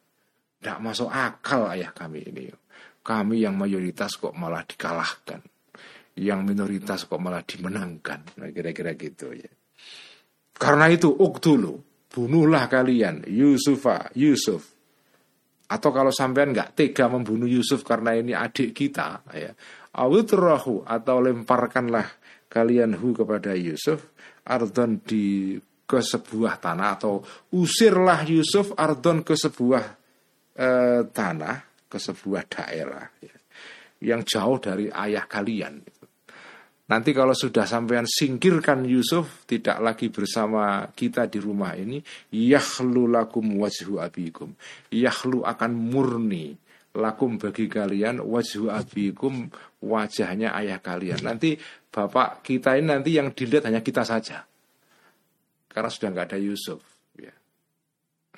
tidak 0.58 0.78
masuk 0.82 1.06
akal 1.06 1.70
ayah 1.70 1.94
kami 1.94 2.26
ini 2.26 2.50
kami 3.06 3.46
yang 3.46 3.54
mayoritas 3.54 4.18
kok 4.18 4.34
malah 4.34 4.66
dikalahkan 4.66 5.38
yang 6.18 6.42
minoritas 6.42 7.06
kok 7.06 7.22
malah 7.22 7.46
dimenangkan. 7.46 8.42
Nah, 8.42 8.50
kira-kira 8.50 8.98
gitu 8.98 9.30
ya. 9.30 9.50
Karena 10.58 10.90
itu 10.90 11.06
uktulu 11.06 11.78
bunuhlah 12.10 12.66
kalian 12.66 13.22
Yusufa 13.30 14.10
Yusuf. 14.18 14.74
Atau 15.68 15.92
kalau 15.92 16.08
sampean 16.08 16.50
nggak 16.50 16.74
tega 16.74 17.06
membunuh 17.12 17.46
Yusuf 17.46 17.84
karena 17.84 18.16
ini 18.16 18.32
adik 18.32 18.72
kita, 18.72 19.20
ya, 19.36 19.52
awutrahu 20.00 20.80
atau 20.88 21.16
lemparkanlah 21.20 22.08
kalian 22.48 22.96
hu 22.96 23.12
kepada 23.12 23.52
Yusuf 23.52 24.16
ardon 24.48 25.04
di 25.04 25.60
ke 25.88 26.00
sebuah 26.00 26.56
tanah 26.60 26.88
atau 26.96 27.20
usirlah 27.52 28.24
Yusuf 28.28 28.72
ardon 28.76 29.20
ke 29.20 29.36
sebuah 29.36 29.84
eh, 30.56 31.02
tanah 31.08 31.56
ke 31.88 31.96
sebuah 32.00 32.42
daerah 32.48 33.04
ya, 33.20 33.36
yang 34.04 34.24
jauh 34.24 34.56
dari 34.60 34.88
ayah 34.88 35.24
kalian. 35.28 35.97
Nanti 36.88 37.12
kalau 37.12 37.36
sudah 37.36 37.68
sampean 37.68 38.08
singkirkan 38.08 38.80
Yusuf 38.88 39.44
tidak 39.44 39.76
lagi 39.84 40.08
bersama 40.08 40.88
kita 40.88 41.28
di 41.28 41.36
rumah 41.36 41.76
ini, 41.76 42.00
yahlu 42.32 43.04
lakum 43.12 43.44
wajhu 43.60 44.00
abikum. 44.00 44.56
Yahlu 44.88 45.44
akan 45.44 45.72
murni 45.76 46.56
lakum 46.96 47.36
bagi 47.36 47.68
kalian 47.68 48.24
wajhu 48.24 48.72
abikum 48.72 49.52
wajahnya 49.84 50.56
ayah 50.56 50.80
kalian. 50.80 51.20
Nanti 51.20 51.60
bapak 51.92 52.40
kita 52.40 52.80
ini 52.80 52.88
nanti 52.88 53.20
yang 53.20 53.36
dilihat 53.36 53.68
hanya 53.68 53.84
kita 53.84 54.08
saja. 54.08 54.48
Karena 55.68 55.92
sudah 55.92 56.08
nggak 56.08 56.26
ada 56.32 56.40
Yusuf. 56.40 56.80
Ya. 57.20 57.36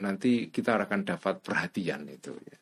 Nanti 0.02 0.50
kita 0.50 0.74
akan 0.74 1.06
dapat 1.06 1.38
perhatian 1.38 2.02
itu. 2.10 2.34
Ya. 2.34 2.58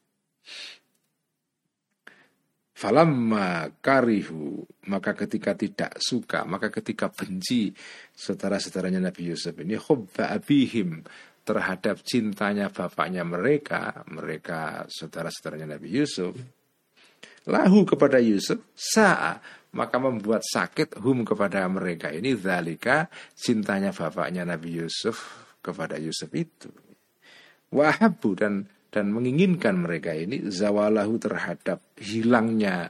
Falamma 2.78 3.74
karihu 3.82 4.62
maka 4.86 5.10
ketika 5.18 5.58
tidak 5.58 5.98
suka 5.98 6.46
maka 6.46 6.70
ketika 6.70 7.10
benci 7.10 7.74
saudara-saudaranya 8.14 9.10
Nabi 9.10 9.34
Yusuf 9.34 9.58
ini 9.58 9.74
hubba 9.74 10.30
abihim 10.30 11.02
terhadap 11.42 12.06
cintanya 12.06 12.70
bapaknya 12.70 13.26
mereka 13.26 14.06
mereka 14.06 14.86
saudara-saudaranya 14.86 15.74
Nabi 15.74 15.90
Yusuf 15.90 16.38
lahu 17.50 17.82
kepada 17.82 18.22
Yusuf 18.22 18.62
sa'a 18.78 19.42
maka 19.74 19.96
membuat 19.98 20.46
sakit 20.46 21.02
hum 21.02 21.26
kepada 21.26 21.66
mereka 21.66 22.14
ini 22.14 22.38
zalika 22.38 23.10
cintanya 23.34 23.90
bapaknya 23.90 24.46
Nabi 24.46 24.80
Yusuf 24.80 25.48
kepada 25.60 26.00
Yusuf 26.00 26.30
itu. 26.32 26.72
Wahabu 27.68 28.32
dan 28.32 28.64
dan 28.88 29.12
menginginkan 29.12 29.76
mereka 29.76 30.16
ini 30.16 30.48
zawalahu 30.48 31.20
terhadap 31.20 31.84
hilangnya 32.00 32.88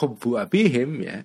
hubbu 0.00 0.36
abihim 0.36 1.00
ya 1.00 1.18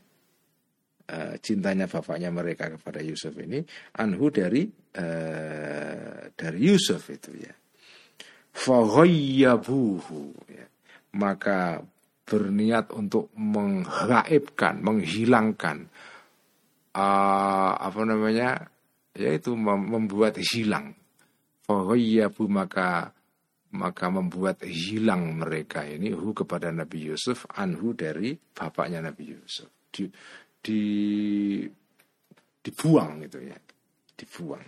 uh, 1.11 1.34
cintanya 1.43 1.86
bapaknya 1.86 2.32
mereka 2.32 2.72
kepada 2.72 3.03
Yusuf 3.03 3.36
ini 3.38 3.61
anhu 3.99 4.32
dari 4.32 4.66
uh, 4.97 6.32
dari 6.32 6.59
Yusuf 6.63 7.11
itu 7.11 7.32
ya 7.36 7.53
faghayyabuhu 8.55 10.22
ya. 10.47 10.66
maka 11.20 11.84
berniat 12.26 12.89
untuk 12.95 13.30
menggaibkan 13.38 14.82
menghilangkan 14.82 15.91
uh, 16.95 17.72
apa 17.78 18.01
namanya 18.01 18.72
yaitu 19.13 19.53
membuat 19.59 20.39
hilang 20.39 20.95
faghayyabu 21.68 22.47
maka 22.49 23.11
maka 23.76 24.07
membuat 24.07 24.63
hilang 24.63 25.36
mereka 25.36 25.84
ini 25.84 26.15
hu 26.15 26.32
kepada 26.32 26.71
Nabi 26.71 27.11
Yusuf 27.11 27.43
anhu 27.59 27.91
dari 27.91 28.34
bapaknya 28.34 29.03
Nabi 29.03 29.36
Yusuf. 29.36 29.67
Di, 29.91 30.07
di 30.63 30.82
dibuang 32.65 33.21
itu 33.21 33.39
ya. 33.43 33.57
Dibuang. 34.15 34.65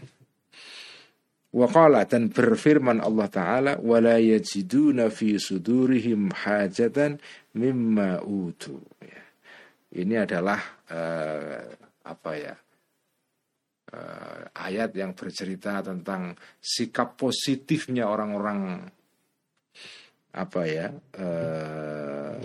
Waqala 1.57 2.03
dan 2.05 2.29
berfirman 2.29 2.99
Allah 2.99 3.27
Ta'ala 3.31 3.73
wala 3.79 4.19
yajiduna 4.19 5.07
fi 5.07 5.39
sudurihim 5.39 6.29
hajatan 6.29 7.17
mimma 7.55 8.21
utu. 8.21 8.77
Ya. 8.99 9.23
Ini 9.97 10.27
adalah 10.27 10.59
uh, 10.91 11.63
apa 12.03 12.31
ya 12.35 12.53
uh, 13.95 14.41
ayat 14.51 14.91
yang 14.93 15.15
bercerita 15.15 15.79
tentang 15.79 16.35
sikap 16.59 17.15
positifnya 17.15 18.11
orang-orang 18.11 18.83
apa 20.33 20.61
ya 20.67 20.87
eh, 21.15 22.35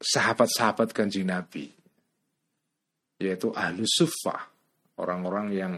sahabat-sahabat 0.00 0.92
kanjeng 0.96 1.28
Nabi 1.28 1.68
yaitu 3.20 3.52
ahlu 3.52 3.84
sufah 3.84 4.48
orang-orang 4.96 5.46
yang 5.52 5.74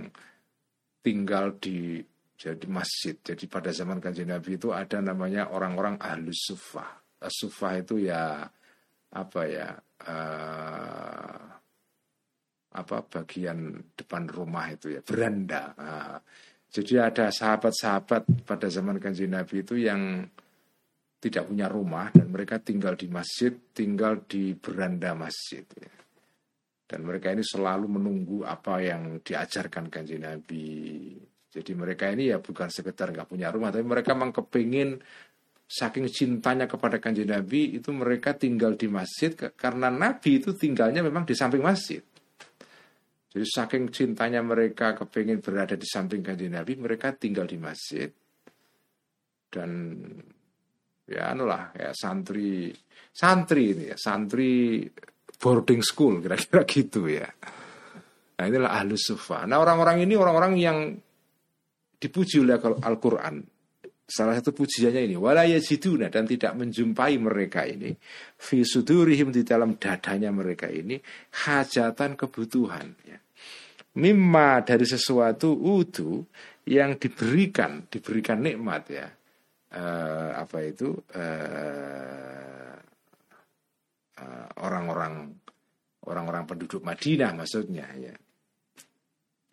tinggal 1.02 1.58
di 1.58 1.98
jadi 2.38 2.66
masjid. 2.66 3.14
Jadi 3.22 3.46
pada 3.46 3.70
zaman 3.70 4.02
kanjeng 4.02 4.30
Nabi 4.30 4.58
itu 4.58 4.74
ada 4.74 4.98
namanya 4.98 5.50
orang-orang 5.50 5.98
ahlu 6.02 6.34
sufah 6.34 7.02
sufah 7.30 7.78
itu 7.78 8.02
ya 8.02 8.42
apa 9.12 9.40
ya 9.46 9.68
uh, 10.08 11.42
apa 12.72 12.96
bagian 13.04 13.78
depan 13.94 14.26
rumah 14.26 14.72
itu 14.72 14.96
ya 14.96 15.00
beranda. 15.04 15.76
Uh, 15.76 16.18
jadi 16.72 17.12
ada 17.12 17.28
sahabat-sahabat 17.28 18.48
pada 18.48 18.66
zaman 18.72 18.96
kanjeng 18.96 19.36
Nabi 19.36 19.60
itu 19.60 19.76
yang 19.76 20.24
tidak 21.22 21.46
punya 21.46 21.70
rumah 21.70 22.10
dan 22.10 22.26
mereka 22.34 22.58
tinggal 22.58 22.98
di 22.98 23.06
masjid, 23.06 23.54
tinggal 23.70 24.26
di 24.26 24.58
beranda 24.58 25.14
masjid. 25.14 25.62
Ya. 25.78 25.94
Dan 26.82 27.06
mereka 27.06 27.30
ini 27.30 27.46
selalu 27.46 27.86
menunggu 27.86 28.42
apa 28.42 28.82
yang 28.82 29.22
diajarkan 29.22 29.86
kanji 29.86 30.18
Nabi. 30.18 31.14
Jadi 31.46 31.72
mereka 31.78 32.10
ini 32.10 32.34
ya 32.34 32.42
bukan 32.42 32.66
sekedar 32.66 33.14
nggak 33.14 33.30
punya 33.30 33.54
rumah, 33.54 33.70
tapi 33.70 33.86
mereka 33.86 34.18
memang 34.18 34.34
kepingin 34.34 34.98
saking 35.62 36.10
cintanya 36.10 36.66
kepada 36.66 36.98
kanji 36.98 37.24
Nabi 37.24 37.78
itu 37.78 37.94
mereka 37.94 38.34
tinggal 38.36 38.76
di 38.76 38.90
masjid 38.90 39.32
karena 39.32 39.88
Nabi 39.88 40.42
itu 40.42 40.52
tinggalnya 40.52 41.00
memang 41.06 41.22
di 41.24 41.38
samping 41.38 41.62
masjid. 41.62 42.02
Jadi 43.32 43.46
saking 43.48 43.88
cintanya 43.88 44.44
mereka 44.44 44.92
kepingin 44.92 45.40
berada 45.40 45.72
di 45.78 45.88
samping 45.88 46.20
kanji 46.20 46.52
Nabi, 46.52 46.76
mereka 46.76 47.16
tinggal 47.16 47.48
di 47.48 47.56
masjid 47.56 48.12
dan 49.48 49.96
ya 51.08 51.34
anulah 51.34 51.74
ya 51.74 51.90
santri 51.94 52.70
santri 53.10 53.74
ini 53.74 53.84
ya 53.92 53.96
santri 53.98 54.86
boarding 55.42 55.82
school 55.82 56.22
kira-kira 56.22 56.62
gitu 56.62 57.10
ya. 57.10 57.26
Nah 58.38 58.44
inilah 58.46 58.70
ahlu 58.78 58.94
sufa. 58.94 59.42
Nah 59.46 59.58
orang-orang 59.58 60.06
ini 60.06 60.14
orang-orang 60.14 60.54
yang 60.58 60.78
dipuji 61.98 62.42
oleh 62.42 62.58
Al-Quran. 62.58 63.42
Salah 64.02 64.36
satu 64.36 64.52
pujiannya 64.52 65.08
ini 65.08 65.16
walayajiduna 65.16 66.12
dan 66.12 66.28
tidak 66.28 66.52
menjumpai 66.58 67.16
mereka 67.16 67.64
ini 67.64 67.96
fi 68.36 68.60
sudurihim 68.60 69.32
di 69.32 69.40
dalam 69.40 69.80
dadanya 69.80 70.28
mereka 70.28 70.68
ini 70.68 71.00
hajatan 71.46 72.18
kebutuhan 72.18 72.92
ya. 73.08 73.16
mimma 73.96 74.68
dari 74.68 74.84
sesuatu 74.84 75.56
utu 75.56 76.28
yang 76.68 77.00
diberikan 77.00 77.88
diberikan 77.88 78.44
nikmat 78.44 78.82
ya 78.92 79.08
uh, 79.72 80.30
apa 80.36 80.58
itu 80.64 80.92
uh, 80.94 82.76
uh, 84.20 84.48
orang-orang 84.60 85.32
orang-orang 86.06 86.44
penduduk 86.44 86.84
Madinah 86.84 87.32
maksudnya 87.32 87.88
ya. 87.96 88.14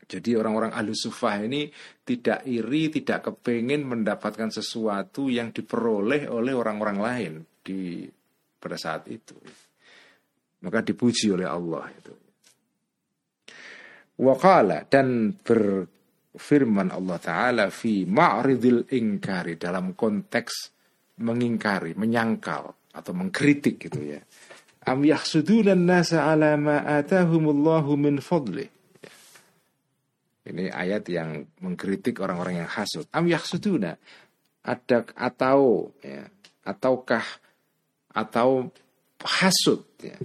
Jadi 0.10 0.34
orang-orang 0.34 0.74
ahlu 0.74 0.98
sufah 0.98 1.38
ini 1.38 1.70
tidak 2.02 2.42
iri, 2.50 2.90
tidak 2.90 3.30
kepengen 3.30 3.86
mendapatkan 3.86 4.50
sesuatu 4.50 5.30
yang 5.30 5.54
diperoleh 5.54 6.26
oleh 6.26 6.54
orang-orang 6.58 6.98
lain 6.98 7.34
di 7.62 8.10
pada 8.58 8.74
saat 8.74 9.06
itu. 9.06 9.38
maka 10.60 10.84
dipuji 10.84 11.32
oleh 11.32 11.48
Allah 11.48 11.88
itu. 11.88 12.14
Waqala 14.20 14.84
dan 14.92 15.32
berfirman 16.40 16.96
Allah 16.96 17.20
Ta'ala 17.20 17.66
fi 17.68 18.08
ma'ridil 18.08 18.88
ingkari 18.96 19.60
dalam 19.60 19.92
konteks 19.92 20.72
mengingkari, 21.20 22.00
menyangkal 22.00 22.72
atau 22.96 23.12
mengkritik 23.12 23.76
gitu 23.76 24.16
ya. 24.16 24.24
Am 24.88 25.04
yahsuduna 25.04 25.76
nasa 25.76 26.32
ala 26.32 26.56
ma 26.56 26.80
atahumullahu 26.80 27.92
min 28.00 28.24
fadli. 28.24 28.64
Ini 30.48 30.72
ayat 30.72 31.12
yang 31.12 31.44
mengkritik 31.60 32.24
orang-orang 32.24 32.64
yang 32.64 32.72
hasud. 32.72 33.04
Am 33.12 33.28
yahsuduna 33.28 34.00
ada 34.64 35.04
atau 35.12 35.92
ya, 36.00 36.24
ataukah 36.64 37.28
atau 38.16 38.72
hasud 39.28 39.84
ya, 40.00 40.16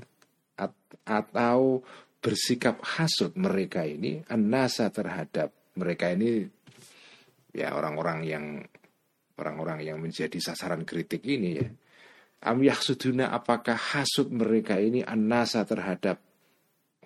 atau 1.03 1.83
bersikap 2.23 2.79
hasud 2.87 3.35
mereka 3.35 3.83
ini 3.83 4.23
anasa 4.31 4.89
terhadap 4.95 5.51
mereka 5.75 6.11
ini 6.11 6.47
ya 7.55 7.75
orang-orang 7.75 8.18
yang 8.27 8.45
orang-orang 9.39 9.83
yang 9.83 9.99
menjadi 9.99 10.39
sasaran 10.39 10.87
kritik 10.87 11.22
ini 11.27 11.51
ya. 11.59 11.68
Am 12.45 12.61
yahsuduna 12.61 13.33
apakah 13.33 13.75
hasud 13.75 14.29
mereka 14.29 14.77
ini 14.77 15.01
anasa 15.01 15.64
terhadap 15.64 16.20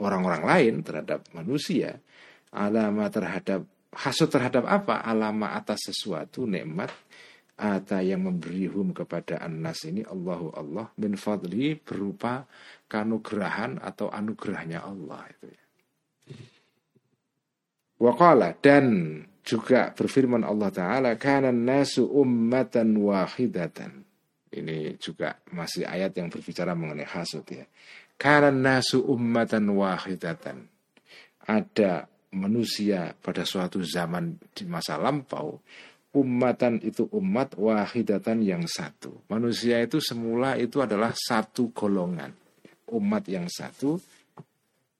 orang-orang 0.02 0.42
lain 0.42 0.74
terhadap 0.82 1.30
manusia? 1.30 2.02
Alama 2.50 3.06
terhadap 3.06 3.62
hasud 3.94 4.28
terhadap 4.34 4.66
apa? 4.66 4.98
Alama 5.06 5.54
atas 5.54 5.86
sesuatu 5.92 6.42
nikmat 6.42 6.90
Ata 7.58 8.06
yang 8.06 8.22
memberi 8.22 8.70
hum 8.70 8.94
kepada 8.94 9.42
Anas 9.42 9.82
ini 9.82 10.06
Allahu 10.06 10.54
Allah 10.54 10.94
min 10.94 11.18
fadli 11.18 11.74
berupa 11.74 12.46
kanugrahan 12.86 13.82
atau 13.82 14.14
anugerahnya 14.14 14.86
Allah 14.86 15.26
itu 15.26 15.50
ya. 15.50 15.67
Waqala 17.98 18.54
dan 18.58 19.18
juga 19.42 19.90
berfirman 19.90 20.46
Allah 20.46 20.70
Ta'ala 20.70 21.10
Kanan 21.18 21.66
nasu 21.66 22.06
ummatan 22.06 22.94
wahidatan 23.02 24.06
Ini 24.48 24.96
juga 25.02 25.38
masih 25.50 25.84
ayat 25.84 26.14
yang 26.14 26.30
berbicara 26.30 26.78
mengenai 26.78 27.08
hasud 27.08 27.42
ya 27.50 27.66
Kanan 28.14 28.62
nasu 28.62 29.02
ummatan 29.02 29.66
wahidatan 29.74 30.70
Ada 31.42 32.06
manusia 32.38 33.16
pada 33.18 33.42
suatu 33.42 33.82
zaman 33.82 34.36
di 34.52 34.68
masa 34.68 35.00
lampau 35.00 35.58
ummatan 36.18 36.80
itu 36.80 37.06
umat 37.12 37.54
wahidatan 37.54 38.40
yang 38.40 38.64
satu. 38.64 39.22
Manusia 39.28 39.78
itu 39.84 40.00
semula 40.00 40.56
itu 40.56 40.80
adalah 40.80 41.12
satu 41.12 41.70
golongan. 41.70 42.32
Umat 42.88 43.28
yang 43.28 43.46
satu. 43.46 44.00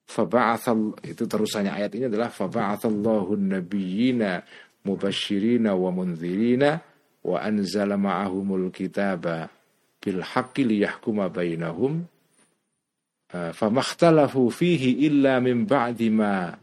Faba'athal 0.08 0.96
itu 1.04 1.28
terusannya 1.28 1.68
ayat 1.68 1.92
ini 2.00 2.08
adalah 2.08 2.32
faba'athallahu 2.32 3.36
nabiyina 3.36 4.40
mubashirina 4.88 5.76
wa 5.76 5.92
munzirina 5.92 6.80
wa 7.28 7.36
anzala 7.44 8.00
ma'ahumul 8.00 8.72
kitaba 8.72 9.52
bil 10.00 10.24
haqqi 10.24 10.64
liyahkuma 10.64 11.28
bainahum 11.28 12.08
famakhtalafu 13.28 14.48
fihi 14.48 15.04
illa 15.04 15.44
min 15.44 15.68
ba'di 15.68 16.08
ma 16.08 16.56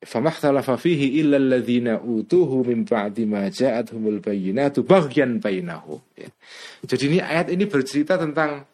famakhtalafa 0.00 0.80
fihi 0.80 1.20
illa 1.20 1.36
alladhina 1.36 2.00
utuhu 2.00 2.64
min 2.64 2.88
ba'di 2.88 3.28
ma 3.28 3.52
ja'atuhumul 3.52 4.24
bayyinatu 4.24 4.80
baghyan 4.82 5.44
bainahum 5.44 6.00
ya. 6.16 6.32
Jadi 6.88 7.02
ini 7.12 7.18
ayat 7.20 7.52
ini 7.52 7.68
bercerita 7.68 8.16
tentang 8.16 8.64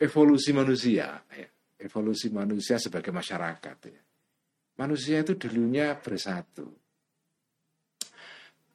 evolusi 0.00 0.56
manusia 0.56 1.20
ya. 1.36 1.48
Evolusi 1.78 2.34
manusia 2.34 2.76
sebagai 2.82 3.14
masyarakat 3.14 3.78
ya. 3.86 4.02
Manusia 4.78 5.22
itu 5.22 5.34
dulunya 5.38 5.94
bersatu. 5.98 6.66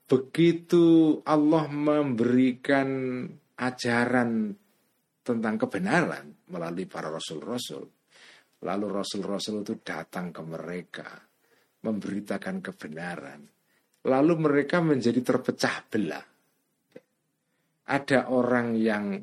Begitu 0.04 1.20
Allah 1.24 1.66
memberikan 1.72 2.90
ajaran 3.56 4.52
tentang 5.24 5.56
kebenaran 5.56 6.48
melalui 6.52 6.84
para 6.84 7.08
rasul-rasul, 7.08 7.88
lalu 8.68 8.86
rasul-rasul 8.92 9.64
itu 9.64 9.80
datang 9.80 10.36
ke 10.36 10.44
mereka 10.44 11.08
memberitakan 11.84 12.64
kebenaran. 12.64 13.42
Lalu 14.04 14.34
mereka 14.36 14.84
menjadi 14.84 15.20
terpecah 15.24 15.88
belah. 15.88 16.28
Ada 17.88 18.32
orang 18.32 18.76
yang 18.76 19.20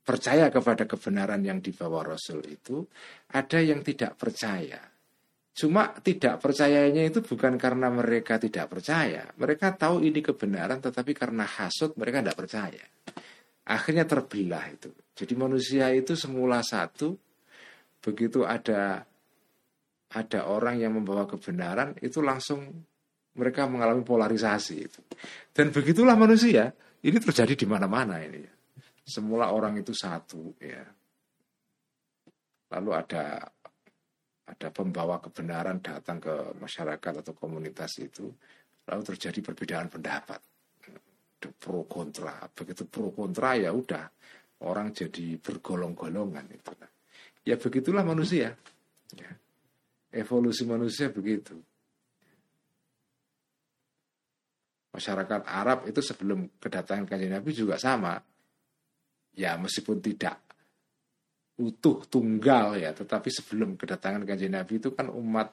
percaya 0.00 0.48
kepada 0.48 0.88
kebenaran 0.88 1.44
yang 1.44 1.60
dibawa 1.60 2.16
Rasul 2.16 2.42
itu, 2.48 2.84
ada 3.30 3.58
yang 3.60 3.84
tidak 3.84 4.16
percaya. 4.16 4.80
Cuma 5.50 5.92
tidak 6.00 6.40
percayanya 6.40 7.04
itu 7.04 7.20
bukan 7.20 7.60
karena 7.60 7.92
mereka 7.92 8.40
tidak 8.40 8.70
percaya. 8.70 9.28
Mereka 9.36 9.76
tahu 9.76 10.00
ini 10.00 10.24
kebenaran, 10.24 10.80
tetapi 10.80 11.12
karena 11.12 11.44
hasut 11.44 11.94
mereka 12.00 12.24
tidak 12.24 12.38
percaya. 12.38 12.84
Akhirnya 13.68 14.08
terbelah 14.08 14.64
itu. 14.72 14.88
Jadi 15.14 15.34
manusia 15.36 15.92
itu 15.92 16.16
semula 16.16 16.64
satu, 16.64 17.12
begitu 18.00 18.42
ada 18.48 19.04
ada 20.10 20.40
orang 20.50 20.80
yang 20.82 20.96
membawa 20.96 21.22
kebenaran 21.28 21.94
itu 22.02 22.18
langsung 22.18 22.66
mereka 23.38 23.70
mengalami 23.70 24.02
polarisasi 24.02 24.74
itu. 24.74 25.00
Dan 25.54 25.70
begitulah 25.70 26.18
manusia. 26.18 26.74
Ini 27.00 27.16
terjadi 27.16 27.54
di 27.56 27.66
mana-mana 27.68 28.20
ini. 28.20 28.59
Semula 29.04 29.50
orang 29.50 29.80
itu 29.80 29.90
satu 29.92 30.54
ya. 30.60 30.84
Lalu 32.70 32.90
ada 32.94 33.42
ada 34.50 34.68
pembawa 34.74 35.22
kebenaran 35.22 35.78
datang 35.78 36.18
ke 36.18 36.34
masyarakat 36.58 37.22
atau 37.22 37.34
komunitas 37.34 37.98
itu, 38.02 38.26
lalu 38.86 39.02
terjadi 39.14 39.38
perbedaan 39.42 39.90
pendapat. 39.90 40.40
Pro 41.40 41.88
kontra, 41.88 42.44
begitu 42.52 42.84
pro 42.84 43.08
kontra 43.16 43.56
ya 43.56 43.72
udah 43.72 44.04
orang 44.68 44.92
jadi 44.92 45.40
bergolong-golongan 45.40 46.46
itu. 46.52 46.72
Ya 47.48 47.56
begitulah 47.56 48.04
manusia. 48.04 48.52
Ya 49.16 49.30
evolusi 50.14 50.66
manusia 50.66 51.08
begitu. 51.10 51.54
Masyarakat 54.90 55.46
Arab 55.46 55.86
itu 55.86 56.02
sebelum 56.02 56.50
kedatangan 56.58 57.06
kanjeng 57.06 57.30
Nabi 57.30 57.54
juga 57.54 57.78
sama. 57.78 58.18
Ya 59.36 59.54
meskipun 59.56 60.02
tidak 60.02 60.42
utuh 61.60 62.08
tunggal 62.08 62.80
ya, 62.80 62.90
tetapi 62.96 63.28
sebelum 63.28 63.76
kedatangan 63.76 64.24
kanjeng 64.24 64.56
Nabi 64.56 64.80
itu 64.80 64.96
kan 64.96 65.12
umat 65.12 65.52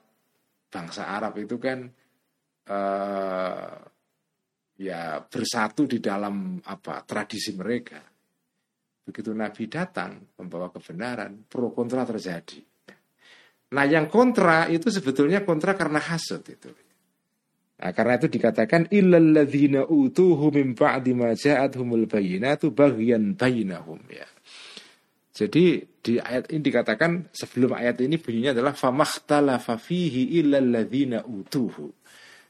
bangsa 0.72 1.08
Arab 1.08 1.36
itu 1.40 1.60
kan 1.60 1.88
uh, 2.72 3.76
ya 4.78 5.02
bersatu 5.26 5.84
di 5.84 6.00
dalam 6.00 6.64
apa 6.64 7.04
tradisi 7.04 7.52
mereka. 7.56 8.00
Begitu 9.08 9.32
Nabi 9.32 9.72
datang 9.72 10.36
membawa 10.36 10.68
kebenaran, 10.72 11.48
pro 11.48 11.72
kontra 11.72 12.04
terjadi. 12.04 12.60
Nah 13.68 13.84
yang 13.84 14.08
kontra 14.08 14.68
itu 14.72 14.88
sebetulnya 14.88 15.44
kontra 15.44 15.76
karena 15.76 16.00
hasud 16.00 16.44
itu. 16.44 16.87
Nah, 17.78 17.94
karena 17.94 18.18
itu 18.18 18.26
dikatakan 18.26 18.90
illalladzina 18.90 19.86
utuhu 19.86 20.50
min 20.50 20.74
ba'di 20.74 21.14
ma 21.14 21.38
ja'atuhumul 21.38 22.10
bayyinatu 22.10 22.74
baghyan 22.74 23.38
bainahum 23.38 24.02
ya. 24.10 24.26
Jadi 25.38 25.86
di 26.02 26.18
ayat 26.18 26.50
ini 26.50 26.62
dikatakan 26.66 27.30
sebelum 27.30 27.78
ayat 27.78 28.02
ini 28.02 28.18
bunyinya 28.18 28.58
adalah 28.58 28.74
famakhtalafa 28.74 29.78
fihi 29.78 30.42
illalladzina 30.42 31.22
utuhu. 31.30 31.94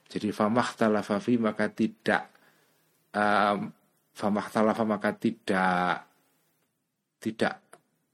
Jadi 0.08 0.32
famakhtalafa 0.32 1.20
fihi 1.20 1.36
maka 1.36 1.68
tidak 1.76 2.32
um, 3.12 3.68
famakhtalafa 4.16 4.84
maka 4.88 5.12
tidak 5.20 6.08
tidak 7.20 7.68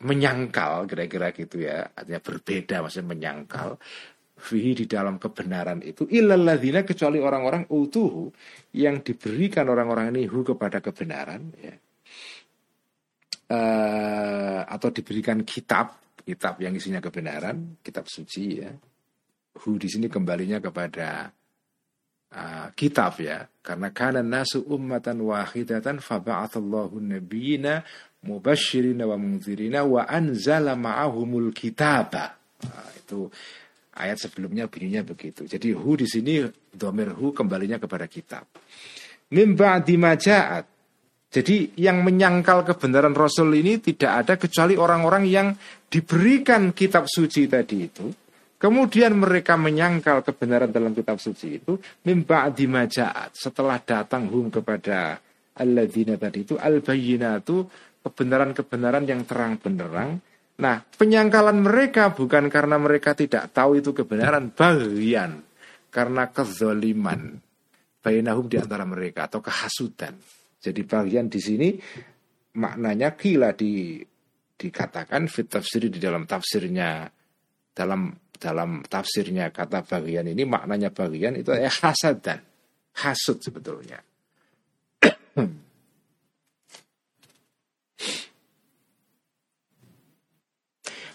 menyangkal 0.03 0.89
kira-kira 0.89 1.32
gitu 1.32 1.64
ya 1.64 1.88
artinya 1.95 2.20
berbeda 2.20 2.76
maksudnya 2.84 3.07
menyangkal 3.07 3.80
fihi 4.44 4.76
di 4.76 4.86
dalam 4.86 5.16
kebenaran 5.16 5.80
itu 5.80 6.04
illalladzina 6.12 6.84
kecuali 6.84 7.24
orang-orang 7.24 7.72
utuhu 7.72 8.28
yang 8.76 9.00
diberikan 9.00 9.72
orang-orang 9.72 10.12
ini 10.12 10.28
hu 10.28 10.44
kepada 10.44 10.84
kebenaran 10.84 11.56
ya. 11.64 11.76
Uh, 13.44 14.66
atau 14.66 14.89
diberikan 14.89 15.46
kitab 15.46 16.16
kitab 16.24 16.58
yang 16.60 16.74
isinya 16.76 17.00
kebenaran 17.00 17.80
kitab 17.80 18.12
suci 18.12 18.46
ya. 18.60 18.72
Hu 19.64 19.80
di 19.80 19.88
sini 19.88 20.12
kembalinya 20.12 20.60
kepada 20.60 21.32
uh, 22.36 22.68
kitab 22.76 23.16
ya. 23.24 23.48
Karena 23.64 23.96
kana 23.96 24.20
nasu 24.20 24.60
ummatan 24.68 25.24
wahidatan 25.24 26.04
faba'athallahu 26.04 27.00
nabiyina 27.00 27.86
mubashirina 28.28 29.08
wa 29.08 29.16
munzirina 29.16 29.88
wa 29.88 30.04
anzala 30.04 30.76
ma'ahumul 30.76 31.52
kitaba. 31.56 32.36
Nah, 32.64 32.89
itu 32.96 33.28
ayat 33.94 34.18
sebelumnya 34.18 34.66
bunyinya 34.70 35.06
begitu. 35.06 35.46
Jadi 35.46 35.74
hu 35.74 35.98
di 35.98 36.10
sini 36.10 36.44
domir 36.74 37.14
hu 37.14 37.34
kembalinya 37.34 37.78
kepada 37.78 38.10
kitab. 38.10 38.46
Mim 39.34 39.58
ba'di 39.58 39.96
maja'at 39.98 40.66
Jadi 41.34 41.74
yang 41.82 42.06
menyangkal 42.06 42.62
kebenaran 42.62 43.18
Rasul 43.18 43.58
ini 43.58 43.82
tidak 43.82 44.12
ada 44.22 44.34
kecuali 44.38 44.78
orang-orang 44.78 45.26
yang 45.26 45.50
diberikan 45.89 46.78
kitab 46.78 47.10
suci 47.10 47.50
tadi 47.50 47.89
itu. 47.89 48.06
Kemudian 48.62 49.18
mereka 49.18 49.58
menyangkal 49.58 50.22
kebenaran 50.22 50.70
dalam 50.70 50.94
kitab 50.94 51.18
suci 51.18 51.58
itu 51.58 51.82
mimba 52.06 52.54
dimajaat 52.54 53.34
setelah 53.34 53.82
datang 53.82 54.30
hum 54.30 54.54
kepada 54.54 55.18
alladzina 55.58 56.22
tadi 56.22 56.46
itu 56.46 56.56
al 56.62 56.80
itu 56.80 57.58
kebenaran-kebenaran 58.06 59.04
yang 59.10 59.26
terang 59.26 59.58
benderang. 59.58 60.22
Nah, 60.54 60.86
penyangkalan 60.86 61.66
mereka 61.66 62.14
bukan 62.14 62.45
karena 62.45 62.78
mereka 62.78 63.18
tidak 63.18 63.49
tahu 63.49 63.82
itu 63.82 63.89
kebenaran, 63.89 64.54
bagian 64.54 65.41
karena 65.89 66.30
kezoliman 66.30 67.41
bainahum 68.04 68.45
di 68.45 68.62
antara 68.62 68.86
mereka 68.86 69.26
atau 69.26 69.41
kehasutan. 69.41 70.14
Jadi 70.62 70.82
bagian 70.86 71.26
di 71.26 71.39
sini 71.41 71.70
maknanya 72.54 73.18
gila 73.18 73.58
di 73.58 73.97
dikatakan 74.54 75.26
fit 75.26 75.49
tafsir 75.49 75.89
di 75.89 75.97
dalam 75.97 76.30
tafsirnya 76.30 77.10
dalam 77.74 78.14
dalam 78.38 78.86
tafsirnya 78.86 79.49
kata 79.49 79.82
bagian 79.82 80.30
ini 80.30 80.45
maknanya 80.45 80.93
bagian 80.93 81.34
itu 81.41 81.49
ya 81.58 81.72
hasad 81.72 82.22
dan 82.22 82.39
hasud 83.01 83.41
sebetulnya. 83.41 83.97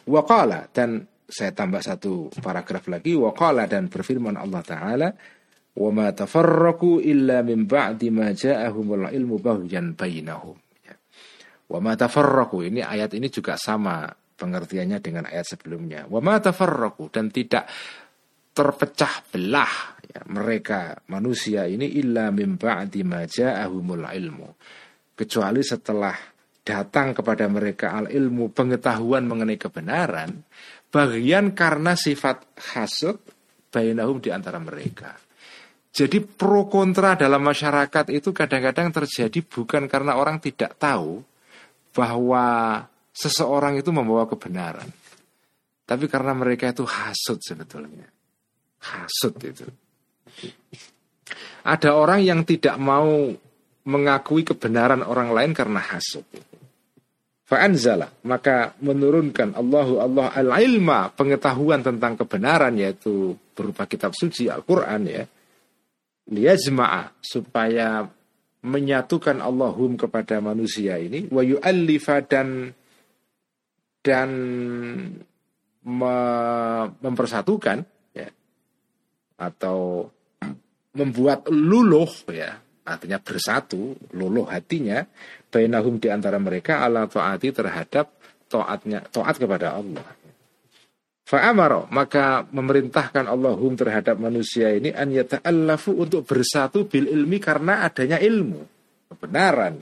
Wakala 0.09 0.73
dan 0.73 1.05
saya 1.29 1.53
tambah 1.53 1.85
satu 1.85 2.33
paragraf 2.41 2.89
lagi 2.89 3.13
wakala 3.13 3.69
dan 3.69 3.93
berfirman 3.93 4.41
Allah 4.41 4.63
Taala 4.65 5.09
wa 5.79 5.91
ma 5.93 6.09
tafarraqu 6.11 7.05
illa 7.05 7.45
min 7.45 7.69
ba'di 7.69 8.09
ma 8.09 8.33
ja'ahumul 8.33 9.13
ilmu 9.13 9.37
baghyan 9.37 9.93
bainahum. 9.93 10.57
Ya. 10.83 10.97
wa 11.69 11.79
ma 11.85 11.93
tafarraqu 11.95 12.65
ini 12.65 12.81
ayat 12.81 13.13
ini 13.13 13.29
juga 13.29 13.61
sama 13.61 14.09
pengertiannya 14.09 14.99
dengan 15.05 15.29
ayat 15.29 15.53
sebelumnya. 15.55 16.09
Wa 16.09 16.25
ma 16.25 16.41
tafarraqu 16.41 17.13
dan 17.13 17.29
tidak 17.29 17.69
terpecah 18.57 19.29
belah 19.31 20.01
ya, 20.03 20.25
mereka 20.33 20.99
manusia 21.13 21.69
ini 21.69 21.87
illa 22.01 22.33
min 22.33 22.57
ba'di 22.57 23.05
ma 23.05 23.23
ja'ahumul 23.29 24.09
ilmu. 24.09 24.49
Kecuali 25.13 25.61
setelah 25.61 26.17
datang 26.69 27.17
kepada 27.17 27.49
mereka 27.49 27.97
al 27.97 28.13
ilmu 28.13 28.53
pengetahuan 28.53 29.25
mengenai 29.25 29.57
kebenaran 29.57 30.45
bagian 30.93 31.57
karena 31.57 31.97
sifat 31.97 32.45
hasud 32.77 33.17
bainahum 33.73 34.21
di 34.21 34.29
antara 34.29 34.61
mereka 34.61 35.17
jadi 35.89 36.21
pro 36.21 36.69
kontra 36.69 37.17
dalam 37.17 37.41
masyarakat 37.41 38.13
itu 38.13 38.37
kadang-kadang 38.37 38.93
terjadi 38.93 39.41
bukan 39.41 39.89
karena 39.89 40.21
orang 40.21 40.37
tidak 40.39 40.77
tahu 40.77 41.25
bahwa 41.97 42.87
seseorang 43.11 43.83
itu 43.83 43.91
membawa 43.91 44.31
kebenaran. 44.31 44.87
Tapi 45.83 46.05
karena 46.07 46.37
mereka 46.39 46.71
itu 46.71 46.87
hasut 46.87 47.43
sebetulnya. 47.43 48.07
Hasut 48.79 49.35
itu. 49.43 49.67
Ada 51.67 51.99
orang 51.99 52.23
yang 52.23 52.41
tidak 52.47 52.79
mau 52.79 53.35
mengakui 53.89 54.47
kebenaran 54.47 55.03
orang 55.03 55.35
lain 55.35 55.51
karena 55.51 55.83
hasut. 55.83 56.29
Fa'anzala. 57.49 58.13
Maka 58.29 58.77
menurunkan 58.85 59.57
Allahu 59.57 60.05
Allah 60.05 60.29
al-ilma 60.37 61.09
pengetahuan 61.09 61.81
tentang 61.81 62.21
kebenaran 62.21 62.77
yaitu 62.77 63.41
berupa 63.57 63.89
kitab 63.89 64.13
suci 64.13 64.53
Al-Qur'an 64.53 65.09
ya. 65.09 65.25
Liyajma'a 66.29 67.25
supaya 67.25 68.05
menyatukan 68.61 69.41
Allahum 69.41 69.97
kepada 69.97 70.45
manusia 70.45 71.01
ini. 71.01 71.25
Wa 71.33 71.41
yu'allifa 71.41 72.21
dan 72.29 72.77
dan 74.05 74.31
me, 75.89 76.15
mempersatukan 77.01 77.81
ya. 78.13 78.29
Atau 79.41 80.13
membuat 80.93 81.49
luluh 81.49 82.13
ya. 82.29 82.61
Artinya 82.85 83.21
bersatu 83.21 83.97
luluh 84.13 84.49
hatinya 84.53 85.05
bainahum 85.49 85.97
di 86.01 86.09
antara 86.13 86.37
mereka 86.37 86.85
ala 86.85 87.09
taati 87.09 87.53
terhadap 87.53 88.13
taatnya 88.49 89.05
taat 89.09 89.37
kepada 89.37 89.77
Allah 89.77 90.07
Fa'amaro 91.29 91.93
maka 91.93 92.49
memerintahkan 92.49 93.29
Allahum 93.29 93.77
terhadap 93.77 94.17
manusia 94.17 94.73
ini 94.73 94.97
an 94.97 95.13
yata'allafu 95.13 95.93
untuk 95.93 96.25
bersatu 96.25 96.89
bil 96.89 97.05
ilmi 97.05 97.37
karena 97.37 97.85
adanya 97.85 98.17
ilmu 98.17 98.65
kebenaran. 99.13 99.77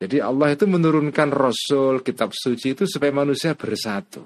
Jadi 0.00 0.24
Allah 0.24 0.56
itu 0.56 0.64
menurunkan 0.64 1.28
Rasul 1.28 2.00
kitab 2.00 2.32
suci 2.32 2.72
itu 2.72 2.88
supaya 2.88 3.12
manusia 3.12 3.52
bersatu. 3.52 4.24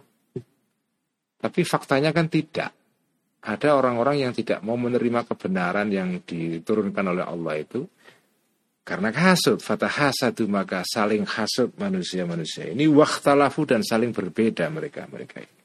Tapi 1.39 1.61
faktanya 1.67 2.15
kan 2.15 2.31
tidak. 2.31 2.71
Ada 3.43 3.75
orang-orang 3.75 4.23
yang 4.23 4.31
tidak 4.31 4.63
mau 4.63 4.79
menerima 4.79 5.27
kebenaran 5.27 5.91
yang 5.91 6.23
diturunkan 6.23 7.11
oleh 7.11 7.27
Allah 7.27 7.59
itu 7.59 7.83
karena 8.89 9.13
hasud, 9.13 9.61
fatah 9.61 9.93
hasadu 9.93 10.49
maka 10.49 10.81
saling 10.89 11.29
hasud 11.29 11.77
manusia-manusia 11.77 12.73
ini 12.73 12.89
waktalafu 12.89 13.69
dan 13.69 13.85
saling 13.85 14.17
berbeda 14.17 14.65
mereka 14.73 15.05
mereka 15.13 15.45
ini. 15.45 15.57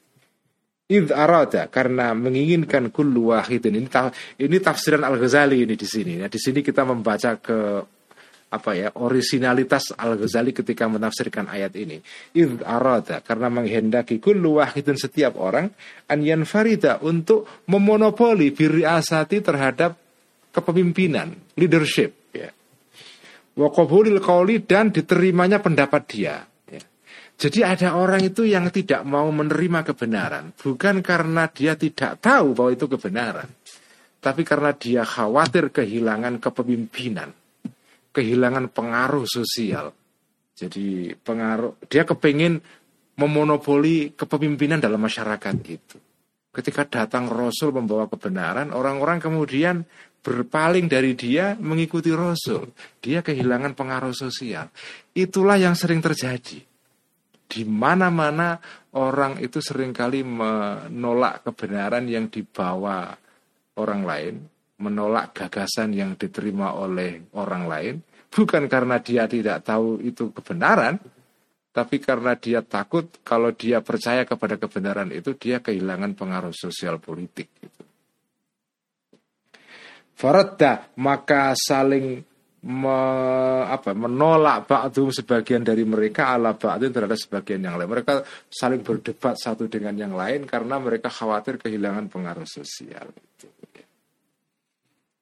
Id 0.84 1.16
arada 1.16 1.64
karena 1.72 2.12
menginginkan 2.12 2.92
kullu 2.92 3.32
wahidin 3.32 3.80
ini 3.80 3.88
ini 4.36 4.56
tafsiran 4.60 5.00
Al 5.00 5.16
Ghazali 5.16 5.64
ini 5.64 5.72
di 5.72 5.88
sini. 5.88 6.20
Nah, 6.20 6.28
di 6.28 6.36
sini 6.36 6.60
kita 6.60 6.84
membaca 6.84 7.40
ke 7.40 7.58
apa 8.52 8.70
ya 8.76 8.92
originalitas 8.92 9.96
Al 9.96 10.20
Ghazali 10.20 10.52
ketika 10.52 10.84
menafsirkan 10.84 11.48
ayat 11.48 11.72
ini. 11.80 12.04
Id 12.36 12.60
arada 12.68 13.24
karena 13.24 13.48
menghendaki 13.48 14.20
kullu 14.20 14.60
wahidin 14.60 15.00
setiap 15.00 15.40
orang 15.40 15.72
an 16.12 16.20
yanfarida 16.20 17.00
untuk 17.00 17.48
memonopoli 17.64 18.52
biri 18.52 18.84
asati 18.84 19.40
terhadap 19.40 19.96
kepemimpinan, 20.52 21.32
leadership 21.56 22.23
ya. 23.54 23.62
Wa 23.62 23.68
qabulil 23.70 24.18
dan 24.66 24.90
diterimanya 24.90 25.62
pendapat 25.62 26.02
dia. 26.10 26.36
Jadi 27.34 27.66
ada 27.66 27.98
orang 27.98 28.22
itu 28.22 28.46
yang 28.46 28.70
tidak 28.70 29.02
mau 29.02 29.26
menerima 29.34 29.82
kebenaran 29.82 30.54
bukan 30.54 31.02
karena 31.02 31.50
dia 31.50 31.74
tidak 31.74 32.22
tahu 32.22 32.54
bahwa 32.54 32.70
itu 32.70 32.86
kebenaran, 32.86 33.50
tapi 34.22 34.46
karena 34.46 34.70
dia 34.70 35.02
khawatir 35.02 35.74
kehilangan 35.74 36.38
kepemimpinan, 36.38 37.34
kehilangan 38.14 38.70
pengaruh 38.70 39.26
sosial. 39.26 39.90
Jadi 40.54 41.10
pengaruh 41.18 41.74
dia 41.90 42.06
kepingin 42.06 42.62
memonopoli 43.18 44.14
kepemimpinan 44.14 44.78
dalam 44.78 45.02
masyarakat 45.02 45.56
itu. 45.66 45.98
Ketika 46.54 46.86
datang 46.86 47.26
Rasul 47.26 47.74
membawa 47.74 48.06
kebenaran, 48.06 48.70
orang-orang 48.70 49.18
kemudian 49.18 49.82
berpaling 50.24 50.88
dari 50.88 51.12
dia 51.12 51.52
mengikuti 51.60 52.08
Rasul. 52.08 52.72
Dia 53.04 53.20
kehilangan 53.20 53.76
pengaruh 53.76 54.16
sosial. 54.16 54.72
Itulah 55.12 55.60
yang 55.60 55.76
sering 55.76 56.00
terjadi 56.00 56.64
di 57.44 57.62
mana-mana 57.62 58.56
orang 58.96 59.38
itu 59.38 59.60
sering 59.60 59.92
kali 59.92 60.24
menolak 60.24 61.44
kebenaran 61.44 62.08
yang 62.08 62.32
dibawa 62.32 63.14
orang 63.78 64.02
lain, 64.02 64.34
menolak 64.80 65.36
gagasan 65.36 65.94
yang 65.94 66.16
diterima 66.18 66.74
oleh 66.74 67.30
orang 67.36 67.68
lain, 67.68 67.94
bukan 68.32 68.66
karena 68.66 68.98
dia 68.98 69.28
tidak 69.28 69.62
tahu 69.62 70.02
itu 70.02 70.34
kebenaran, 70.34 70.98
tapi 71.70 72.02
karena 72.02 72.34
dia 72.34 72.62
takut 72.62 73.22
kalau 73.22 73.54
dia 73.54 73.82
percaya 73.82 74.26
kepada 74.26 74.58
kebenaran 74.58 75.10
itu 75.14 75.38
dia 75.38 75.62
kehilangan 75.62 76.18
pengaruh 76.18 76.54
sosial 76.54 76.98
politik. 76.98 77.50
Gitu. 77.54 77.83
Faradda 80.24 80.88
maka 81.04 81.52
saling 81.52 82.24
me, 82.64 82.98
apa, 83.68 83.92
menolak 83.92 84.64
ba'dum 84.64 85.12
sebagian 85.12 85.60
dari 85.60 85.84
mereka 85.84 86.32
ala 86.32 86.56
ba'din 86.56 86.88
terhadap 86.88 87.20
sebagian 87.20 87.60
yang 87.60 87.76
lain. 87.76 87.92
Mereka 87.92 88.24
saling 88.48 88.80
berdebat 88.80 89.36
satu 89.36 89.68
dengan 89.68 89.92
yang 89.92 90.16
lain 90.16 90.48
karena 90.48 90.80
mereka 90.80 91.12
khawatir 91.12 91.60
kehilangan 91.60 92.08
pengaruh 92.08 92.48
sosial. 92.48 93.12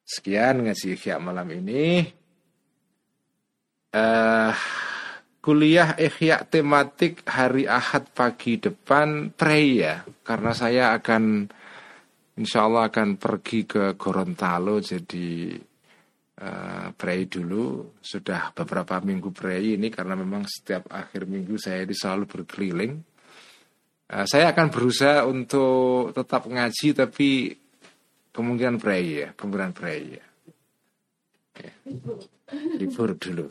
Sekian 0.07 0.71
ngaji 0.71 0.87
ikhya 0.95 1.19
malam 1.19 1.51
ini. 1.51 2.07
Uh, 3.93 4.55
kuliah 5.43 5.99
ikhya 5.99 6.47
tematik 6.47 7.27
hari 7.27 7.67
Ahad 7.67 8.07
pagi 8.15 8.55
depan 8.61 9.35
pray 9.35 9.83
ya. 9.83 10.07
Karena 10.23 10.55
saya 10.55 10.95
akan 10.95 11.51
insya 12.39 12.65
Allah 12.65 12.89
akan 12.89 13.21
pergi 13.21 13.69
ke 13.69 13.99
Gorontalo 13.99 14.81
jadi 14.81 15.53
uh, 16.41 16.89
pray 16.97 17.29
dulu. 17.29 17.97
Sudah 18.01 18.55
beberapa 18.57 19.01
minggu 19.05 19.35
pray 19.35 19.77
ini 19.77 19.93
karena 19.93 20.17
memang 20.17 20.49
setiap 20.49 20.89
akhir 20.89 21.29
minggu 21.29 21.61
saya 21.61 21.85
ini 21.85 21.95
selalu 21.97 22.25
berkeliling. 22.29 22.93
Uh, 24.13 24.27
saya 24.29 24.53
akan 24.53 24.69
berusaha 24.73 25.25
untuk 25.29 26.13
tetap 26.17 26.49
ngaji 26.49 26.89
tapi 26.97 27.31
kemungkinan 28.33 28.81
pray 28.81 29.05
ya 29.25 29.29
kemungkinan 29.37 29.73
pray 29.77 30.01
ya, 30.17 30.25
libur 32.81 33.17
dulu. 33.17 33.47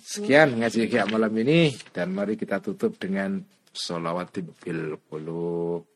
Sekian 0.00 0.56
ngaji 0.56 0.88
malam 1.12 1.32
ini 1.36 1.68
dan 1.92 2.16
mari 2.16 2.40
kita 2.40 2.64
tutup 2.64 2.96
dengan 2.96 3.44
sholawat 3.76 4.32
bil 4.64 4.96
qulub. 5.04 5.95